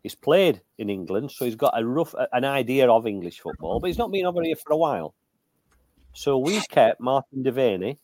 He's 0.02 0.14
played 0.14 0.60
in 0.78 0.90
England, 0.90 1.30
so 1.30 1.44
he's 1.44 1.54
got 1.54 1.80
a 1.80 1.86
rough 1.86 2.14
an 2.32 2.44
idea 2.44 2.90
of 2.90 3.06
English 3.06 3.40
football, 3.40 3.78
but 3.78 3.86
he's 3.86 3.98
not 3.98 4.10
been 4.10 4.26
over 4.26 4.42
here 4.42 4.56
for 4.56 4.72
a 4.72 4.76
while. 4.76 5.14
So 6.12 6.38
we 6.38 6.60
kept 6.68 7.00
Martin 7.00 7.44
Devaney 7.44 7.98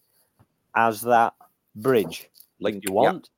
as 0.75 1.03
that 1.03 1.35
bridge, 1.75 2.31
Link, 2.61 2.85
you 2.87 2.95
want, 2.95 3.31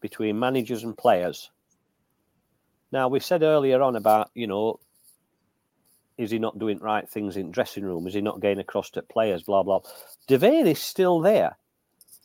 between 0.00 0.38
managers 0.38 0.82
and 0.82 0.96
players. 0.96 1.50
Now 2.90 3.08
we 3.08 3.20
said 3.20 3.42
earlier 3.42 3.80
on 3.80 3.96
about 3.96 4.30
you 4.34 4.46
know, 4.48 4.80
is 6.18 6.30
he 6.30 6.38
not 6.38 6.58
doing 6.58 6.78
right 6.78 7.08
things 7.08 7.36
in 7.36 7.50
dressing 7.50 7.84
room? 7.84 8.06
Is 8.06 8.14
he 8.14 8.20
not 8.20 8.40
getting 8.40 8.60
across 8.60 8.90
to 8.90 9.02
players? 9.02 9.42
Blah 9.42 9.62
blah. 9.62 9.80
Devaney's 10.28 10.80
still 10.80 11.20
there, 11.20 11.56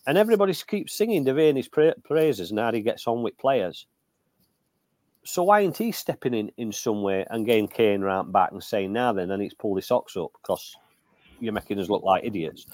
and 0.08 0.18
everybody 0.18 0.54
keeps 0.54 0.94
singing 0.94 1.26
Devaney's 1.26 1.68
pra- 1.68 1.96
praises 2.04 2.52
and 2.52 2.60
how 2.60 2.72
he 2.72 2.82
gets 2.82 3.08
on 3.08 3.24
with 3.24 3.38
players. 3.38 3.88
So 5.24 5.44
why 5.44 5.62
ain't 5.62 5.78
he 5.78 5.92
stepping 5.92 6.34
in 6.34 6.52
in 6.58 6.72
some 6.72 7.02
way 7.02 7.26
and 7.30 7.46
getting 7.46 7.68
Kane 7.68 8.02
round 8.02 8.32
back 8.32 8.52
and 8.52 8.64
saying, 8.64 8.94
"Now 8.94 9.12
then, 9.14 9.32
I 9.32 9.36
need 9.36 9.50
to 9.50 9.56
pull 9.56 9.76
his 9.76 9.88
socks 9.88 10.16
up 10.16 10.32
because 10.42 10.76
you're 11.40 11.54
making 11.54 11.80
us 11.80 11.90
look 11.90 12.04
like 12.04 12.24
idiots." 12.24 12.66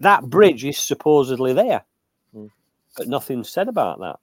That 0.00 0.24
bridge 0.24 0.64
is 0.64 0.78
supposedly 0.78 1.52
there, 1.52 1.84
hmm. 2.32 2.46
but 2.96 3.08
nothing's 3.08 3.50
said 3.50 3.68
about 3.68 4.00
that. 4.00 4.18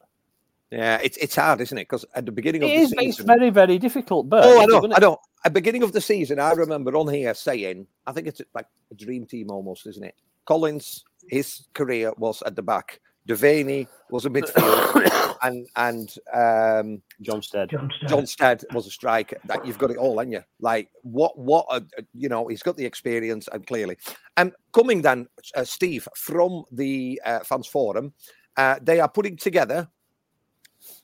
Yeah, 0.72 1.00
it's 1.02 1.17
it's 1.17 1.36
hard, 1.36 1.62
isn't 1.62 1.78
it? 1.78 1.84
Because 1.84 2.06
at 2.13 2.26
the 2.26 2.32
beginning 2.32 2.63
of 2.63 2.70
It 2.70 2.74
the 2.74 2.82
is. 2.82 2.89
season, 2.89 3.08
It's 3.08 3.20
very, 3.20 3.50
very 3.50 3.78
difficult. 3.78 4.28
But 4.28 4.43
oh, 4.46 4.62
I 4.62 4.65
know, 4.65 4.93
I 4.93 5.00
know. 5.00 5.17
At 5.45 5.54
beginning 5.54 5.84
of 5.84 5.91
the 5.93 6.02
season, 6.02 6.39
I 6.39 6.52
remember 6.52 6.95
on 6.95 7.08
here 7.13 7.34
saying, 7.34 7.88
I 8.06 8.12
think 8.12 8.28
it's 8.28 8.41
like 8.54 8.67
a 8.91 8.95
dream 8.95 9.26
team 9.26 9.50
almost, 9.52 9.86
isn't 9.88 10.04
it? 10.04 10.15
Collins, 10.45 11.04
his 11.30 11.67
career 11.73 12.12
was 12.17 12.41
at 12.43 12.56
the 12.56 12.62
back. 12.62 13.00
Devaney 13.28 13.88
was 14.10 14.26
a 14.26 14.30
midfield, 14.30 15.38
and 15.43 15.67
and 15.76 16.15
um, 16.34 17.02
John 17.21 17.41
Stead. 17.41 17.69
John 18.08 18.26
Stead. 18.26 18.63
Was 18.73 18.88
a 18.88 18.89
striker. 18.89 19.38
That 19.45 19.65
you've 19.65 19.78
got 19.78 19.91
it 19.91 19.97
all, 19.97 20.17
haven't 20.17 20.32
you? 20.32 20.43
Like 20.62 20.89
what? 21.02 21.38
What? 21.38 21.65
A, 21.69 21.84
a- 21.97 22.06
you 22.13 22.30
know, 22.30 22.47
he's 22.47 22.63
got 22.63 22.78
the 22.78 22.86
experience, 22.86 23.50
and 23.52 23.67
clearly, 23.67 23.97
and 24.38 24.54
coming 24.71 25.02
then, 25.02 25.28
uh, 25.56 25.65
Steve 25.65 26.08
from 26.15 26.63
the 26.71 27.21
uh, 27.26 27.39
fans 27.39 27.67
forum, 27.67 28.13
uh, 28.56 28.80
they 28.82 29.02
are 29.02 29.10
putting 29.10 29.36
together 29.36 29.89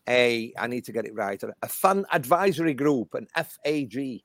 a. 0.08 0.54
I 0.58 0.68
need 0.68 0.86
to 0.86 0.92
get 0.92 1.06
it 1.06 1.14
right. 1.16 1.42
A 1.62 1.68
fan 1.68 2.06
advisory 2.12 2.74
group, 2.74 3.14
an 3.14 3.28
FAG, 3.36 4.22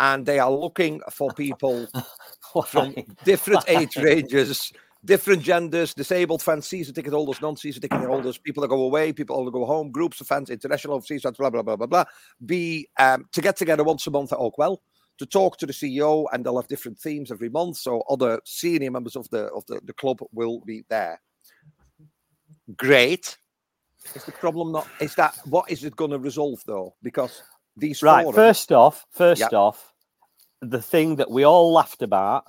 and 0.00 0.26
they 0.26 0.38
are 0.38 0.50
looking 0.50 1.00
for 1.10 1.32
people 1.32 1.86
from 2.66 2.94
different 3.24 3.64
age 3.68 3.96
ranges. 3.96 4.72
Different 5.04 5.42
genders, 5.42 5.94
disabled 5.94 6.42
fans, 6.42 6.66
season 6.66 6.92
ticket 6.92 7.12
holders, 7.12 7.40
non-season 7.40 7.80
ticket 7.80 8.00
holders, 8.00 8.38
people 8.38 8.62
that 8.62 8.68
go 8.68 8.82
away, 8.82 9.12
people 9.12 9.44
that 9.44 9.52
go 9.52 9.64
home, 9.64 9.92
groups 9.92 10.20
of 10.20 10.26
fans, 10.26 10.50
international 10.50 10.94
overseas 10.94 11.22
blah 11.22 11.50
blah 11.50 11.62
blah 11.62 11.76
blah 11.76 11.86
blah. 11.86 12.04
Be 12.44 12.88
um, 12.98 13.24
to 13.32 13.40
get 13.40 13.56
together 13.56 13.84
once 13.84 14.04
a 14.08 14.10
month 14.10 14.32
at 14.32 14.38
Oakwell 14.38 14.78
to 15.18 15.26
talk 15.26 15.58
to 15.58 15.66
the 15.66 15.72
CEO, 15.72 16.26
and 16.32 16.44
they'll 16.44 16.60
have 16.60 16.68
different 16.68 16.98
themes 16.98 17.30
every 17.30 17.48
month. 17.48 17.76
So 17.76 18.02
other 18.10 18.40
senior 18.44 18.90
members 18.90 19.16
of 19.16 19.28
the 19.30 19.44
of 19.46 19.64
the, 19.66 19.80
the 19.84 19.92
club 19.92 20.20
will 20.32 20.60
be 20.60 20.84
there. 20.88 21.20
Great. 22.76 23.38
Is 24.14 24.24
the 24.24 24.32
problem 24.32 24.72
not? 24.72 24.88
Is 25.00 25.14
that 25.16 25.36
what 25.46 25.70
is 25.70 25.84
it 25.84 25.96
going 25.96 26.10
to 26.10 26.18
resolve 26.18 26.62
though? 26.66 26.94
Because 27.02 27.42
these 27.76 28.02
Right. 28.02 28.22
forums- 28.22 28.36
First 28.36 28.72
off, 28.72 29.06
first 29.10 29.40
Yep. 29.40 29.52
off, 29.52 29.92
the 30.60 30.80
thing 30.80 31.16
that 31.16 31.30
we 31.30 31.44
all 31.44 31.72
laughed 31.72 32.02
about. 32.02 32.44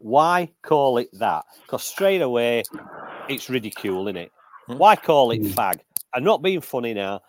Why 0.00 0.52
call 0.62 0.98
it 0.98 1.10
that? 1.14 1.44
Because 1.62 1.82
straight 1.82 2.22
away, 2.22 2.62
it's 3.28 3.50
ridicule, 3.50 4.06
isn't 4.06 4.16
it? 4.16 4.32
Hmm. 4.66 4.78
Why 4.78 4.96
call 4.96 5.32
it 5.32 5.38
hmm. 5.38 5.48
fag? 5.48 5.80
I'm 6.14 6.24
not 6.24 6.42
being 6.42 6.60
funny 6.60 6.94
now. 6.94 7.22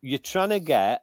You're 0.00 0.18
trying 0.18 0.50
to 0.50 0.60
get 0.60 1.02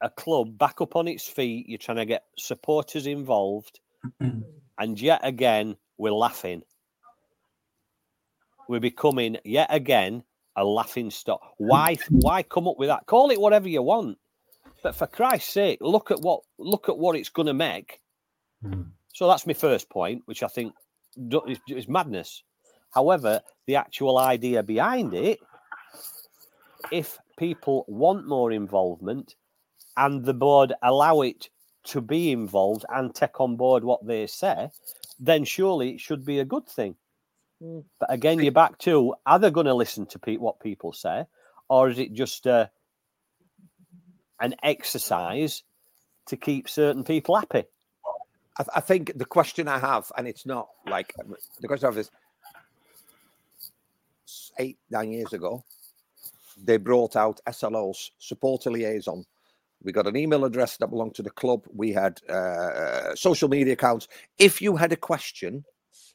a 0.00 0.10
club 0.10 0.56
back 0.58 0.80
up 0.80 0.96
on 0.96 1.08
its 1.08 1.26
feet. 1.26 1.68
You're 1.68 1.78
trying 1.78 1.96
to 1.96 2.04
get 2.06 2.24
supporters 2.38 3.06
involved, 3.06 3.80
and 4.20 5.00
yet 5.00 5.20
again, 5.24 5.76
we're 5.98 6.12
laughing. 6.12 6.62
We're 8.68 8.80
becoming 8.80 9.38
yet 9.44 9.68
again 9.70 10.24
a 10.56 10.64
laughing 10.64 11.10
stock. 11.10 11.40
Why? 11.58 11.96
Why 12.10 12.42
come 12.42 12.68
up 12.68 12.78
with 12.78 12.88
that? 12.88 13.06
Call 13.06 13.30
it 13.30 13.40
whatever 13.40 13.68
you 13.68 13.82
want, 13.82 14.18
but 14.82 14.94
for 14.94 15.06
Christ's 15.06 15.52
sake, 15.52 15.78
look 15.80 16.10
at 16.10 16.20
what 16.20 16.40
look 16.58 16.88
at 16.88 16.98
what 16.98 17.16
it's 17.16 17.28
going 17.28 17.46
to 17.46 17.54
make. 17.54 18.00
Hmm. 18.62 18.82
So 19.12 19.28
that's 19.28 19.46
my 19.46 19.52
first 19.52 19.88
point, 19.88 20.22
which 20.26 20.42
I 20.42 20.48
think 20.48 20.74
is, 21.46 21.58
is 21.68 21.88
madness. 21.88 22.42
However, 22.90 23.40
the 23.66 23.76
actual 23.76 24.18
idea 24.18 24.62
behind 24.62 25.14
it, 25.14 25.38
if 26.90 27.18
people 27.38 27.84
want 27.88 28.26
more 28.26 28.52
involvement 28.52 29.34
and 29.96 30.24
the 30.24 30.34
board 30.34 30.72
allow 30.82 31.22
it 31.22 31.48
to 31.84 32.00
be 32.00 32.32
involved 32.32 32.84
and 32.88 33.14
take 33.14 33.40
on 33.40 33.56
board 33.56 33.84
what 33.84 34.06
they 34.06 34.26
say, 34.26 34.70
then 35.18 35.44
surely 35.44 35.94
it 35.94 36.00
should 36.00 36.24
be 36.24 36.38
a 36.38 36.44
good 36.44 36.66
thing. 36.68 36.96
But 38.00 38.12
again, 38.12 38.40
you're 38.40 38.52
back 38.52 38.78
to 38.80 39.14
are 39.26 39.38
they 39.38 39.50
going 39.50 39.66
to 39.66 39.74
listen 39.74 40.06
to 40.06 40.18
pe- 40.18 40.36
what 40.36 40.60
people 40.60 40.92
say, 40.92 41.24
or 41.68 41.88
is 41.88 41.98
it 41.98 42.12
just 42.12 42.46
uh, 42.46 42.66
an 44.40 44.54
exercise 44.62 45.62
to 46.26 46.36
keep 46.36 46.68
certain 46.68 47.04
people 47.04 47.36
happy? 47.36 47.64
I, 48.58 48.62
th- 48.62 48.70
I 48.76 48.80
think 48.80 49.12
the 49.16 49.24
question 49.24 49.68
I 49.68 49.78
have, 49.78 50.10
and 50.16 50.28
it's 50.28 50.46
not 50.46 50.68
like 50.86 51.14
the 51.60 51.68
question 51.68 51.86
I 51.86 51.90
have 51.90 51.98
is 51.98 52.10
eight, 54.58 54.78
nine 54.90 55.12
years 55.12 55.32
ago, 55.32 55.64
they 56.62 56.76
brought 56.76 57.16
out 57.16 57.40
SLOs, 57.48 58.10
supporter 58.18 58.70
liaison. 58.70 59.24
We 59.82 59.92
got 59.92 60.06
an 60.06 60.16
email 60.16 60.44
address 60.44 60.76
that 60.78 60.88
belonged 60.88 61.14
to 61.16 61.22
the 61.22 61.30
club. 61.30 61.64
We 61.74 61.92
had 61.92 62.20
uh, 62.28 63.14
social 63.14 63.48
media 63.48 63.74
accounts. 63.74 64.08
If 64.38 64.62
you 64.62 64.76
had 64.76 64.92
a 64.92 64.96
question 64.96 65.64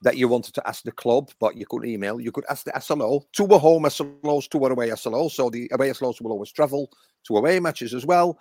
that 0.02 0.18
you 0.18 0.28
wanted 0.28 0.54
to 0.54 0.68
ask 0.68 0.84
the 0.84 0.92
club, 0.92 1.30
but 1.40 1.58
you 1.58 1.66
could 1.66 1.86
email, 1.86 2.22
you 2.22 2.32
could 2.32 2.46
ask 2.50 2.64
the 2.66 2.80
SLO. 2.80 3.26
Two 3.34 3.46
were 3.46 3.60
home 3.60 3.84
SLOs, 3.84 4.50
two 4.50 4.58
were 4.58 4.72
away 4.72 4.90
SLOs. 4.90 5.32
So 5.32 5.50
the 5.50 5.70
away 5.74 5.90
SLOs 5.90 6.22
will 6.22 6.32
always 6.32 6.52
travel 6.52 6.90
to 7.28 7.38
away 7.38 7.60
matches 7.60 7.94
as 7.94 8.06
well 8.06 8.40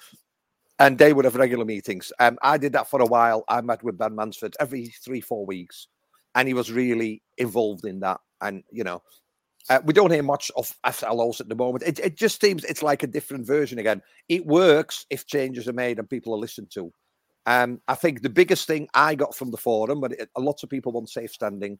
and 0.78 0.98
they 0.98 1.12
would 1.12 1.24
have 1.24 1.36
regular 1.36 1.64
meetings. 1.64 2.12
Um, 2.20 2.38
I 2.42 2.56
did 2.58 2.72
that 2.72 2.88
for 2.88 3.00
a 3.00 3.06
while. 3.06 3.44
I 3.48 3.60
met 3.60 3.82
with 3.82 3.98
Ben 3.98 4.14
Mansford 4.14 4.54
every 4.60 4.86
three, 5.04 5.20
four 5.20 5.44
weeks, 5.44 5.88
and 6.34 6.46
he 6.46 6.54
was 6.54 6.70
really 6.70 7.22
involved 7.36 7.84
in 7.84 8.00
that. 8.00 8.20
And 8.40 8.62
you 8.70 8.84
know, 8.84 9.02
uh, 9.68 9.80
we 9.84 9.92
don't 9.92 10.12
hear 10.12 10.22
much 10.22 10.50
of 10.56 10.74
SLOs 10.86 11.40
at 11.40 11.48
the 11.48 11.56
moment. 11.56 11.84
It, 11.84 11.98
it 11.98 12.16
just 12.16 12.40
seems 12.40 12.64
it's 12.64 12.82
like 12.82 13.02
a 13.02 13.08
different 13.08 13.46
version 13.46 13.78
again. 13.78 14.02
It 14.28 14.46
works 14.46 15.06
if 15.10 15.26
changes 15.26 15.68
are 15.68 15.72
made 15.72 15.98
and 15.98 16.08
people 16.08 16.34
are 16.34 16.38
listened 16.38 16.70
to. 16.72 16.92
Um, 17.48 17.80
I 17.88 17.94
think 17.94 18.20
the 18.20 18.28
biggest 18.28 18.66
thing 18.66 18.88
I 18.92 19.14
got 19.14 19.34
from 19.34 19.50
the 19.50 19.56
forum, 19.56 20.02
but 20.02 20.12
it, 20.12 20.28
lots 20.36 20.62
of 20.62 20.68
people 20.68 20.92
want 20.92 21.08
safe 21.08 21.32
standing. 21.32 21.78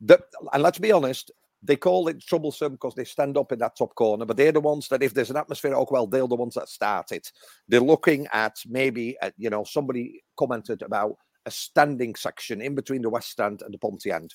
The, 0.00 0.18
and 0.52 0.60
let's 0.60 0.80
be 0.80 0.90
honest, 0.90 1.30
they 1.62 1.76
call 1.76 2.08
it 2.08 2.20
troublesome 2.20 2.72
because 2.72 2.96
they 2.96 3.04
stand 3.04 3.38
up 3.38 3.52
in 3.52 3.60
that 3.60 3.76
top 3.76 3.94
corner, 3.94 4.24
but 4.24 4.36
they're 4.36 4.50
the 4.50 4.60
ones 4.60 4.88
that, 4.88 5.04
if 5.04 5.14
there's 5.14 5.30
an 5.30 5.36
atmosphere 5.36 5.70
at 5.70 5.76
Oakwell, 5.76 6.10
they're 6.10 6.26
the 6.26 6.34
ones 6.34 6.54
that 6.54 6.68
start 6.68 7.12
it. 7.12 7.30
They're 7.68 7.78
looking 7.78 8.26
at 8.32 8.56
maybe, 8.66 9.16
at, 9.22 9.34
you 9.38 9.50
know, 9.50 9.62
somebody 9.62 10.24
commented 10.36 10.82
about 10.82 11.16
a 11.46 11.50
standing 11.52 12.16
section 12.16 12.60
in 12.60 12.74
between 12.74 13.02
the 13.02 13.08
West 13.08 13.30
Stand 13.30 13.62
and 13.62 13.72
the 13.72 13.78
Ponty 13.78 14.10
end. 14.10 14.34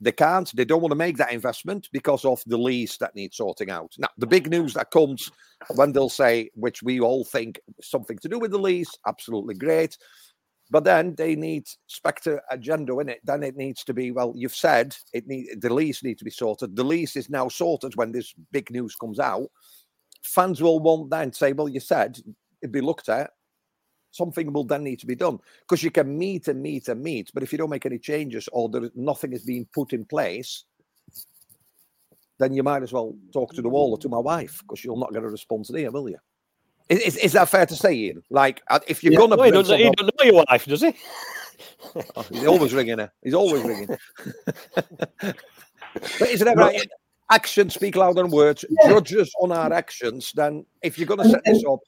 They 0.00 0.12
can't, 0.12 0.50
they 0.56 0.64
don't 0.64 0.80
want 0.80 0.92
to 0.92 0.96
make 0.96 1.18
that 1.18 1.32
investment 1.32 1.88
because 1.92 2.24
of 2.24 2.42
the 2.46 2.56
lease 2.56 2.96
that 2.98 3.14
needs 3.14 3.36
sorting 3.36 3.70
out. 3.70 3.92
Now, 3.98 4.08
the 4.16 4.26
big 4.26 4.48
news 4.48 4.72
that 4.74 4.90
comes 4.90 5.30
when 5.74 5.92
they'll 5.92 6.08
say, 6.08 6.50
which 6.54 6.82
we 6.82 7.00
all 7.00 7.24
think 7.24 7.60
something 7.82 8.16
to 8.18 8.28
do 8.28 8.38
with 8.38 8.50
the 8.50 8.58
lease, 8.58 8.90
absolutely 9.06 9.54
great. 9.54 9.98
But 10.70 10.84
then 10.84 11.16
they 11.16 11.34
need 11.34 11.66
Spectre 11.88 12.40
agenda 12.50 12.98
in 13.00 13.08
it. 13.08 13.20
Then 13.24 13.42
it 13.42 13.56
needs 13.56 13.84
to 13.84 13.92
be 13.92 14.12
well. 14.12 14.32
You've 14.36 14.54
said 14.54 14.96
it 15.12 15.26
need 15.26 15.60
the 15.60 15.74
lease 15.74 16.02
need 16.02 16.18
to 16.18 16.24
be 16.24 16.30
sorted. 16.30 16.76
The 16.76 16.84
lease 16.84 17.16
is 17.16 17.28
now 17.28 17.48
sorted 17.48 17.96
when 17.96 18.12
this 18.12 18.32
big 18.52 18.70
news 18.70 18.94
comes 18.94 19.18
out. 19.18 19.50
Fans 20.22 20.62
will 20.62 20.80
want 20.80 21.10
then 21.10 21.32
say, 21.32 21.52
well, 21.52 21.68
you 21.68 21.80
said 21.80 22.18
it'd 22.62 22.72
be 22.72 22.80
looked 22.80 23.08
at. 23.08 23.32
Something 24.12 24.52
will 24.52 24.64
then 24.64 24.82
need 24.82 24.98
to 25.00 25.06
be 25.06 25.14
done 25.14 25.38
because 25.60 25.82
you 25.82 25.90
can 25.90 26.18
meet 26.18 26.48
and 26.48 26.60
meet 26.60 26.88
and 26.88 27.00
meet, 27.02 27.30
but 27.32 27.42
if 27.42 27.52
you 27.52 27.58
don't 27.58 27.70
make 27.70 27.86
any 27.86 27.98
changes 27.98 28.48
or 28.52 28.68
there, 28.68 28.90
nothing 28.94 29.32
is 29.32 29.44
being 29.44 29.66
put 29.72 29.92
in 29.92 30.04
place, 30.04 30.64
then 32.38 32.52
you 32.52 32.62
might 32.62 32.82
as 32.82 32.92
well 32.92 33.14
talk 33.32 33.52
to 33.54 33.62
the 33.62 33.68
wall 33.68 33.92
or 33.92 33.98
to 33.98 34.08
my 34.08 34.18
wife 34.18 34.62
because 34.62 34.84
you'll 34.84 34.98
not 34.98 35.12
get 35.12 35.22
a 35.22 35.28
response 35.28 35.68
there, 35.68 35.90
will 35.90 36.08
you? 36.08 36.18
Is, 36.88 37.16
is 37.18 37.32
that 37.34 37.48
fair 37.48 37.66
to 37.66 37.76
say, 37.76 37.92
Ian? 37.94 38.22
Like, 38.30 38.62
uh, 38.68 38.80
if 38.88 39.04
you're 39.04 39.12
Yeah, 39.12 39.18
gonna, 39.20 39.36
well, 39.36 39.44
he 39.44 39.52
doesn't- 39.52 39.78
he 39.78 39.90
doesn't 39.90 40.14
know 40.18 40.24
your 40.24 40.44
wife, 40.48 40.64
does 40.66 40.80
he? 40.80 40.92
Oh, 42.16 42.22
he's 42.32 42.46
always 42.46 42.72
ringing 42.74 42.98
her. 42.98 43.12
He's 43.22 43.34
always 43.34 43.62
ringing. 43.62 43.86
but 45.20 46.28
isn't 46.28 46.46
that 46.46 46.56
right? 46.56 46.88
Actions 47.30 47.74
speak 47.74 47.94
louder 47.94 48.22
than 48.22 48.30
words. 48.30 48.64
Judge 48.88 49.14
us 49.14 49.30
on 49.40 49.52
our 49.52 49.72
actions. 49.72 50.32
Then, 50.34 50.64
if 50.82 50.98
you're 50.98 51.06
going 51.06 51.20
to 51.22 51.28
set 51.28 51.44
this 51.44 51.62
up, 51.70 51.78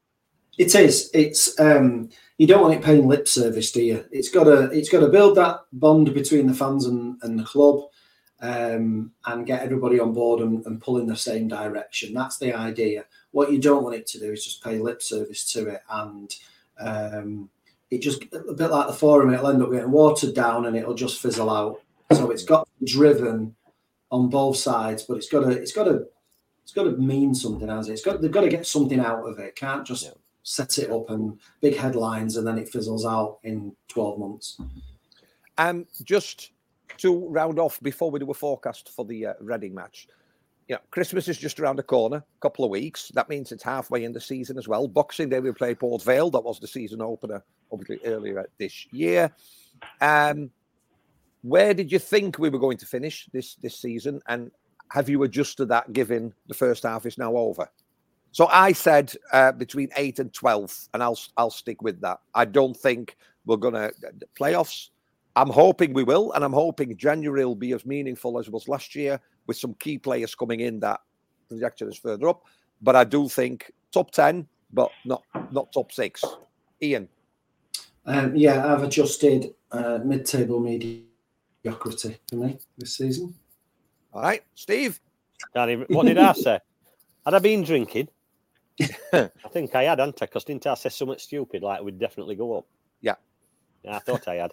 It 0.58 0.74
is. 0.74 1.10
It's 1.14 1.58
um, 1.58 2.10
you 2.36 2.46
don't 2.46 2.60
want 2.62 2.74
it 2.74 2.82
paying 2.82 3.08
lip 3.08 3.26
service, 3.26 3.72
do 3.72 3.82
you? 3.82 4.04
It's 4.12 4.28
got 4.28 4.44
to 4.44 4.64
it's 4.70 4.90
got 4.90 5.00
to 5.00 5.08
build 5.08 5.36
that 5.36 5.60
bond 5.72 6.12
between 6.12 6.46
the 6.46 6.54
fans 6.54 6.86
and, 6.86 7.18
and 7.22 7.38
the 7.38 7.44
club, 7.44 7.84
um, 8.40 9.12
and 9.24 9.46
get 9.46 9.62
everybody 9.62 9.98
on 9.98 10.12
board 10.12 10.40
and, 10.40 10.64
and 10.66 10.80
pull 10.80 10.98
in 10.98 11.06
the 11.06 11.16
same 11.16 11.48
direction. 11.48 12.12
That's 12.12 12.38
the 12.38 12.52
idea. 12.52 13.06
What 13.30 13.50
you 13.50 13.60
don't 13.60 13.82
want 13.82 13.96
it 13.96 14.06
to 14.08 14.18
do 14.18 14.32
is 14.32 14.44
just 14.44 14.62
pay 14.62 14.78
lip 14.78 15.02
service 15.02 15.50
to 15.52 15.68
it, 15.68 15.80
and 15.88 16.34
um, 16.78 17.48
it 17.90 18.02
just 18.02 18.24
a 18.32 18.54
bit 18.54 18.68
like 18.70 18.88
the 18.88 18.92
forum. 18.92 19.32
It'll 19.32 19.48
end 19.48 19.62
up 19.62 19.70
getting 19.72 19.90
watered 19.90 20.34
down, 20.34 20.66
and 20.66 20.76
it'll 20.76 20.94
just 20.94 21.20
fizzle 21.20 21.50
out. 21.50 21.80
So 22.12 22.30
it's 22.30 22.44
got 22.44 22.66
to 22.66 22.70
be 22.78 22.92
driven 22.92 23.56
on 24.10 24.28
both 24.28 24.58
sides, 24.58 25.04
but 25.04 25.16
it's 25.16 25.28
got 25.28 25.40
to 25.40 25.50
it's 25.50 25.72
got 25.72 25.84
to 25.84 26.06
it's 26.62 26.72
got 26.72 26.84
to 26.84 26.92
mean 26.92 27.34
something, 27.34 27.68
has 27.68 27.88
it? 27.88 27.92
It's 27.92 28.04
got 28.04 28.20
they've 28.20 28.30
got 28.30 28.42
to 28.42 28.48
get 28.48 28.66
something 28.66 29.00
out 29.00 29.26
of 29.26 29.38
it. 29.38 29.48
It 29.48 29.56
Can't 29.56 29.86
just 29.86 30.12
set 30.42 30.78
it 30.78 30.90
up 30.90 31.10
and 31.10 31.38
big 31.60 31.76
headlines 31.76 32.36
and 32.36 32.46
then 32.46 32.58
it 32.58 32.68
fizzles 32.68 33.06
out 33.06 33.38
in 33.44 33.74
twelve 33.88 34.18
months. 34.18 34.60
And 35.58 35.86
just 36.02 36.52
to 36.98 37.26
round 37.28 37.58
off 37.58 37.80
before 37.82 38.10
we 38.10 38.18
do 38.18 38.30
a 38.30 38.34
forecast 38.34 38.90
for 38.90 39.04
the 39.04 39.26
uh, 39.26 39.34
Reading 39.40 39.74
match. 39.74 40.08
You 40.68 40.76
know, 40.76 40.80
Christmas 40.90 41.28
is 41.28 41.38
just 41.38 41.58
around 41.58 41.76
the 41.76 41.82
corner, 41.82 42.18
a 42.18 42.40
couple 42.40 42.64
of 42.64 42.70
weeks. 42.70 43.10
That 43.14 43.28
means 43.28 43.50
it's 43.52 43.62
halfway 43.62 44.04
in 44.04 44.12
the 44.12 44.20
season 44.20 44.56
as 44.56 44.68
well. 44.68 44.86
Boxing 44.86 45.28
Day, 45.28 45.40
we 45.40 45.52
play 45.52 45.74
Port 45.74 46.02
Vale. 46.02 46.30
That 46.30 46.44
was 46.44 46.60
the 46.60 46.68
season 46.68 47.02
opener, 47.02 47.42
obviously 47.72 47.98
earlier 48.04 48.46
this 48.58 48.86
year. 48.92 49.32
Um, 50.00 50.50
where 51.42 51.74
did 51.74 51.90
you 51.90 51.98
think 51.98 52.38
we 52.38 52.48
were 52.48 52.60
going 52.60 52.78
to 52.78 52.86
finish 52.86 53.26
this 53.32 53.56
this 53.56 53.76
season, 53.76 54.22
and 54.28 54.52
have 54.90 55.08
you 55.08 55.22
adjusted 55.24 55.66
that 55.66 55.92
given 55.92 56.32
the 56.46 56.54
first 56.54 56.84
half 56.84 57.04
is 57.04 57.18
now 57.18 57.36
over? 57.36 57.68
So 58.32 58.46
I 58.46 58.72
said 58.72 59.14
uh, 59.32 59.52
between 59.52 59.90
eight 59.96 60.18
and 60.18 60.32
twelve, 60.32 60.76
and 60.94 61.02
I'll 61.02 61.18
I'll 61.36 61.50
stick 61.50 61.82
with 61.82 62.00
that. 62.00 62.18
I 62.34 62.44
don't 62.46 62.76
think 62.76 63.16
we're 63.44 63.58
gonna 63.58 63.90
the 64.00 64.26
playoffs. 64.38 64.88
I'm 65.36 65.50
hoping 65.50 65.92
we 65.92 66.04
will, 66.04 66.32
and 66.32 66.44
I'm 66.44 66.52
hoping 66.52 66.96
January 66.96 67.44
will 67.44 67.54
be 67.54 67.72
as 67.72 67.86
meaningful 67.86 68.38
as 68.38 68.46
it 68.46 68.52
was 68.52 68.68
last 68.68 68.94
year, 68.94 69.20
with 69.46 69.56
some 69.56 69.74
key 69.74 69.98
players 69.98 70.34
coming 70.34 70.60
in 70.60 70.80
that 70.80 71.00
projection 71.48 71.88
is 71.88 71.98
further 71.98 72.28
up. 72.28 72.42
But 72.80 72.96
I 72.96 73.04
do 73.04 73.28
think 73.28 73.70
top 73.92 74.10
ten, 74.10 74.46
but 74.72 74.90
not 75.04 75.22
not 75.50 75.72
top 75.72 75.92
six. 75.92 76.24
Ian, 76.82 77.08
Um, 78.06 78.34
yeah, 78.34 78.72
I've 78.72 78.82
adjusted 78.82 79.54
uh, 79.70 80.00
mid-table 80.04 80.58
mediocrity 80.58 82.18
for 82.28 82.36
me 82.36 82.58
this 82.76 82.96
season. 82.96 83.34
all 84.12 84.22
right, 84.22 84.42
Steve. 84.54 85.00
Can't 85.54 85.70
even, 85.70 85.86
what 85.90 86.06
did 86.06 86.18
I 86.18 86.32
say? 86.32 86.58
Had 87.24 87.34
I 87.34 87.38
been 87.38 87.62
drinking? 87.62 88.08
I 88.80 89.30
think 89.52 89.74
I 89.74 89.84
had, 89.84 89.98
hadn't 89.98 90.22
I? 90.22 90.26
Because 90.26 90.44
didn't 90.44 90.66
I 90.66 90.74
say 90.74 90.88
something 90.88 91.18
stupid 91.18 91.62
like 91.62 91.82
we'd 91.82 91.98
definitely 91.98 92.34
go 92.34 92.58
up? 92.58 92.66
Yeah. 93.00 93.16
Yeah, 93.82 93.96
I 93.96 93.98
thought 93.98 94.28
I 94.28 94.36
had. 94.36 94.52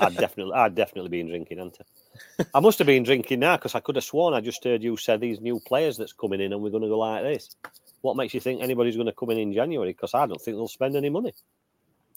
I'd 0.00 0.16
definitely, 0.16 0.54
I'd 0.54 0.74
definitely 0.74 1.10
been 1.10 1.28
drinking, 1.28 1.58
hadn't 1.58 1.78
I? 1.80 2.44
I 2.54 2.60
must 2.60 2.78
have 2.78 2.86
been 2.86 3.02
drinking 3.02 3.40
now 3.40 3.56
because 3.56 3.74
I 3.74 3.80
could 3.80 3.96
have 3.96 4.04
sworn 4.04 4.34
I 4.34 4.40
just 4.40 4.64
heard 4.64 4.82
you 4.82 4.96
say 4.96 5.16
these 5.16 5.40
new 5.40 5.60
players 5.60 5.96
that's 5.96 6.12
coming 6.12 6.40
in 6.40 6.52
and 6.52 6.60
we're 6.62 6.70
going 6.70 6.82
to 6.82 6.88
go 6.88 6.98
like 6.98 7.22
this. 7.22 7.56
What 8.00 8.16
makes 8.16 8.34
you 8.34 8.40
think 8.40 8.62
anybody's 8.62 8.96
going 8.96 9.06
to 9.06 9.12
come 9.12 9.30
in 9.30 9.38
in 9.38 9.52
January? 9.52 9.92
Because 9.92 10.14
I 10.14 10.26
don't 10.26 10.40
think 10.40 10.56
they'll 10.56 10.68
spend 10.68 10.96
any 10.96 11.10
money. 11.10 11.32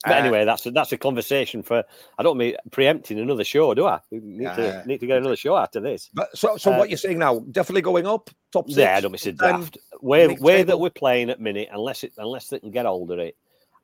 But 0.04 0.12
Uh, 0.12 0.16
anyway, 0.16 0.44
that's 0.46 0.66
a, 0.66 0.72
that's 0.72 0.92
a 0.92 0.98
conversation 0.98 1.64
for. 1.64 1.84
I 2.18 2.24
don't 2.24 2.38
mean 2.38 2.56
preempting 2.72 3.20
another 3.20 3.44
show, 3.44 3.74
do 3.74 3.86
I? 3.86 4.00
We 4.12 4.20
need 4.20 4.48
Uh, 4.48 4.56
to 4.56 4.84
need 4.88 5.00
to 5.00 5.08
get 5.08 5.18
another 5.18 5.36
show 5.38 5.56
after 5.56 5.80
this. 5.80 6.10
But 6.14 6.38
so 6.38 6.58
so 6.58 6.74
Uh, 6.74 6.78
what 6.78 6.90
you're 6.90 6.98
saying 6.98 7.20
now? 7.20 7.40
Definitely 7.40 7.84
going 7.84 8.06
up 8.06 8.30
top 8.52 8.68
six. 8.70 8.78
Yeah, 8.78 8.98
I 8.98 9.02
don't 9.02 9.12
miss 9.14 9.26
a 9.26 9.34
top 9.34 9.52
10, 9.52 9.60
daft. 9.60 9.78
Way, 10.02 10.28
way 10.28 10.64
that 10.64 10.78
we're 10.78 10.90
playing 10.90 11.30
at 11.30 11.40
minute, 11.40 11.70
unless 11.72 12.04
it 12.04 12.14
unless 12.18 12.50
they 12.50 12.60
can 12.60 12.72
get 12.72 12.86
hold 12.86 13.12
of 13.12 13.20
it 13.20 13.38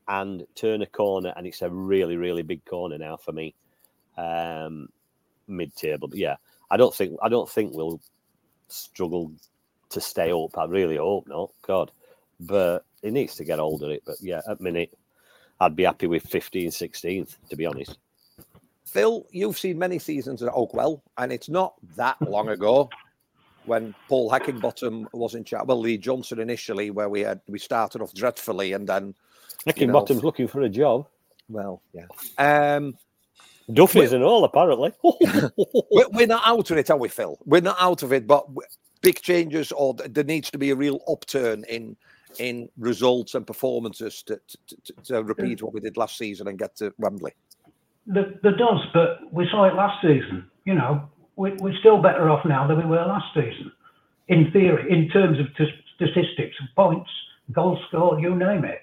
and 0.09 0.45
turn 0.55 0.81
a 0.81 0.87
corner, 0.87 1.33
and 1.37 1.47
it's 1.47 1.61
a 1.61 1.69
really, 1.69 2.17
really 2.17 2.41
big 2.41 2.65
corner 2.65 2.97
now 2.97 3.15
for 3.15 3.31
me. 3.31 3.53
Um, 4.17 4.89
mid 5.47 5.73
table, 5.75 6.09
but 6.09 6.17
yeah, 6.17 6.35
I 6.69 6.75
don't 6.77 6.93
think 6.93 7.17
I 7.21 7.29
don't 7.29 7.49
think 7.49 7.73
we'll 7.73 8.01
struggle 8.67 9.31
to 9.89 10.01
stay 10.01 10.31
up. 10.31 10.57
I 10.57 10.65
really 10.65 10.97
hope 10.97 11.27
not. 11.27 11.51
God, 11.61 11.91
but 12.39 12.83
it 13.01 13.13
needs 13.13 13.35
to 13.35 13.45
get 13.45 13.59
hold 13.59 13.83
of 13.83 13.89
it. 13.89 14.03
But 14.05 14.15
yeah, 14.21 14.41
at 14.49 14.59
minute, 14.59 14.91
I'd 15.59 15.75
be 15.75 15.83
happy 15.83 16.07
with 16.07 16.29
15th, 16.29 16.67
16th, 16.67 17.35
to 17.49 17.55
be 17.55 17.65
honest. 17.65 17.97
Phil, 18.85 19.25
you've 19.31 19.57
seen 19.57 19.77
many 19.77 19.99
seasons 19.99 20.41
at 20.41 20.51
Oakwell, 20.51 21.01
and 21.17 21.31
it's 21.31 21.49
not 21.49 21.75
that 21.95 22.19
long 22.21 22.49
ago 22.49 22.89
when 23.65 23.93
Paul 24.07 24.31
Heckingbottom 24.31 25.07
was 25.13 25.35
in 25.35 25.43
charge. 25.43 25.67
Well, 25.67 25.79
Lee 25.79 25.97
Johnson 25.97 26.39
initially, 26.39 26.89
where 26.89 27.09
we 27.09 27.21
had 27.21 27.41
we 27.47 27.59
started 27.59 28.01
off 28.01 28.13
dreadfully, 28.13 28.73
and 28.73 28.87
then 28.87 29.13
you 29.75 29.87
know, 29.87 30.05
looking 30.09 30.47
for 30.47 30.61
a 30.61 30.69
job. 30.69 31.07
Well, 31.49 31.81
yeah. 31.93 32.05
Um, 32.37 32.97
Duffy's 33.71 34.13
and 34.13 34.23
all, 34.23 34.43
apparently. 34.43 34.91
we're 35.91 36.27
not 36.27 36.41
out 36.45 36.71
of 36.71 36.77
it, 36.77 36.89
are 36.89 36.97
we, 36.97 37.09
Phil? 37.09 37.37
We're 37.45 37.61
not 37.61 37.77
out 37.79 38.01
of 38.01 38.13
it, 38.13 38.25
but 38.25 38.47
big 39.01 39.21
changes, 39.21 39.71
or 39.71 39.93
there 39.93 40.23
needs 40.23 40.49
to 40.51 40.57
be 40.57 40.71
a 40.71 40.75
real 40.75 41.01
upturn 41.07 41.63
in 41.65 41.95
in 42.39 42.69
results 42.77 43.35
and 43.35 43.45
performances 43.45 44.23
to, 44.23 44.39
to, 44.47 44.57
to, 44.85 44.93
to 45.03 45.23
repeat 45.23 45.61
what 45.61 45.73
we 45.73 45.79
did 45.79 45.97
last 45.97 46.17
season 46.17 46.47
and 46.47 46.57
get 46.57 46.75
to 46.77 46.93
Wembley. 46.97 47.33
There, 48.07 48.33
there 48.41 48.55
does, 48.55 48.79
but 48.93 49.31
we 49.31 49.47
saw 49.51 49.65
it 49.65 49.75
last 49.75 50.01
season. 50.01 50.49
You 50.65 50.75
know, 50.75 51.09
we, 51.35 51.51
we're 51.53 51.77
still 51.79 52.01
better 52.01 52.29
off 52.29 52.45
now 52.45 52.67
than 52.67 52.77
we 52.77 52.85
were 52.85 53.05
last 53.05 53.33
season, 53.33 53.71
in 54.27 54.51
theory, 54.51 54.91
in 54.91 55.09
terms 55.09 55.37
of 55.39 55.45
t- 55.57 55.71
statistics, 55.95 56.55
points, 56.75 57.09
goals 57.51 57.79
scored, 57.87 58.21
you 58.21 58.35
name 58.35 58.65
it. 58.65 58.81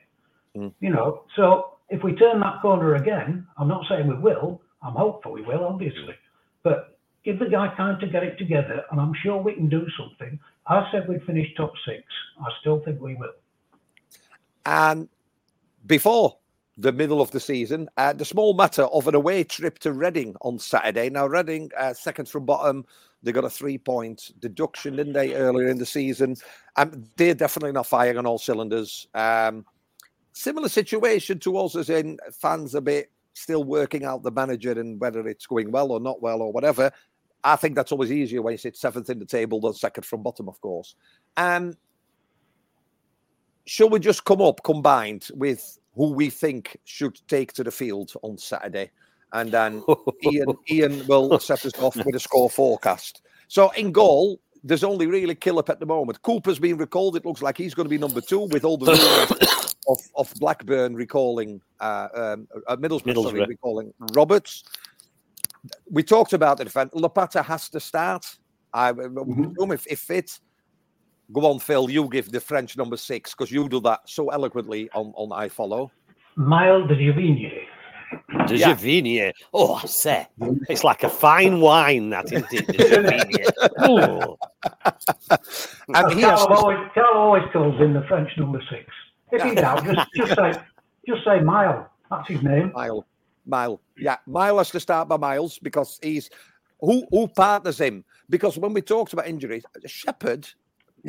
Mm. 0.57 0.73
You 0.81 0.91
know, 0.91 1.25
so 1.35 1.77
if 1.89 2.03
we 2.03 2.15
turn 2.15 2.41
that 2.41 2.61
corner 2.61 2.95
again, 2.95 3.47
I'm 3.59 3.69
not 3.69 3.85
saying 3.89 4.07
we 4.07 4.19
will. 4.19 4.61
I'm 4.83 4.95
hopeful 4.95 5.33
we 5.33 5.43
will, 5.43 5.65
obviously, 5.65 6.15
but 6.63 6.99
give 7.25 7.39
the 7.39 7.47
guy 7.47 7.75
time 7.77 7.99
to 8.01 8.07
get 8.07 8.23
it 8.23 8.39
together, 8.39 8.85
and 8.91 9.01
I'm 9.01 9.13
sure 9.23 9.43
we 9.43 9.55
can 9.55 9.69
do 9.69 9.85
something. 9.99 10.39
I 10.67 10.89
said 10.91 11.09
we'd 11.09 11.25
finish 11.25 11.49
top 11.57 11.73
six. 11.87 12.03
I 12.41 12.49
still 12.61 12.81
think 12.85 13.01
we 13.01 13.15
will. 13.15 13.35
And 14.67 15.09
before 15.87 16.37
the 16.77 16.93
middle 16.93 17.23
of 17.23 17.31
the 17.31 17.41
season, 17.41 17.89
uh, 17.97 18.13
the 18.13 18.25
small 18.25 18.53
matter 18.53 18.83
of 18.83 19.09
an 19.09 19.15
away 19.15 19.45
trip 19.45 19.79
to 19.79 19.93
Reading 19.93 20.37
on 20.43 20.59
Saturday. 20.59 21.09
Now, 21.09 21.27
Reading, 21.27 21.71
uh, 21.79 21.95
second 21.95 22.29
from 22.29 22.45
bottom, 22.45 22.85
they 23.23 23.33
got 23.33 23.45
a 23.45 23.51
three 23.51 23.79
point 23.79 24.33
deduction, 24.41 24.97
didn't 24.97 25.15
they, 25.15 25.35
earlier 25.35 25.69
in 25.69 25.79
the 25.79 25.87
season? 25.87 26.37
Um, 26.77 27.07
they're 27.17 27.35
definitely 27.35 27.73
not 27.73 27.87
firing 27.87 28.19
on 28.19 28.27
all 28.27 28.39
cylinders. 28.39 29.09
Um, 29.15 29.65
similar 30.33 30.69
situation 30.69 31.39
to 31.39 31.57
us, 31.59 31.77
as 31.77 31.89
in 31.89 32.19
fans 32.33 32.75
a 32.75 32.81
bit 32.83 33.11
still 33.33 33.65
working 33.65 34.05
out 34.05 34.23
the 34.23 34.31
manager 34.31 34.73
and 34.73 35.01
whether 35.01 35.27
it's 35.29 35.47
going 35.47 35.71
well 35.71 35.93
or 35.93 36.01
not 36.01 36.23
well 36.23 36.41
or 36.43 36.53
whatever. 36.53 36.91
I 37.45 37.57
think 37.57 37.77
that's 37.77 37.93
always 37.93 38.11
easier 38.11 38.43
when 38.43 38.53
you 38.53 38.59
sit 38.59 38.77
seventh 38.77 39.11
in 39.11 39.19
the 39.19 39.27
table 39.27 39.61
than 39.61 39.75
second 39.75 40.05
from 40.05 40.23
bottom, 40.23 40.49
of 40.49 40.61
course. 40.61 40.95
Um, 41.37 41.75
shall 43.67 43.89
we 43.89 43.99
just 43.99 44.25
come 44.25 44.41
up 44.41 44.63
combined 44.65 45.29
with 45.35 45.79
who 45.95 46.13
we 46.13 46.31
think 46.31 46.77
should 46.85 47.21
take 47.29 47.53
to 47.55 47.65
the 47.65 47.71
field 47.71 48.13
on 48.23 48.39
Saturday? 48.39 48.91
And 49.33 49.51
then 49.51 49.83
Ian, 50.25 50.57
Ian 50.71 51.07
will 51.07 51.39
set 51.39 51.67
us 51.67 51.73
off 51.79 51.97
with 51.97 52.15
a 52.15 52.21
score 52.21 52.49
forecast. 52.49 53.23
So 53.49 53.71
in 53.73 53.93
goal, 53.93 54.41
there's 54.65 54.85
only 54.85 55.07
really 55.07 55.35
Killip 55.35 55.69
at 55.69 55.81
the 55.81 55.87
moment. 55.87 56.23
Cooper's 56.23 56.59
been 56.59 56.77
recalled. 56.77 57.17
It 57.17 57.25
looks 57.25 57.43
like 57.43 57.57
he's 57.57 57.75
going 57.75 57.87
to 57.87 57.91
be 57.91 57.99
number 57.99 58.21
two 58.21 58.41
with 58.47 58.65
all 58.65 58.77
the 58.77 58.87
rumours 58.87 59.75
of, 59.89 59.99
of 60.17 60.35
Blackburn 60.41 60.95
recalling 60.95 61.61
uh, 61.81 62.09
um, 62.15 62.49
uh, 62.67 62.77
Middlesbrough, 62.77 63.23
sorry, 63.23 63.45
recalling 63.47 63.93
Roberts. 64.13 64.65
We 65.91 66.03
talked 66.03 66.33
about 66.33 66.59
the 66.59 66.65
defence. 66.65 66.93
Lopata 66.95 67.45
has 67.45 67.69
to 67.71 67.81
start. 67.81 68.39
I 68.73 68.91
assume 68.91 69.73
if, 69.73 69.87
if 69.87 70.01
fit. 70.01 70.39
Go 71.33 71.47
on, 71.47 71.59
Phil. 71.59 71.91
You 71.91 72.09
give 72.09 72.31
the 72.31 72.41
French 72.41 72.77
number 72.77 72.97
six 72.97 73.35
because 73.35 73.51
you 73.51 73.69
do 73.69 73.81
that 73.81 74.09
so 74.09 74.29
eloquently 74.29 74.89
on, 74.95 75.13
on 75.17 75.31
iFollow. 75.49 75.91
Mile 76.37 76.87
de 76.87 76.95
Gevigney. 76.95 77.67
De 78.47 78.57
Yeah. 78.57 78.75
Gevigney. 78.75 79.33
Oh, 79.53 79.75
I 79.75 79.87
say. 79.87 80.29
It's 80.69 80.85
like 80.85 81.03
a 81.03 81.09
fine 81.09 81.61
wine, 81.61 82.11
that, 82.11 82.33
isn't 82.33 82.53
it? 82.53 82.67
De 82.69 82.85
Gevigney. 82.85 83.51
Oh. 83.81 84.39
And 85.95 86.13
he 86.13 86.23
Carl, 86.23 86.47
always, 86.53 86.79
Carl 86.95 87.17
always 87.17 87.45
calls 87.53 87.81
in 87.81 87.93
the 87.93 88.03
French 88.09 88.31
number 88.37 88.63
six. 88.71 88.85
If 89.33 89.43
he's 89.43 89.59
out, 89.59 89.85
just, 89.85 90.09
just 90.15 90.35
say 90.35 90.53
just 91.07 91.25
say 91.25 91.41
Mile. 91.41 91.91
That's 92.11 92.29
his 92.29 92.43
name. 92.43 92.73
Mile, 92.73 93.05
Mile, 93.45 93.81
yeah, 93.99 94.19
Mile 94.27 94.59
has 94.59 94.71
to 94.71 94.81
start 94.81 95.09
by 95.09 95.17
Miles 95.17 95.59
because 95.59 95.99
he's 96.03 96.31
who 96.81 97.05
who 97.11 97.27
partners 97.29 97.81
him. 97.81 98.05
Because 98.29 98.59
when 98.59 98.73
we 98.73 98.83
talked 98.83 99.13
about 99.13 99.27
injuries, 99.27 99.65
Shepherd, 99.87 100.49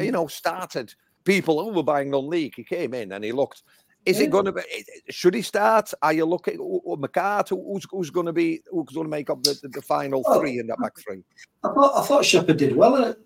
you 0.06 0.12
know, 0.12 0.28
started 0.28 0.94
people 1.24 1.64
who 1.64 1.74
were 1.74 1.84
buying 1.84 2.10
non-league. 2.12 2.54
He 2.56 2.64
came 2.64 2.94
in 2.94 3.12
and 3.12 3.24
he 3.24 3.32
looked. 3.32 3.64
Is 4.06 4.22
it 4.22 4.30
going 4.32 4.46
to 4.46 4.54
be? 4.54 4.62
Should 5.10 5.34
he 5.34 5.42
start? 5.42 5.94
Are 6.02 6.14
you 6.14 6.24
looking? 6.26 6.58
McCart, 6.58 7.50
who's 7.50 7.86
who's 7.92 8.10
going 8.10 8.26
to 8.28 8.32
be? 8.34 8.62
Who's 8.72 8.86
going 8.94 9.06
to 9.06 9.10
make 9.10 9.30
up 9.30 9.44
the, 9.44 9.60
the, 9.62 9.68
the 9.68 9.82
final 9.82 10.24
Oh. 10.26 10.40
three 10.40 10.60
in 10.60 10.68
that 10.68 10.80
back 10.80 10.94
three? 10.98 11.24
I 11.64 11.74
thought 11.74 11.98
I 11.98 12.06
thought 12.06 12.24
Shepherd 12.24 12.56
did 12.56 12.74
well 12.76 12.96
at, 13.04 13.18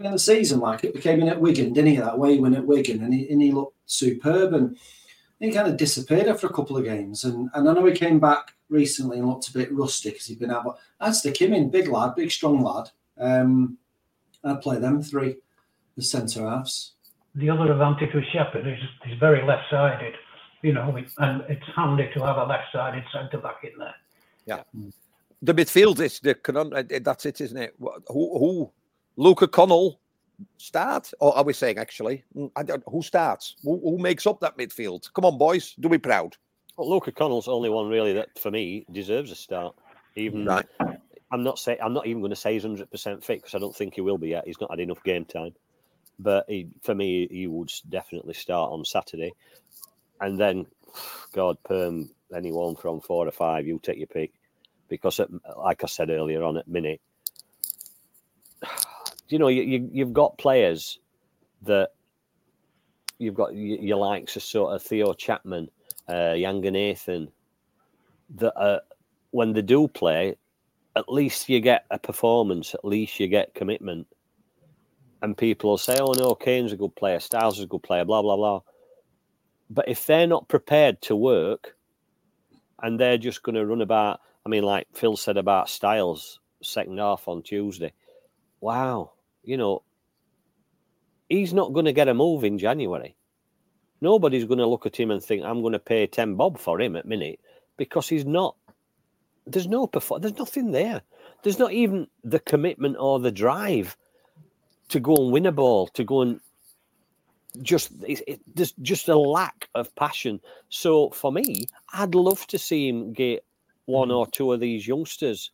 in 0.00 0.10
the 0.12 0.18
season. 0.18 0.60
Like 0.60 0.84
it 0.84 0.98
came 1.02 1.20
in 1.20 1.28
at 1.28 1.38
Wigan, 1.38 1.74
didn't 1.74 1.90
he? 1.90 1.96
That 1.98 2.18
way 2.18 2.38
win 2.38 2.54
at 2.54 2.66
Wigan, 2.66 3.02
and 3.02 3.12
he 3.12 3.28
and 3.30 3.42
he 3.42 3.52
looked 3.52 3.76
superb. 3.84 4.54
And 4.54 4.76
he 5.38 5.50
kind 5.52 5.68
of 5.68 5.76
disappeared 5.76 6.28
after 6.28 6.46
a 6.46 6.52
couple 6.52 6.78
of 6.78 6.84
games. 6.84 7.24
And 7.24 7.50
and 7.52 7.68
I 7.68 7.74
know 7.74 7.84
he 7.84 7.92
came 7.92 8.18
back 8.18 8.54
recently 8.70 9.18
and 9.18 9.28
looked 9.28 9.48
a 9.48 9.52
bit 9.52 9.70
rusty 9.70 10.08
because 10.10 10.24
he'd 10.26 10.38
been 10.40 10.50
out. 10.50 10.64
But 10.64 10.78
I'd 11.00 11.14
stick 11.14 11.42
him 11.42 11.52
in, 11.52 11.68
big 11.68 11.88
lad, 11.88 12.14
big 12.14 12.30
strong 12.30 12.62
lad. 12.62 12.88
Um, 13.18 13.76
I'd 14.44 14.62
play 14.62 14.78
them 14.78 15.02
three, 15.02 15.36
the 15.96 16.02
centre 16.02 16.48
halves. 16.48 16.92
The 17.34 17.48
other 17.50 17.72
advantage 17.72 18.14
with 18.14 18.24
Shepherd 18.32 18.66
is 18.66 18.78
he's 19.04 19.18
very 19.18 19.42
left-sided, 19.42 20.14
you 20.62 20.72
know, 20.72 20.94
and 21.18 21.42
it's 21.48 21.66
handy 21.74 22.10
to 22.14 22.24
have 22.24 22.36
a 22.36 22.44
left-sided 22.44 23.04
centre 23.12 23.38
back 23.38 23.64
in 23.64 23.78
there. 23.78 23.94
Yeah, 24.44 24.62
the 25.40 25.54
midfield 25.54 26.00
is 26.00 26.20
the 26.20 26.34
canon. 26.34 26.72
uh, 26.74 26.82
That's 27.00 27.26
it, 27.26 27.40
isn't 27.40 27.56
it? 27.56 27.74
Who 28.08 28.38
who? 28.38 28.70
Luca 29.16 29.46
Connell 29.46 30.00
start, 30.56 31.12
or 31.20 31.36
are 31.36 31.44
we 31.44 31.52
saying 31.52 31.78
actually? 31.78 32.24
Mm, 32.36 32.50
I 32.56 32.62
don't, 32.62 32.82
who 32.88 33.02
starts? 33.02 33.56
Who, 33.62 33.78
who 33.80 33.98
makes 33.98 34.26
up 34.26 34.40
that 34.40 34.56
midfield? 34.56 35.12
Come 35.12 35.24
on, 35.26 35.36
boys, 35.38 35.74
do 35.78 35.88
we 35.88 35.98
proud? 35.98 36.36
Well, 36.76 36.88
Luca 36.90 37.12
Connell's 37.12 37.44
the 37.44 37.52
only 37.52 37.68
one 37.68 37.88
really 37.88 38.14
that 38.14 38.38
for 38.38 38.50
me 38.50 38.86
deserves 38.90 39.30
a 39.30 39.34
start. 39.34 39.74
Even 40.16 40.44
Right. 40.46 40.66
I'm 41.30 41.42
not 41.42 41.58
say 41.58 41.78
I'm 41.82 41.94
not 41.94 42.06
even 42.06 42.20
going 42.20 42.30
to 42.30 42.36
say 42.36 42.54
he's 42.54 42.62
hundred 42.62 42.90
percent 42.90 43.22
fit 43.24 43.40
because 43.40 43.54
I 43.54 43.58
don't 43.58 43.74
think 43.74 43.94
he 43.94 44.00
will 44.02 44.18
be 44.18 44.28
yet. 44.30 44.44
He's 44.46 44.60
not 44.60 44.70
had 44.70 44.80
enough 44.80 45.02
game 45.02 45.24
time. 45.24 45.54
But 46.22 46.46
he, 46.48 46.68
for 46.82 46.94
me, 46.94 47.26
he 47.30 47.46
would 47.46 47.72
definitely 47.88 48.34
start 48.34 48.72
on 48.72 48.84
Saturday, 48.84 49.32
and 50.20 50.38
then, 50.38 50.66
God, 51.32 51.56
perm 51.64 52.10
anyone 52.34 52.76
from 52.76 53.00
four 53.00 53.26
or 53.26 53.32
five, 53.32 53.66
you 53.66 53.80
take 53.82 53.98
your 53.98 54.06
pick, 54.06 54.32
because 54.88 55.20
at, 55.20 55.28
like 55.58 55.82
I 55.82 55.86
said 55.86 56.10
earlier 56.10 56.42
on, 56.42 56.56
at 56.56 56.68
minute, 56.68 57.00
you 59.28 59.38
know, 59.38 59.48
you, 59.48 59.62
you 59.62 59.90
you've 59.92 60.12
got 60.12 60.38
players 60.38 60.98
that 61.62 61.90
you've 63.18 63.34
got 63.34 63.52
y- 63.52 63.78
your 63.80 63.98
likes 63.98 64.36
of 64.36 64.42
sort 64.42 64.74
of 64.74 64.82
Theo 64.82 65.12
Chapman, 65.14 65.68
uh, 66.08 66.32
Younger 66.32 66.70
Nathan, 66.70 67.28
that 68.36 68.82
when 69.30 69.52
they 69.52 69.62
do 69.62 69.88
play, 69.88 70.36
at 70.96 71.08
least 71.08 71.48
you 71.48 71.60
get 71.60 71.84
a 71.90 71.98
performance, 71.98 72.74
at 72.74 72.84
least 72.84 73.18
you 73.18 73.28
get 73.28 73.54
commitment. 73.54 74.06
And 75.22 75.38
people 75.38 75.70
will 75.70 75.78
say, 75.78 75.98
oh 76.00 76.12
no, 76.12 76.34
Kane's 76.34 76.72
a 76.72 76.76
good 76.76 76.94
player, 76.96 77.20
Styles 77.20 77.58
is 77.58 77.64
a 77.64 77.68
good 77.68 77.82
player, 77.82 78.04
blah, 78.04 78.22
blah, 78.22 78.36
blah. 78.36 78.60
But 79.70 79.88
if 79.88 80.04
they're 80.04 80.26
not 80.26 80.48
prepared 80.48 81.00
to 81.02 81.16
work 81.16 81.76
and 82.82 82.98
they're 82.98 83.18
just 83.18 83.42
going 83.42 83.54
to 83.54 83.64
run 83.64 83.80
about, 83.80 84.20
I 84.44 84.48
mean, 84.48 84.64
like 84.64 84.88
Phil 84.92 85.16
said 85.16 85.36
about 85.36 85.70
Styles, 85.70 86.40
second 86.60 86.98
half 86.98 87.28
on 87.28 87.42
Tuesday, 87.42 87.92
wow, 88.60 89.12
you 89.44 89.56
know, 89.56 89.82
he's 91.28 91.54
not 91.54 91.72
going 91.72 91.86
to 91.86 91.92
get 91.92 92.08
a 92.08 92.14
move 92.14 92.44
in 92.44 92.58
January. 92.58 93.16
Nobody's 94.00 94.44
going 94.44 94.58
to 94.58 94.66
look 94.66 94.84
at 94.84 94.98
him 94.98 95.12
and 95.12 95.22
think, 95.22 95.44
I'm 95.44 95.60
going 95.60 95.72
to 95.72 95.78
pay 95.78 96.06
10 96.08 96.34
bob 96.34 96.58
for 96.58 96.80
him 96.80 96.96
at 96.96 97.06
minute 97.06 97.38
because 97.76 98.08
he's 98.08 98.26
not. 98.26 98.56
There's 99.46 99.68
no 99.68 99.86
perform. 99.86 100.20
There's 100.20 100.38
nothing 100.38 100.72
there. 100.72 101.02
There's 101.42 101.58
not 101.58 101.72
even 101.72 102.08
the 102.24 102.40
commitment 102.40 102.96
or 102.98 103.20
the 103.20 103.32
drive 103.32 103.96
to 104.92 105.00
go 105.00 105.16
and 105.16 105.32
win 105.32 105.46
a 105.46 105.52
ball, 105.52 105.88
to 105.88 106.04
go 106.04 106.20
and 106.20 106.40
just 107.62 107.92
it, 108.06 108.22
it, 108.26 108.40
there's 108.54 108.72
just 108.82 109.08
a 109.08 109.16
lack 109.18 109.68
of 109.74 109.94
passion. 109.94 110.40
So 110.68 111.10
for 111.10 111.32
me, 111.32 111.66
I'd 111.92 112.14
love 112.14 112.46
to 112.48 112.58
see 112.58 112.88
him 112.88 113.12
get 113.12 113.44
one 113.86 114.10
or 114.10 114.26
two 114.26 114.52
of 114.52 114.60
these 114.60 114.86
youngsters. 114.86 115.50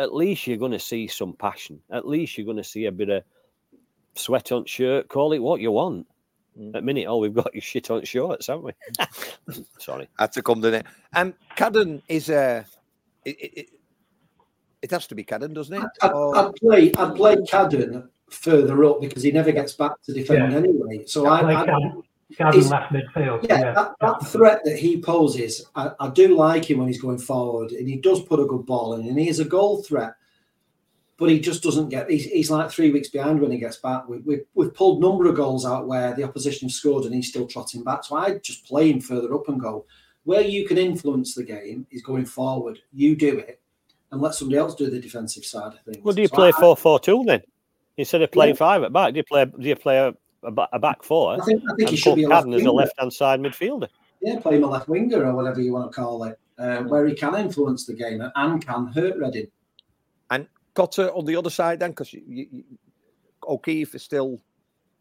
At 0.00 0.12
least 0.14 0.46
you're 0.46 0.56
going 0.56 0.72
to 0.72 0.78
see 0.80 1.06
some 1.06 1.34
passion. 1.34 1.80
At 1.90 2.06
least 2.06 2.36
you're 2.36 2.44
going 2.44 2.56
to 2.56 2.64
see 2.64 2.86
a 2.86 2.92
bit 2.92 3.10
of 3.10 3.22
sweat 4.16 4.50
on 4.50 4.64
shirt. 4.64 5.08
Call 5.08 5.32
it 5.32 5.38
what 5.38 5.60
you 5.60 5.70
want. 5.70 6.06
Mm. 6.58 6.74
At 6.74 6.84
minute, 6.84 7.06
oh, 7.08 7.18
we've 7.18 7.34
got 7.34 7.54
your 7.54 7.62
shit 7.62 7.90
on 7.92 8.04
shorts, 8.04 8.48
haven't 8.48 8.64
we? 8.64 9.64
Sorry. 9.78 10.08
Had 10.18 10.32
to 10.32 10.42
come 10.42 10.62
to 10.62 10.72
it. 10.72 10.86
And 11.12 11.34
Cadden 11.56 12.02
is 12.08 12.28
a. 12.28 12.64
it, 13.24 13.36
it, 13.40 13.52
it, 13.58 13.70
it 14.82 14.90
has 14.90 15.06
to 15.06 15.14
be 15.14 15.24
Cadden, 15.24 15.54
doesn't 15.54 15.74
it? 15.74 15.88
I'd, 16.02 16.12
Or- 16.12 16.36
I'd 16.36 16.54
play 16.56 16.92
I'd 16.94 17.14
play 17.14 17.36
Cadden 17.36 18.08
further 18.30 18.84
up 18.84 19.00
because 19.00 19.22
he 19.22 19.30
never 19.32 19.52
gets 19.52 19.72
back 19.74 20.00
to 20.02 20.12
defend 20.12 20.52
Yeah. 20.52 20.58
anyway. 20.58 21.04
So 21.06 21.26
I 21.26 21.38
I, 21.38 21.42
play 21.42 21.54
I 21.54 21.66
Cadden, 21.66 22.02
Cadden 22.38 22.54
he's- 22.54 22.70
left 22.70 22.92
midfield. 22.92 23.46
yeah, 23.48 23.60
Yeah, 23.60 23.72
That, 23.74 23.94
that 24.00 24.26
threat 24.26 24.60
that 24.64 24.78
he 24.78 25.00
poses, 25.00 25.64
I, 25.74 25.90
I 26.00 26.08
do 26.10 26.36
like 26.36 26.64
him 26.68 26.78
when 26.78 26.88
he's 26.88 27.00
going 27.00 27.18
forward, 27.18 27.72
and 27.72 27.88
he 27.88 27.96
does 27.96 28.22
put 28.22 28.40
a 28.40 28.44
good 28.46 28.66
ball 28.66 28.94
in, 28.94 29.06
and 29.06 29.18
he 29.18 29.28
is 29.28 29.40
a 29.40 29.44
goal 29.44 29.82
threat. 29.82 30.14
But 31.16 31.30
he 31.30 31.38
just 31.38 31.62
doesn't 31.62 31.90
get. 31.90 32.10
He's, 32.10 32.24
he's 32.24 32.50
like 32.50 32.72
three 32.72 32.90
weeks 32.90 33.08
behind 33.08 33.40
when 33.40 33.52
he 33.52 33.58
gets 33.58 33.76
back. 33.76 34.08
We, 34.08 34.18
we, 34.18 34.40
we've 34.54 34.74
pulled 34.74 35.00
number 35.00 35.26
of 35.28 35.36
goals 35.36 35.64
out 35.64 35.86
where 35.86 36.12
the 36.12 36.24
opposition 36.24 36.68
have 36.68 36.74
scored, 36.74 37.04
and 37.04 37.14
he's 37.14 37.28
still 37.28 37.46
trotting 37.46 37.84
back. 37.84 38.02
So 38.02 38.16
I 38.16 38.38
just 38.38 38.66
play 38.66 38.90
him 38.90 39.00
further 39.00 39.32
up 39.32 39.48
and 39.48 39.60
go 39.60 39.84
where 40.24 40.40
you 40.40 40.66
can 40.66 40.76
influence 40.78 41.34
the 41.34 41.44
game 41.44 41.86
is 41.92 42.02
going 42.02 42.24
forward. 42.24 42.80
You 42.92 43.14
do 43.14 43.38
it, 43.38 43.60
and 44.10 44.20
let 44.20 44.34
somebody 44.34 44.58
else 44.58 44.74
do 44.74 44.90
the 44.90 44.98
defensive 44.98 45.44
side 45.44 45.74
of 45.74 45.80
things. 45.82 46.02
Well, 46.04 46.14
do 46.16 46.22
you 46.22 46.26
So 46.28 46.34
play 46.34 46.48
I- 46.48 46.60
four 46.60 46.76
four 46.76 46.98
two 46.98 47.22
then 47.24 47.42
instead 47.96 48.22
of 48.22 48.30
playing 48.32 48.54
Yeah. 48.54 48.58
five 48.58 48.82
at 48.82 48.92
back? 48.92 49.12
Do 49.12 49.18
you 49.18 49.24
play? 49.24 49.44
Do 49.44 49.68
you 49.68 49.76
play 49.76 49.98
a, 49.98 50.08
a, 50.42 50.68
a 50.74 50.78
back 50.78 51.02
four? 51.02 51.34
I 51.40 51.44
think- 51.44 51.62
I 51.70 51.74
think 51.76 51.90
he 51.90 51.96
should 51.96 52.10
put 52.10 52.16
be 52.16 52.24
a 52.24 52.28
left 52.28 52.46
Cadden 52.46 52.56
as 52.56 52.64
a 52.66 52.72
left 52.72 52.92
hand 52.98 53.12
side 53.12 53.40
midfielder. 53.40 53.88
yeah, 54.22 54.38
play 54.40 54.56
him 54.56 54.64
a 54.64 54.68
left 54.68 54.88
winger 54.88 55.24
or 55.24 55.34
whatever 55.34 55.60
you 55.60 55.72
want 55.72 55.90
to 55.92 55.94
call 56.00 56.24
it, 56.24 56.38
uh, 56.58 56.78
where 56.84 57.06
he 57.06 57.14
can 57.14 57.34
influence 57.34 57.86
the 57.86 57.94
game 57.94 58.22
and 58.34 58.64
can 58.66 58.86
hurt 58.88 59.16
Reading. 59.18 59.46
And 60.30 60.46
Cotter 60.74 61.10
on 61.14 61.24
the 61.24 61.36
other 61.36 61.50
side 61.50 61.80
then, 61.80 61.90
because 61.90 62.12
you, 62.12 62.22
you, 62.26 62.46
you- 62.50 62.64
O'Keeffe 63.46 63.94
is 63.94 64.02
still. 64.02 64.40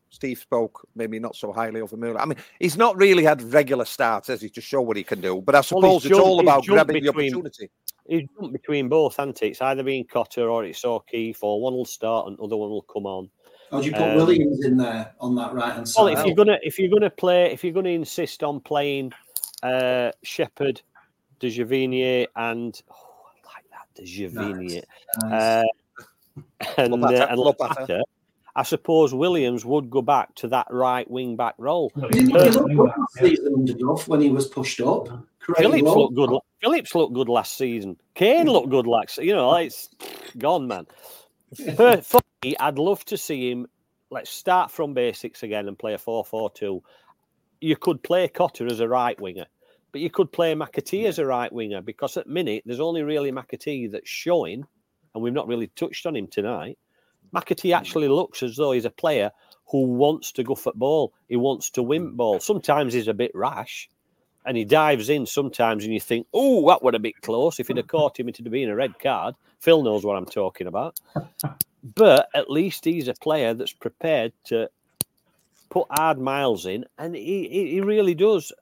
Steve 0.10 0.38
spoke 0.38 0.88
maybe 0.94 1.18
not 1.18 1.36
so 1.36 1.52
highly 1.52 1.80
of 1.82 1.92
him 1.92 2.04
earlier. 2.04 2.20
I 2.20 2.26
mean, 2.26 2.38
he's 2.60 2.78
not 2.78 2.96
really 2.98 3.24
had 3.24 3.42
regular 3.52 3.84
starts, 3.84 4.28
has 4.28 4.42
he, 4.42 4.50
to 4.52 4.62
show 4.62 4.80
what 4.80 4.96
he 4.96 5.04
can 5.04 5.20
do? 5.22 5.42
But 5.42 5.56
I 5.56 5.62
suppose 5.62 6.04
he's 6.04 6.12
it's 6.12 6.20
jumped- 6.20 6.28
all 6.28 6.40
about 6.40 6.64
jumped 6.64 6.86
grabbing 6.86 7.02
the 7.04 7.10
opportunity. 7.10 7.72
He's 8.06 8.28
jumped 8.38 8.54
between 8.54 8.90
both, 8.90 9.18
hasn't 9.18 9.40
he? 9.40 9.48
It's 9.48 9.62
either 9.62 9.84
being 9.84 10.06
Cotter 10.06 10.50
or 10.50 10.66
it's 10.66 10.84
O'Keeffe, 10.84 11.44
or 11.44 11.62
one 11.62 11.74
will 11.74 11.86
start 11.86 12.28
and 12.28 12.38
the 12.38 12.44
other 12.44 12.58
one 12.58 12.70
will 12.70 12.82
come 12.82 13.06
on. 13.06 13.30
Or 13.72 13.80
do 13.82 13.88
you 13.88 13.94
put 13.94 14.02
Um, 14.02 14.16
Williams 14.16 14.66
in 14.66 14.78
there 14.78 15.14
on 15.20 15.36
that 15.36 15.54
right 15.54 15.74
hand 15.74 15.88
side? 15.88 16.04
Well, 16.04 16.14
if 16.14 16.26
you're 16.26 16.36
gonna 16.36 16.60
if 16.62 16.78
you're 16.78 16.90
gonna 16.90 17.10
play 17.10 17.52
if 17.52 17.64
you're 17.64 17.74
gonna 17.74 17.90
insist 17.90 18.44
on 18.44 18.60
playing 18.60 19.14
uh 19.64 20.12
Shepherd, 20.24 20.82
De 21.40 21.48
Javinier, 21.50 22.28
and 22.36 22.80
oh, 22.92 22.96
I 23.26 23.56
like 23.56 23.66
that 23.72 23.88
De 23.96 24.04
Javinier, 24.04 24.84
Nice. 25.24 25.32
uh, 25.34 25.64
and 26.78 26.94
Lopata, 26.94 27.22
uh, 27.22 27.28
and 27.30 27.40
Lopata. 27.40 28.02
Lopata, 28.56 28.60
I 28.60 28.64
suppose 28.64 29.14
Williams 29.14 29.66
would 29.66 29.90
go 29.90 30.02
back 30.02 30.34
to 30.36 30.48
that 30.50 30.68
right 30.70 31.10
wing 31.10 31.36
back 31.36 31.56
role. 31.58 31.92
Didn't 32.12 32.28
he 32.28 32.34
look 32.34 32.68
good 32.68 32.78
last 32.78 33.14
season 33.14 33.54
under 33.56 33.74
Duff 33.74 34.08
when 34.08 34.22
he 34.22 34.30
was 34.30 34.48
pushed 34.48 34.82
up? 34.82 35.08
Created 35.40 35.72
Phillips 35.72 35.96
looked 35.96 36.16
good. 36.16 36.40
Phillips 36.62 36.96
looked 36.96 37.14
good 37.14 37.30
last 37.30 37.58
season. 37.58 37.98
Kane 38.16 38.48
looked 38.48 38.70
good 38.70 38.88
last. 38.88 39.18
You 39.18 39.34
know, 39.36 39.54
it's 39.56 39.90
gone, 40.38 40.68
man. 40.68 40.88
For, 41.76 42.02
for 42.02 42.20
me, 42.44 42.56
I'd 42.60 42.80
love 42.80 43.04
to 43.06 43.18
see 43.18 43.52
him. 43.52 43.68
Let's 44.10 44.30
start 44.30 44.72
from 44.72 44.94
basics 44.94 45.44
again 45.44 45.68
and 45.68 45.78
play 45.78 45.94
a 45.94 45.98
4-4-2. 45.98 46.82
You 47.62 47.76
could 47.76 48.04
play 48.04 48.28
Cotter 48.28 48.68
as 48.68 48.80
a 48.80 48.88
right 48.88 49.20
winger, 49.20 49.46
but 49.92 50.02
you 50.02 50.10
could 50.10 50.32
play 50.32 50.54
McAtee 50.54 51.06
as 51.06 51.20
a 51.20 51.26
right 51.26 51.52
winger 51.52 51.82
because 51.82 52.18
at 52.18 52.28
minute 52.28 52.64
there's 52.66 52.80
only 52.80 53.02
really 53.02 53.32
McAtee 53.32 53.92
that's 53.92 54.10
showing, 54.10 54.66
and 55.14 55.24
we've 55.24 55.34
not 55.34 55.48
really 55.48 55.68
touched 55.68 56.06
on 56.06 56.16
him 56.16 56.28
tonight. 56.28 56.78
McAtee 57.34 57.76
actually 57.76 58.08
looks 58.08 58.44
as 58.44 58.56
though 58.56 58.72
he's 58.72 58.86
a 58.86 58.90
player 58.92 59.32
who 59.68 59.86
wants 59.86 60.32
to 60.34 60.44
go 60.44 60.56
football. 60.56 61.14
He 61.30 61.36
wants 61.36 61.70
to 61.72 61.84
win 61.84 62.12
ball. 62.16 62.40
Sometimes 62.40 62.94
he's 62.94 63.08
a 63.08 63.14
bit 63.14 63.32
rash 63.34 63.90
and 64.46 64.58
he 64.58 64.66
dives 64.66 65.10
in 65.10 65.26
sometimes 65.26 65.84
and 65.84 65.94
you 65.94 66.00
think, 66.00 66.28
oh, 66.34 66.68
that 66.70 66.84
would 66.84 66.96
a 66.96 67.00
bit 67.00 67.22
close. 67.22 67.60
If 67.60 67.68
he'd 67.68 67.78
have 67.78 67.88
caught 67.88 68.20
him, 68.20 68.30
it'd 68.30 68.46
have 68.46 68.52
been 68.52 68.70
a 68.70 68.76
red 68.76 69.00
card. 69.00 69.36
Phil 69.60 69.82
knows 69.84 70.06
what 70.06 70.18
I'm 70.18 70.26
talking 70.26 70.68
about. 70.68 71.00
But 71.96 72.30
at 72.34 72.50
least 72.50 72.86
he's 72.86 73.10
a 73.10 73.14
player 73.14 73.54
that's 73.54 73.74
prepared 73.74 74.32
to 74.46 74.70
put 75.70 75.88
hard 75.92 76.18
miles 76.18 76.66
in 76.66 76.86
and 76.98 77.14
he, 77.14 77.50
he 77.50 77.82
really 77.82 78.16
does 78.16 78.54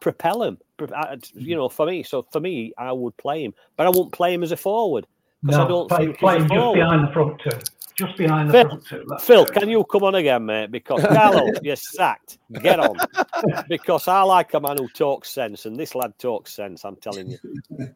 propel 0.00 0.42
him. 0.42 0.58
Uh, 0.78 1.16
You 1.32 1.56
know, 1.56 1.70
for 1.70 1.86
me, 1.86 2.02
so 2.02 2.26
for 2.30 2.40
me, 2.40 2.72
I 2.76 2.92
would 2.92 3.16
play 3.16 3.42
him, 3.44 3.54
but 3.78 3.86
I 3.86 3.90
wouldn't 3.90 4.12
play 4.12 4.34
him 4.34 4.42
as 4.42 4.52
a 4.52 4.58
forward 4.58 5.06
because 5.42 5.56
No, 5.56 5.64
I 5.64 5.68
don't 5.68 5.88
play, 5.88 6.04
think 6.06 6.18
play 6.18 6.34
he's 6.34 6.42
him 6.42 6.48
just 6.50 6.74
behind 6.74 7.08
the 7.08 7.12
front 7.12 7.40
two. 7.40 7.58
Just 8.00 8.16
behind 8.16 8.48
the 8.48 8.52
Phil, 8.52 8.64
front 8.68 8.86
two. 8.86 9.06
Phil, 9.20 9.42
it. 9.44 9.52
can 9.52 9.68
you 9.68 9.84
come 9.84 10.04
on 10.04 10.14
again, 10.14 10.44
mate? 10.46 10.70
Because 10.70 11.02
Carlo, 11.04 11.50
you're 11.62 11.76
sacked. 11.76 12.38
Get 12.62 12.80
on. 12.80 12.96
because 13.68 14.08
I 14.08 14.22
like 14.22 14.54
a 14.54 14.60
man 14.60 14.78
who 14.78 14.88
talks 14.88 15.30
sense, 15.30 15.66
and 15.66 15.76
this 15.76 15.94
lad 15.94 16.18
talks 16.18 16.52
sense. 16.54 16.84
I'm 16.84 16.96
telling 16.96 17.30
you. 17.30 17.38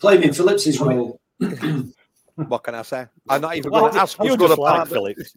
Playing 0.00 0.22
in 0.24 0.32
Phillips's 0.32 0.80
role. 0.80 1.20
What 2.46 2.62
can 2.62 2.76
I 2.76 2.82
say? 2.82 3.04
I'm 3.28 3.40
not 3.40 3.56
even 3.56 3.72
Well, 3.72 3.80
going 3.80 3.94
to 3.94 4.00
ask 4.00 4.16
you 4.20 4.28
who's 4.28 4.36
going 4.36 4.50
just 4.50 4.58
to 4.58 4.62
like 4.62 4.76
partner. 4.76 4.94
Phillips. 4.94 5.34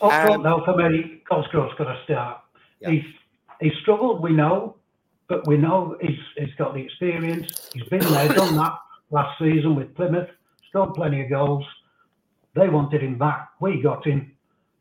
Up 0.00 0.10
front, 0.10 0.34
Um, 0.36 0.42
though, 0.42 0.62
for 0.64 0.76
me, 0.78 1.22
Cosgrove's 1.28 1.74
got 1.76 1.84
to 1.92 1.98
start. 2.04 2.40
Yeah. 2.80 2.90
He's 2.92 3.04
he's 3.60 3.72
struggled, 3.82 4.22
we 4.22 4.32
know, 4.32 4.76
but 5.28 5.46
we 5.46 5.58
know 5.58 5.96
he's 6.00 6.18
he's 6.38 6.54
got 6.56 6.72
the 6.72 6.80
experience. 6.80 7.68
He's 7.74 7.84
been 7.84 8.00
there, 8.00 8.28
done 8.32 8.56
that 8.56 8.78
last 9.10 9.38
season 9.38 9.74
with 9.74 9.94
Plymouth, 9.94 10.28
scored 10.70 10.94
plenty 10.94 11.22
of 11.22 11.28
goals. 11.28 11.66
They 12.56 12.68
wanted 12.68 13.02
him 13.02 13.18
back. 13.18 13.50
We 13.60 13.82
got 13.82 14.04
him, 14.06 14.32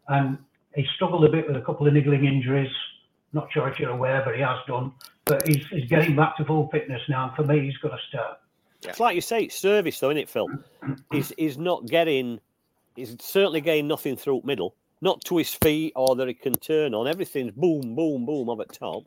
and 0.07 0.38
he 0.76 0.86
struggled 0.95 1.26
a 1.26 1.30
bit 1.30 1.45
with 1.47 1.57
a 1.57 1.61
couple 1.61 1.86
of 1.86 1.93
niggling 1.93 2.26
injuries. 2.26 2.71
Not 3.34 3.51
sure 3.51 3.67
if 3.67 3.80
you're 3.80 3.91
aware, 3.91 4.23
but 4.26 4.36
he 4.36 4.41
has 4.41 4.57
done. 4.65 4.93
But 5.26 5.47
he's, 5.47 5.65
he's 5.67 5.89
getting 5.89 6.15
back 6.15 6.38
to 6.38 6.45
full 6.45 6.69
fitness 6.71 7.01
now. 7.09 7.28
And 7.28 7.36
for 7.36 7.43
me, 7.43 7.65
he's 7.65 7.78
got 7.78 7.89
to 7.89 7.97
start. 8.07 8.38
It's 8.84 8.99
like 8.99 9.15
you 9.15 9.21
say, 9.21 9.43
it's 9.43 9.57
service, 9.57 9.99
though, 9.99 10.09
isn't 10.11 10.19
it, 10.19 10.30
Phil? 10.30 10.47
He's, 11.11 11.34
he's 11.38 11.57
not 11.57 11.88
getting, 11.88 12.39
he's 12.95 13.17
certainly 13.19 13.59
getting 13.59 13.88
nothing 13.88 14.15
through 14.15 14.41
middle, 14.45 14.76
not 15.01 15.23
to 15.26 15.38
his 15.38 15.53
feet 15.53 15.91
or 15.95 16.15
that 16.15 16.28
he 16.28 16.34
can 16.34 16.53
turn 16.53 16.93
on. 16.93 17.07
Everything's 17.07 17.51
boom, 17.51 17.95
boom, 17.95 18.26
boom 18.26 18.49
up 18.49 18.59
at 18.61 18.71
top. 18.71 19.03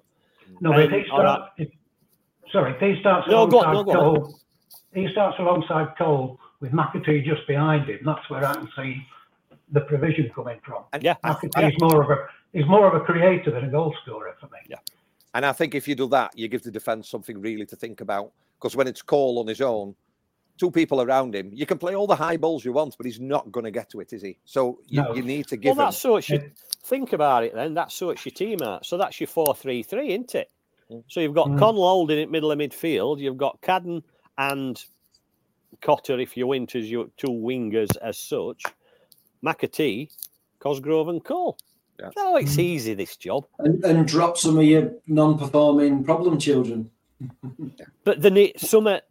No, 0.60 0.72
but 0.72 0.80
if 0.80 0.92
Um, 0.92 1.00
he 1.00 1.10
all 1.10 1.22
right. 1.22 1.36
starts, 1.36 1.52
if, 1.58 1.68
sorry, 2.52 2.72
if 2.74 2.80
he 2.80 3.00
starts 3.00 3.28
No, 3.28 3.44
alongside 3.44 3.66
on, 3.66 3.74
no, 3.74 3.84
go 3.84 3.90
on. 3.92 3.96
Cole, 3.96 4.40
he 4.92 5.08
starts 5.12 5.38
alongside 5.38 5.96
Cole 5.96 6.40
with 6.60 6.72
McAtee 6.72 7.24
just 7.24 7.46
behind 7.46 7.88
him. 7.88 8.00
That's 8.04 8.28
where 8.30 8.44
I 8.44 8.54
can 8.54 8.68
see 8.76 8.96
the 9.72 9.80
provision 9.82 10.30
coming 10.34 10.58
from. 10.64 10.84
And 10.92 11.02
Yeah, 11.02 11.14
McAtee's 11.24 11.80
more 11.80 12.02
of 12.02 12.10
a 12.10 12.26
he's 12.52 12.66
more 12.66 12.86
of 12.88 13.00
a 13.00 13.04
creator 13.04 13.50
than 13.50 13.64
a 13.64 13.70
goal 13.70 13.94
scorer 14.02 14.34
for 14.40 14.46
me. 14.46 14.58
Yeah. 14.68 14.76
And 15.34 15.44
I 15.44 15.52
think 15.52 15.74
if 15.74 15.86
you 15.86 15.94
do 15.94 16.08
that, 16.08 16.36
you 16.36 16.48
give 16.48 16.62
the 16.62 16.70
defence 16.70 17.08
something 17.08 17.38
really 17.40 17.66
to 17.66 17.76
think 17.76 18.00
about. 18.00 18.32
Because 18.58 18.74
when 18.74 18.88
it's 18.88 19.02
Cole 19.02 19.38
on 19.38 19.46
his 19.46 19.60
own, 19.60 19.94
two 20.56 20.70
people 20.70 21.00
around 21.02 21.34
him, 21.34 21.50
you 21.52 21.66
can 21.66 21.78
play 21.78 21.94
all 21.94 22.06
the 22.08 22.16
high 22.16 22.36
balls 22.36 22.64
you 22.64 22.72
want, 22.72 22.96
but 22.96 23.06
he's 23.06 23.20
not 23.20 23.52
going 23.52 23.62
to 23.64 23.70
get 23.70 23.88
to 23.90 24.00
it, 24.00 24.12
is 24.12 24.22
he? 24.22 24.38
So 24.44 24.80
you, 24.88 25.02
No. 25.02 25.14
you 25.14 25.22
need 25.22 25.46
to 25.48 25.56
give 25.56 25.72
him. 25.72 25.76
that's 25.78 25.98
so 25.98 26.16
it's 26.16 26.28
your, 26.30 26.40
think 26.82 27.12
about 27.12 27.44
it 27.44 27.54
then. 27.54 27.74
That's 27.74 27.94
so 27.94 28.10
it's 28.10 28.24
your 28.24 28.32
team 28.32 28.62
out. 28.62 28.84
So 28.84 28.96
that's 28.96 29.20
your 29.20 29.28
4 29.28 29.54
3 29.54 29.82
3, 29.82 30.08
isn't 30.08 30.34
it? 30.34 30.50
So 31.08 31.20
you've 31.20 31.34
got 31.34 31.48
Mm. 31.48 31.58
Connell 31.58 31.86
holding 31.86 32.18
it 32.18 32.30
middle 32.30 32.50
of 32.50 32.58
midfield. 32.58 33.20
You've 33.20 33.36
got 33.36 33.60
Cadden 33.60 34.02
and 34.38 34.82
Cotter, 35.80 36.18
if 36.18 36.36
you 36.36 36.46
went 36.46 36.74
as 36.74 36.90
your 36.90 37.06
two 37.16 37.28
wingers 37.28 37.96
as 38.02 38.18
such. 38.18 38.62
McAtee, 39.44 40.10
Cosgrove, 40.58 41.08
and 41.08 41.24
Cole. 41.24 41.56
Yeah. 42.00 42.10
Oh, 42.16 42.36
it's 42.36 42.56
mm. 42.56 42.60
easy, 42.60 42.94
this 42.94 43.16
job. 43.16 43.46
And, 43.58 43.84
and 43.84 44.06
drop 44.06 44.36
some 44.36 44.58
of 44.58 44.64
your 44.64 44.92
non-performing 45.06 46.04
problem 46.04 46.38
children. 46.38 46.90
But 48.04 48.22
the 48.22 48.30
ne- 48.30 48.54
summit 48.56 49.04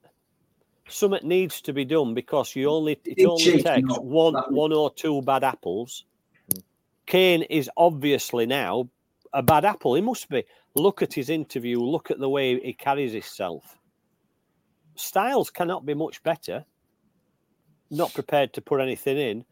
summit 0.89 1.23
needs 1.23 1.61
to 1.61 1.73
be 1.73 1.85
done 1.85 2.13
because 2.13 2.55
you 2.55 2.69
only 2.69 2.93
it 3.03 3.17
Big 3.17 3.27
only 3.27 3.61
takes 3.61 3.87
no, 3.87 3.95
one 3.95 4.33
one 4.49 4.73
or 4.73 4.91
two 4.91 5.21
bad 5.21 5.43
apples. 5.43 6.05
Mm. 6.51 6.63
Kane 7.05 7.41
is 7.43 7.69
obviously 7.77 8.45
now 8.45 8.89
a 9.33 9.43
bad 9.43 9.65
apple. 9.65 9.93
He 9.95 10.01
must 10.01 10.29
be. 10.29 10.43
Look 10.73 11.01
at 11.01 11.13
his 11.13 11.29
interview. 11.29 11.79
Look 11.79 12.09
at 12.09 12.19
the 12.19 12.29
way 12.29 12.59
he 12.59 12.73
carries 12.73 13.13
himself. 13.13 13.76
Styles 14.97 15.49
cannot 15.49 15.85
be 15.85 15.93
much 15.93 16.21
better. 16.23 16.65
Not 17.89 18.13
prepared 18.13 18.53
to 18.53 18.61
put 18.61 18.81
anything 18.81 19.17
in. 19.17 19.45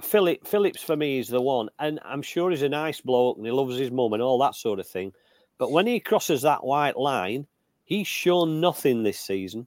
Philip 0.00 0.46
Phillips 0.46 0.82
for 0.82 0.96
me 0.96 1.18
is 1.18 1.28
the 1.28 1.40
one, 1.40 1.68
and 1.78 2.00
I'm 2.04 2.22
sure 2.22 2.50
he's 2.50 2.62
a 2.62 2.68
nice 2.68 3.00
bloke 3.00 3.36
and 3.36 3.44
he 3.44 3.52
loves 3.52 3.76
his 3.76 3.90
mum 3.90 4.14
and 4.14 4.22
all 4.22 4.38
that 4.38 4.54
sort 4.54 4.78
of 4.78 4.86
thing. 4.86 5.12
But 5.58 5.70
when 5.70 5.86
he 5.86 6.00
crosses 6.00 6.42
that 6.42 6.64
white 6.64 6.96
line, 6.96 7.46
he's 7.84 8.06
shown 8.06 8.60
nothing 8.60 9.02
this 9.02 9.20
season, 9.20 9.66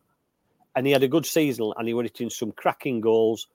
and 0.76 0.88
he 0.88 0.94
had 0.94 1.04
a 1.04 1.08
good 1.08 1.26
season 1.26 1.72
and 1.78 1.88
he 1.88 1.94
went 1.94 2.10
hitting 2.10 2.32
some 2.32 2.52
cracking 2.52 3.02
goals. 3.02 3.48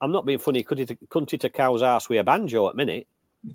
I'm 0.00 0.12
not 0.12 0.26
being 0.26 0.40
funny. 0.40 0.62
Could 0.64 0.78
he 0.78 0.86
couldn't 1.08 1.30
hit 1.30 1.44
a 1.44 1.48
cow's 1.48 1.82
ass 1.82 2.08
with 2.08 2.18
a 2.18 2.24
banjo 2.24 2.68
at 2.68 2.74
minute? 2.74 3.06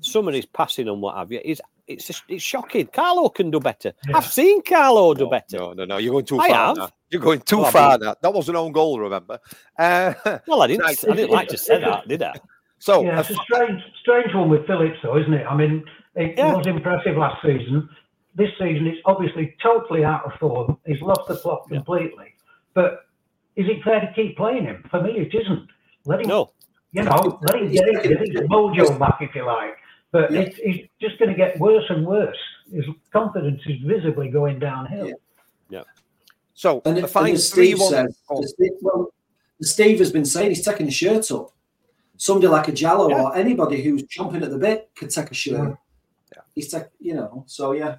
Some 0.01 0.27
of 0.27 0.33
his 0.33 0.45
passing 0.45 0.87
and 0.87 1.01
what 1.01 1.17
have 1.17 1.31
you 1.31 1.41
is 1.43 1.61
it's 1.89 2.07
just, 2.07 2.23
it's 2.29 2.43
shocking. 2.43 2.87
Carlo 2.87 3.29
can 3.29 3.51
do 3.51 3.59
better. 3.59 3.93
I've 4.13 4.25
seen 4.25 4.61
Carlo 4.61 5.13
do 5.13 5.27
better. 5.29 5.57
No, 5.57 5.73
no, 5.73 5.85
no. 5.85 5.97
You're 5.97 6.13
going 6.13 6.25
too 6.25 6.39
I 6.39 6.47
far 6.49 6.67
have. 6.67 6.77
now. 6.77 6.89
You're 7.09 7.21
going 7.21 7.41
too 7.41 7.57
Well, 7.59 7.71
far 7.71 7.91
mean- 7.97 8.07
now. 8.07 8.15
That 8.21 8.33
was 8.33 8.47
an 8.49 8.55
own 8.55 8.71
goal, 8.71 8.99
remember? 8.99 9.39
Uh, 9.77 10.13
Well, 10.47 10.61
I 10.61 10.67
didn't. 10.67 10.85
I 10.85 10.93
didn't 10.93 11.31
like 11.31 11.47
to 11.49 11.57
say 11.57 11.79
that, 11.81 12.07
did 12.07 12.21
I? 12.23 12.33
so, 12.77 13.03
Yeah, 13.03 13.17
uh, 13.17 13.21
it's 13.21 13.31
a 13.31 13.35
strange, 13.35 13.81
strange 14.01 14.33
one 14.33 14.49
with 14.49 14.65
Phillips, 14.67 14.97
though, 15.03 15.17
isn't 15.17 15.33
it? 15.33 15.45
I 15.45 15.55
mean, 15.55 15.83
it 16.15 16.37
Yeah. 16.37 16.55
was 16.55 16.67
impressive 16.67 17.17
last 17.17 17.41
season. 17.41 17.89
This 18.35 18.49
season, 18.59 18.87
it's 18.87 19.01
obviously 19.05 19.55
totally 19.61 20.03
out 20.05 20.23
of 20.25 20.33
form. 20.39 20.77
He's 20.85 21.01
lost 21.01 21.27
the 21.27 21.35
plot 21.35 21.67
completely. 21.67 22.35
But 22.75 23.05
is 23.55 23.67
it 23.67 23.83
fair 23.83 23.99
to 23.99 24.13
keep 24.15 24.37
playing 24.37 24.63
him? 24.65 24.83
For 24.91 25.01
me, 25.01 25.11
it 25.17 25.33
isn't. 25.35 25.67
Let 26.05 26.21
him, 26.21 26.27
No. 26.29 26.51
you 26.93 27.03
know, 27.03 27.39
let 27.41 27.55
him 27.55 27.71
get, 27.71 27.87
it, 27.87 28.03
get 28.03 28.19
his 28.21 28.41
mojo 28.49 28.97
back, 28.99 29.17
if 29.21 29.33
you 29.35 29.45
like. 29.45 29.75
But 30.11 30.31
Yeah. 30.31 30.41
it's, 30.41 30.57
it's 30.59 30.89
just 30.99 31.19
going 31.19 31.29
to 31.29 31.35
get 31.37 31.59
worse 31.59 31.85
and 31.89 32.05
worse. 32.05 32.37
His 32.71 32.85
confidence 33.11 33.61
is 33.65 33.79
visibly 33.81 34.29
going 34.29 34.59
downhill. 34.59 35.11
Yeah. 35.69 35.83
so 36.53 36.81
And, 36.85 36.97
a 36.97 37.03
it, 37.03 37.09
fine 37.09 37.31
and 37.31 37.39
Steve 37.39 37.77
says, 37.79 38.17
as 38.43 38.49
Steve, 38.51 38.71
well, 38.81 39.13
Steve 39.61 39.99
has 39.99 40.11
been 40.11 40.25
saying, 40.25 40.49
he's 40.49 40.65
taking 40.65 40.85
the 40.87 40.91
shirt 40.91 41.31
up. 41.31 41.51
Somebody 42.17 42.47
like 42.47 42.67
a 42.67 42.71
Jallo 42.71 43.09
Yeah. 43.09 43.23
or 43.23 43.35
anybody 43.35 43.81
who's 43.83 44.03
chomping 44.03 44.41
at 44.43 44.49
the 44.49 44.57
bit 44.57 44.89
could 44.95 45.09
take 45.09 45.31
a 45.31 45.33
shirt. 45.33 45.77
Yeah. 46.35 46.41
He's 46.55 46.69
take, 46.69 46.83
you 46.99 47.13
know, 47.13 47.43
so 47.47 47.71
yeah. 47.73 47.97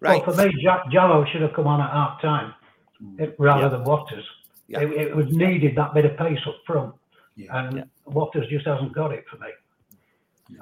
Right. 0.00 0.26
Well, 0.26 0.34
for 0.36 0.46
me, 0.46 0.52
Ja- 0.58 0.84
Jallo 0.92 1.26
should 1.30 1.42
have 1.42 1.52
come 1.54 1.66
on 1.66 1.80
at 1.80 1.90
half 1.90 2.20
time 2.20 2.54
rather 3.38 3.62
Yeah. 3.62 3.68
than 3.68 3.84
Watters. 3.84 4.24
Yeah. 4.68 4.80
It, 4.80 4.90
it 4.92 5.16
was 5.16 5.26
needed 5.28 5.76
that 5.76 5.94
bit 5.94 6.04
of 6.06 6.16
pace 6.16 6.40
up 6.46 6.56
front, 6.66 6.94
Yeah. 7.36 7.66
and 7.68 7.76
Yeah. 7.78 7.84
Watters 8.06 8.48
just 8.48 8.66
hasn't 8.66 8.92
got 8.92 9.12
it 9.12 9.24
for 9.30 9.36
me. 9.38 9.48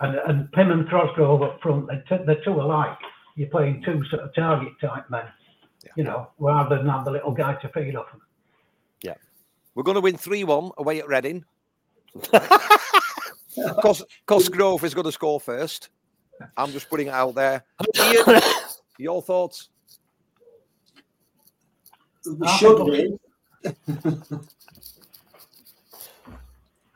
And 0.01 0.17
and 0.17 0.53
Pym 0.53 0.71
and 0.71 0.89
Cosgrove 0.89 1.43
up 1.43 1.61
front, 1.61 1.87
they're, 1.87 2.05
t- 2.09 2.25
they're 2.25 2.43
two 2.45 2.61
alike. 2.61 2.99
You're 3.37 3.49
playing 3.49 3.83
two 3.83 4.05
sort 4.11 4.23
of 4.23 4.35
target 4.35 4.73
type 4.81 5.09
men, 5.11 5.25
you 5.97 6.05
know, 6.05 6.29
rather 6.39 6.77
than 6.77 6.89
have 6.89 7.05
the 7.05 7.11
little 7.11 7.33
guy 7.33 7.55
to 7.55 7.69
feed 7.69 7.97
off 7.97 8.11
them. 8.11 8.21
Yeah. 9.03 9.15
We're 9.75 9.85
going 9.85 9.95
to 9.95 10.01
win 10.01 10.17
3 10.17 10.45
1 10.45 10.71
away 10.79 11.01
at 11.01 11.09
Reading. 11.09 11.45
Cos, 13.83 14.03
Cosgrove 14.27 14.85
is 14.85 14.95
going 14.95 15.07
to 15.07 15.13
score 15.13 15.41
first. 15.41 15.89
I'm 16.57 16.73
just 16.73 16.91
putting 16.91 17.07
it 17.09 17.15
out 17.15 17.35
there. 17.35 17.65
Ian, 17.97 18.41
your 18.99 19.23
thoughts? 19.23 19.71
We 22.27 22.47
I 22.47 22.57
should 22.57 22.83
win. 22.83 23.19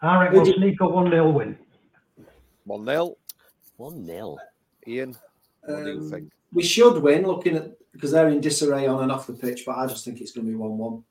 I 0.02 0.22
reckon 0.22 0.42
we'll 0.42 0.54
sneak 0.54 0.80
a 0.80 0.88
1 0.88 1.10
0 1.10 1.30
win. 1.30 1.58
1 2.66 2.84
0. 2.84 3.16
One 3.78 4.04
nil. 4.06 4.38
Ian, 4.86 5.16
what 5.62 5.84
do 5.84 5.90
you 5.92 5.98
Um, 6.00 6.10
think? 6.10 6.32
We 6.52 6.62
should 6.62 7.02
win, 7.02 7.26
looking 7.26 7.56
at 7.56 7.72
because 7.92 8.10
they're 8.12 8.28
in 8.28 8.40
disarray 8.40 8.86
on 8.86 9.02
and 9.02 9.10
off 9.10 9.26
the 9.26 9.32
pitch, 9.32 9.64
but 9.64 9.76
I 9.78 9.86
just 9.86 10.04
think 10.04 10.20
it's 10.20 10.32
going 10.32 10.46
to 10.46 10.50
be 10.50 10.56
one-one. 10.56 11.02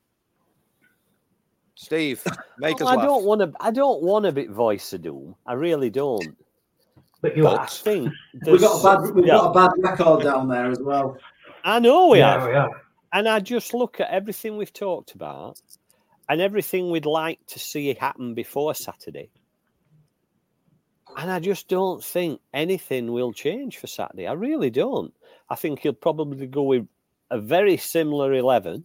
Steve, 1.74 2.22
make 2.58 2.78
Well, 2.80 2.88
us 2.88 2.92
I 2.94 2.96
laugh. 2.96 3.06
don't 3.06 3.24
want 3.24 3.40
to. 3.40 3.52
I 3.60 3.70
don't 3.70 4.02
want 4.02 4.24
to 4.24 4.32
be 4.32 4.46
voice 4.46 4.92
of 4.92 5.02
doom. 5.02 5.34
I 5.46 5.54
really 5.54 5.90
don't. 5.90 6.36
But 7.20 7.36
you 7.36 7.42
But 7.44 7.54
I 7.60 7.62
are. 7.62 7.68
think 7.68 8.12
We've 8.46 8.60
got 8.60 8.78
a 8.78 8.82
there's- 8.82 8.82
bad, 8.82 9.14
we've 9.14 9.26
yeah. 9.26 9.34
got 9.34 9.50
a 9.50 9.54
bad 9.54 9.70
record 9.78 10.22
down 10.22 10.48
there 10.48 10.70
as 10.70 10.78
well. 10.80 11.18
I 11.64 11.78
know 11.80 12.08
we 12.08 12.18
yeah, 12.18 12.38
have. 12.38 12.48
we 12.48 12.54
are. 12.54 12.82
And 13.12 13.28
I 13.28 13.40
just 13.40 13.74
look 13.74 14.00
at 14.00 14.10
everything 14.10 14.56
we've 14.56 14.72
talked 14.72 15.12
about 15.14 15.60
and 16.28 16.40
everything 16.40 16.90
we'd 16.90 17.06
like 17.06 17.38
to 17.46 17.58
see 17.58 17.92
happen 17.94 18.34
before 18.34 18.74
Saturday. 18.74 19.30
And 21.16 21.30
I 21.30 21.40
just 21.40 21.68
don't 21.68 22.04
think 22.04 22.40
anything 22.52 23.10
will 23.10 23.32
change 23.32 23.78
for 23.78 23.86
Saturday. 23.86 24.26
I 24.26 24.32
really 24.32 24.70
don't. 24.70 25.14
I 25.48 25.54
think 25.54 25.80
he'll 25.80 25.94
probably 25.94 26.46
go 26.46 26.62
with 26.62 26.86
a 27.30 27.40
very 27.40 27.76
similar 27.76 28.34
11 28.34 28.84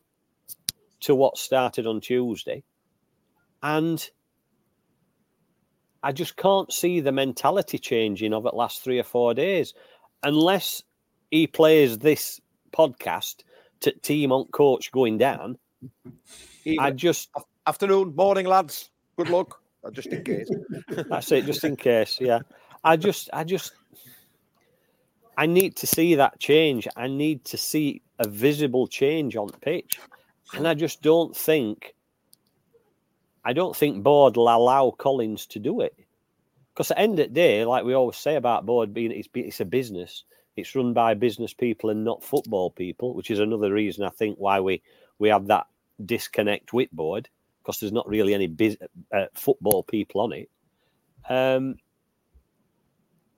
to 1.02 1.16
what 1.16 1.38
started 1.38 1.86
on 1.86 2.00
Tuesday. 2.00 2.64
And 3.62 4.10
I 6.04 6.12
just 6.12 6.38
can't 6.38 6.72
see 6.72 7.00
the 7.00 7.12
mentality 7.12 7.78
changing 7.78 8.34
of 8.34 8.46
it 8.46 8.54
last 8.54 8.82
three 8.82 9.00
or 9.00 9.04
four 9.04 9.34
days, 9.34 9.74
unless 10.24 10.82
he 11.30 11.48
plays 11.48 12.00
this 12.00 12.40
podcast 12.72 13.44
to 13.82 13.92
team 14.00 14.32
on 14.32 14.46
coach 14.46 14.92
going 14.92 15.18
down. 15.18 15.58
Even- 16.66 16.80
I 16.80 16.92
just 16.92 17.30
Afternoon, 17.68 18.16
morning, 18.16 18.48
lads. 18.48 18.90
Good 19.18 19.30
luck. 19.30 19.61
Uh, 19.84 19.92
Just 19.92 20.08
in 20.08 20.24
case. 20.24 20.50
That's 21.10 21.32
it, 21.32 21.46
just 21.46 21.64
in 21.64 21.76
case. 21.76 22.20
Yeah. 22.22 22.40
I 22.84 22.98
just, 22.98 23.30
I 23.34 23.44
just, 23.44 23.74
I 25.38 25.46
need 25.46 25.76
to 25.78 25.88
see 25.88 26.16
that 26.16 26.40
change. 26.40 26.88
I 26.96 27.08
need 27.08 27.46
to 27.46 27.58
see 27.58 28.02
a 28.20 28.28
visible 28.28 28.88
change 28.88 29.36
on 29.36 29.48
the 29.48 29.58
pitch. 29.58 30.00
And 30.54 30.68
I 30.68 30.74
just 30.74 31.02
don't 31.02 31.36
think, 31.36 31.96
I 33.46 33.54
don't 33.54 33.76
think 33.76 34.04
Board 34.04 34.36
will 34.36 34.50
allow 34.50 34.92
Collins 34.92 35.46
to 35.48 35.60
do 35.60 35.82
it. 35.82 35.96
Because 36.74 36.92
at 36.92 36.98
the 36.98 37.02
end 37.02 37.20
of 37.20 37.28
the 37.30 37.34
day, 37.34 37.66
like 37.66 37.84
we 37.84 37.94
always 37.94 38.18
say 38.18 38.36
about 38.36 38.66
Board 38.66 38.94
being, 38.94 39.12
it's, 39.12 39.30
it's 39.34 39.60
a 39.60 39.66
business. 39.66 40.24
It's 40.58 40.76
run 40.76 40.94
by 40.94 41.14
business 41.14 41.54
people 41.54 41.90
and 41.90 42.04
not 42.04 42.24
football 42.24 42.72
people, 42.72 43.14
which 43.16 43.32
is 43.32 43.40
another 43.40 43.74
reason 43.74 44.04
I 44.04 44.10
think 44.10 44.38
why 44.38 44.60
we, 44.60 44.82
we 45.18 45.30
have 45.30 45.48
that 45.48 45.68
disconnect 46.06 46.74
with 46.74 46.92
Board 46.92 47.30
because 47.62 47.80
there's 47.80 47.92
not 47.92 48.08
really 48.08 48.34
any 48.34 48.48
biz, 48.48 48.78
uh, 49.14 49.26
football 49.34 49.84
people 49.84 50.22
on 50.22 50.34
it. 50.34 50.50
Um, 51.30 51.76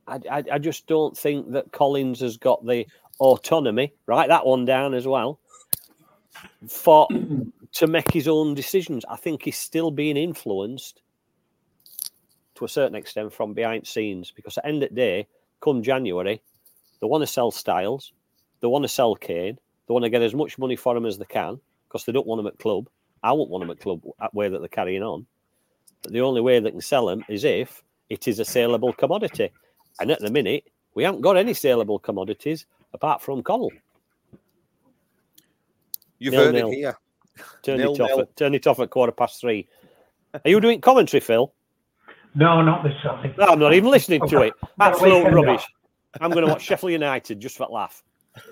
I, 0.08 0.20
I, 0.30 0.44
I 0.54 0.58
just 0.60 0.88
don't 0.88 1.18
think 1.18 1.52
that 1.52 1.72
Collins 1.72 2.20
has 2.22 2.38
got 2.38 2.66
the 2.66 2.86
autonomy. 3.20 3.94
Write 4.06 4.30
that 4.30 4.46
one 4.46 4.66
down 4.66 4.94
as 4.94 5.08
well. 5.08 5.40
For 6.68 7.08
to 7.74 7.88
make 7.88 8.12
his 8.12 8.28
own 8.28 8.54
decisions, 8.54 9.06
I 9.10 9.16
think 9.16 9.44
he's 9.44 9.58
still 9.58 9.92
being 9.92 10.18
influenced 10.18 11.02
to 12.56 12.66
a 12.66 12.70
certain 12.70 12.96
extent 12.96 13.34
from 13.34 13.54
behind 13.54 13.88
scenes. 13.88 14.32
Because 14.32 14.58
at 14.58 14.64
the 14.64 14.70
end 14.70 14.84
of 14.84 14.90
the 14.90 14.96
day, 14.96 15.28
come 15.62 15.84
January, 15.84 16.42
they 17.02 17.08
want 17.08 17.22
to 17.22 17.28
sell 17.28 17.52
Styles, 17.52 18.14
they 18.62 18.68
want 18.68 18.84
to 18.84 18.90
sell 18.90 19.16
Kane, 19.16 19.58
they 19.88 19.94
want 19.94 20.04
to 20.04 20.10
get 20.10 20.22
as 20.22 20.34
much 20.34 20.58
money 20.58 20.76
for 20.76 20.96
him 20.96 21.06
as 21.06 21.18
they 21.18 21.26
can 21.26 21.60
because 21.88 22.06
they 22.06 22.12
don't 22.12 22.28
want 22.28 22.40
him 22.40 22.48
at 22.48 22.60
club. 22.60 22.90
I 23.24 23.32
won't 23.32 23.50
want 23.50 23.62
them 23.62 23.72
at 23.72 23.80
club 23.80 24.02
at 24.22 24.34
way 24.34 24.50
that 24.50 24.60
they're 24.60 24.68
carrying 24.68 25.04
on. 25.04 25.26
But 26.02 26.12
the 26.12 26.22
only 26.22 26.42
way 26.42 26.60
they 26.60 26.72
can 26.72 26.82
sell 26.82 27.06
them 27.06 27.24
is 27.30 27.44
if 27.44 27.84
it 28.10 28.28
is 28.28 28.40
a 28.40 28.46
saleable 28.46 28.94
commodity. 28.94 29.50
And 30.00 30.12
at 30.12 30.20
the 30.20 30.30
minute, 30.30 30.66
we 30.94 31.04
haven't 31.04 31.22
got 31.22 31.38
any 31.38 31.54
saleable 31.54 32.00
commodities 32.00 32.66
apart 32.94 33.22
from 33.22 33.42
Connell. 33.42 33.72
You've 36.20 36.34
Nil, 36.34 36.44
heard 36.44 36.56
nil. 36.56 36.72
it 36.72 36.76
here. 36.76 36.98
Turn 37.64 37.78
Nil, 37.78 37.94
it 37.94 38.00
off. 38.00 38.20
At, 38.20 38.36
turn 38.36 38.54
it 38.54 38.68
off 38.68 38.80
at 38.80 38.90
quarter 38.90 39.12
past 39.12 39.42
three. 39.42 39.68
Are 40.34 40.50
you 40.50 40.60
doing 40.60 40.82
commentary, 40.82 41.22
Phil? 41.22 41.54
No, 42.36 42.62
not 42.62 42.84
this 42.84 42.94
Saturday. 43.04 43.34
No, 43.38 43.46
I'm 43.46 43.60
not 43.60 43.74
even 43.74 43.92
listening 43.92 44.28
to 44.28 44.42
it. 44.42 44.54
Absolute 44.80 45.32
rubbish. 45.32 45.66
I'm 46.20 46.32
going 46.32 46.46
to 46.46 46.52
watch 46.52 46.64
Sheffield 46.64 46.92
United 46.92 47.40
just 47.40 47.58
for 47.58 47.64
that 47.64 47.72
laugh. 47.72 48.04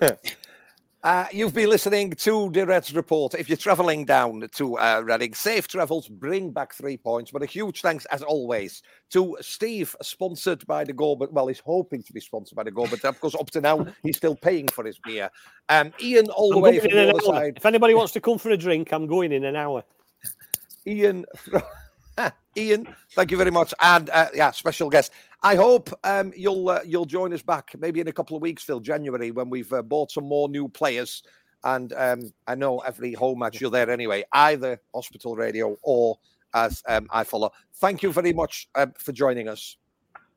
Uh, 1.04 1.26
you've 1.32 1.52
been 1.52 1.68
listening 1.68 2.12
to 2.12 2.48
the 2.50 2.64
Reds 2.64 2.94
Report. 2.94 3.34
If 3.34 3.48
you're 3.48 3.56
travelling 3.56 4.04
down 4.04 4.48
to 4.52 4.78
uh, 4.78 5.02
Reading, 5.04 5.34
safe 5.34 5.66
travels, 5.66 6.06
bring 6.06 6.52
back 6.52 6.72
three 6.74 6.96
points. 6.96 7.32
But 7.32 7.42
a 7.42 7.46
huge 7.46 7.80
thanks, 7.80 8.04
as 8.06 8.22
always, 8.22 8.82
to 9.10 9.36
Steve, 9.40 9.96
sponsored 10.00 10.64
by 10.64 10.84
the 10.84 10.92
Gorbet. 10.92 11.32
Well, 11.32 11.48
he's 11.48 11.58
hoping 11.58 12.04
to 12.04 12.12
be 12.12 12.20
sponsored 12.20 12.54
by 12.54 12.62
the 12.62 12.70
Gorbet 12.70 13.02
because 13.02 13.34
up 13.34 13.50
to 13.50 13.60
now 13.60 13.84
he's 14.04 14.16
still 14.16 14.36
paying 14.36 14.68
for 14.68 14.84
his 14.84 15.00
beer. 15.00 15.28
Um, 15.68 15.92
Ian, 16.00 16.28
all 16.28 16.50
the 16.50 16.56
I'm 16.58 16.62
way 16.62 16.78
from 16.78 16.92
the 16.92 17.10
other 17.10 17.20
side. 17.20 17.54
If 17.56 17.66
anybody 17.66 17.94
wants 17.94 18.12
to 18.12 18.20
come 18.20 18.38
for 18.38 18.50
a 18.50 18.56
drink, 18.56 18.92
I'm 18.92 19.08
going 19.08 19.32
in 19.32 19.44
an 19.44 19.56
hour. 19.56 19.82
Ian, 20.86 21.24
Ian, 22.56 22.86
thank 23.14 23.32
you 23.32 23.36
very 23.36 23.50
much, 23.50 23.74
and 23.80 24.08
uh, 24.10 24.28
yeah, 24.34 24.52
special 24.52 24.88
guest. 24.88 25.10
I 25.42 25.56
hope 25.56 25.90
um, 26.04 26.32
you'll 26.36 26.68
uh, 26.68 26.80
you'll 26.84 27.04
join 27.04 27.32
us 27.32 27.42
back 27.42 27.74
maybe 27.78 28.00
in 28.00 28.08
a 28.08 28.12
couple 28.12 28.36
of 28.36 28.42
weeks, 28.42 28.62
Phil, 28.62 28.80
January, 28.80 29.32
when 29.32 29.50
we've 29.50 29.72
uh, 29.72 29.82
bought 29.82 30.12
some 30.12 30.24
more 30.24 30.48
new 30.48 30.68
players. 30.68 31.22
And 31.64 31.92
um, 31.94 32.32
I 32.46 32.54
know 32.54 32.78
every 32.80 33.12
home 33.12 33.40
match 33.40 33.60
you're 33.60 33.70
there 33.70 33.90
anyway, 33.90 34.24
either 34.32 34.80
Hospital 34.94 35.36
Radio 35.36 35.76
or 35.82 36.18
as 36.54 36.82
um, 36.88 37.06
iFollow. 37.08 37.50
Thank 37.76 38.02
you 38.02 38.12
very 38.12 38.32
much 38.32 38.68
um, 38.74 38.92
for 38.98 39.12
joining 39.12 39.48
us. 39.48 39.76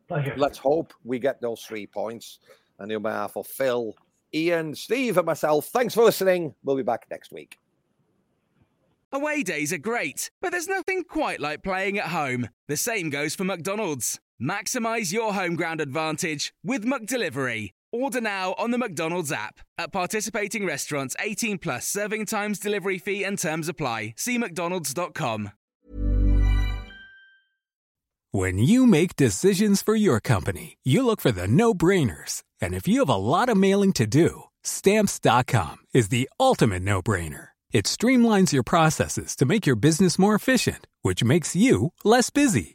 Pleasure. 0.07 0.33
Let's 0.37 0.57
hope 0.57 0.93
we 1.03 1.19
get 1.19 1.41
those 1.41 1.61
three 1.61 1.87
points. 1.87 2.39
And 2.79 2.91
on 2.91 3.01
behalf 3.01 3.37
of 3.37 3.47
Phil, 3.47 3.95
Ian, 4.33 4.75
Steve, 4.75 5.17
and 5.17 5.25
myself, 5.25 5.67
thanks 5.67 5.93
for 5.93 6.03
listening. 6.03 6.53
We'll 6.63 6.75
be 6.75 6.83
back 6.83 7.07
next 7.09 7.31
week. 7.31 7.57
Away 9.11 9.43
days 9.43 9.71
are 9.71 9.77
great, 9.77 10.29
but 10.41 10.51
there's 10.51 10.67
nothing 10.67 11.03
quite 11.03 11.39
like 11.39 11.63
playing 11.63 11.97
at 11.97 12.07
home. 12.07 12.49
The 12.67 12.75
same 12.75 13.09
goes 13.09 13.33
for 13.33 13.45
McDonald's. 13.45 14.19
Maximize 14.41 15.13
your 15.13 15.33
home 15.33 15.55
ground 15.55 15.79
advantage 15.79 16.53
with 16.63 16.86
McDelivery. 16.86 17.71
Order 17.91 18.19
now 18.19 18.53
on 18.57 18.71
the 18.71 18.77
McDonald's 18.77 19.31
app. 19.31 19.59
At 19.77 19.93
participating 19.93 20.65
restaurants, 20.65 21.15
18 21.19 21.57
plus 21.59 21.88
serving 21.88 22.25
times, 22.25 22.59
delivery 22.59 22.97
fee, 22.97 23.23
and 23.23 23.39
terms 23.39 23.69
apply. 23.69 24.15
See 24.17 24.38
McDonald's.com. 24.38 25.51
When 28.31 28.57
you 28.57 28.86
make 28.86 29.15
decisions 29.15 29.81
for 29.81 29.95
your 29.95 30.19
company, 30.19 30.77
you 30.83 31.05
look 31.05 31.21
for 31.21 31.31
the 31.31 31.47
no 31.47 31.73
brainers. 31.73 32.43
And 32.59 32.73
if 32.73 32.86
you 32.86 32.99
have 32.99 33.09
a 33.09 33.15
lot 33.15 33.47
of 33.47 33.55
mailing 33.55 33.93
to 33.93 34.05
do, 34.05 34.43
stamps.com 34.61 35.77
is 35.93 36.09
the 36.09 36.29
ultimate 36.38 36.83
no 36.83 37.01
brainer. 37.01 37.49
It 37.71 37.86
streamlines 37.86 38.51
your 38.51 38.63
processes 38.63 39.38
to 39.38 39.45
make 39.45 39.65
your 39.65 39.77
business 39.77 40.19
more 40.19 40.36
efficient, 40.36 40.86
which 41.01 41.23
makes 41.23 41.55
you 41.55 41.93
less 42.03 42.29
busy. 42.29 42.74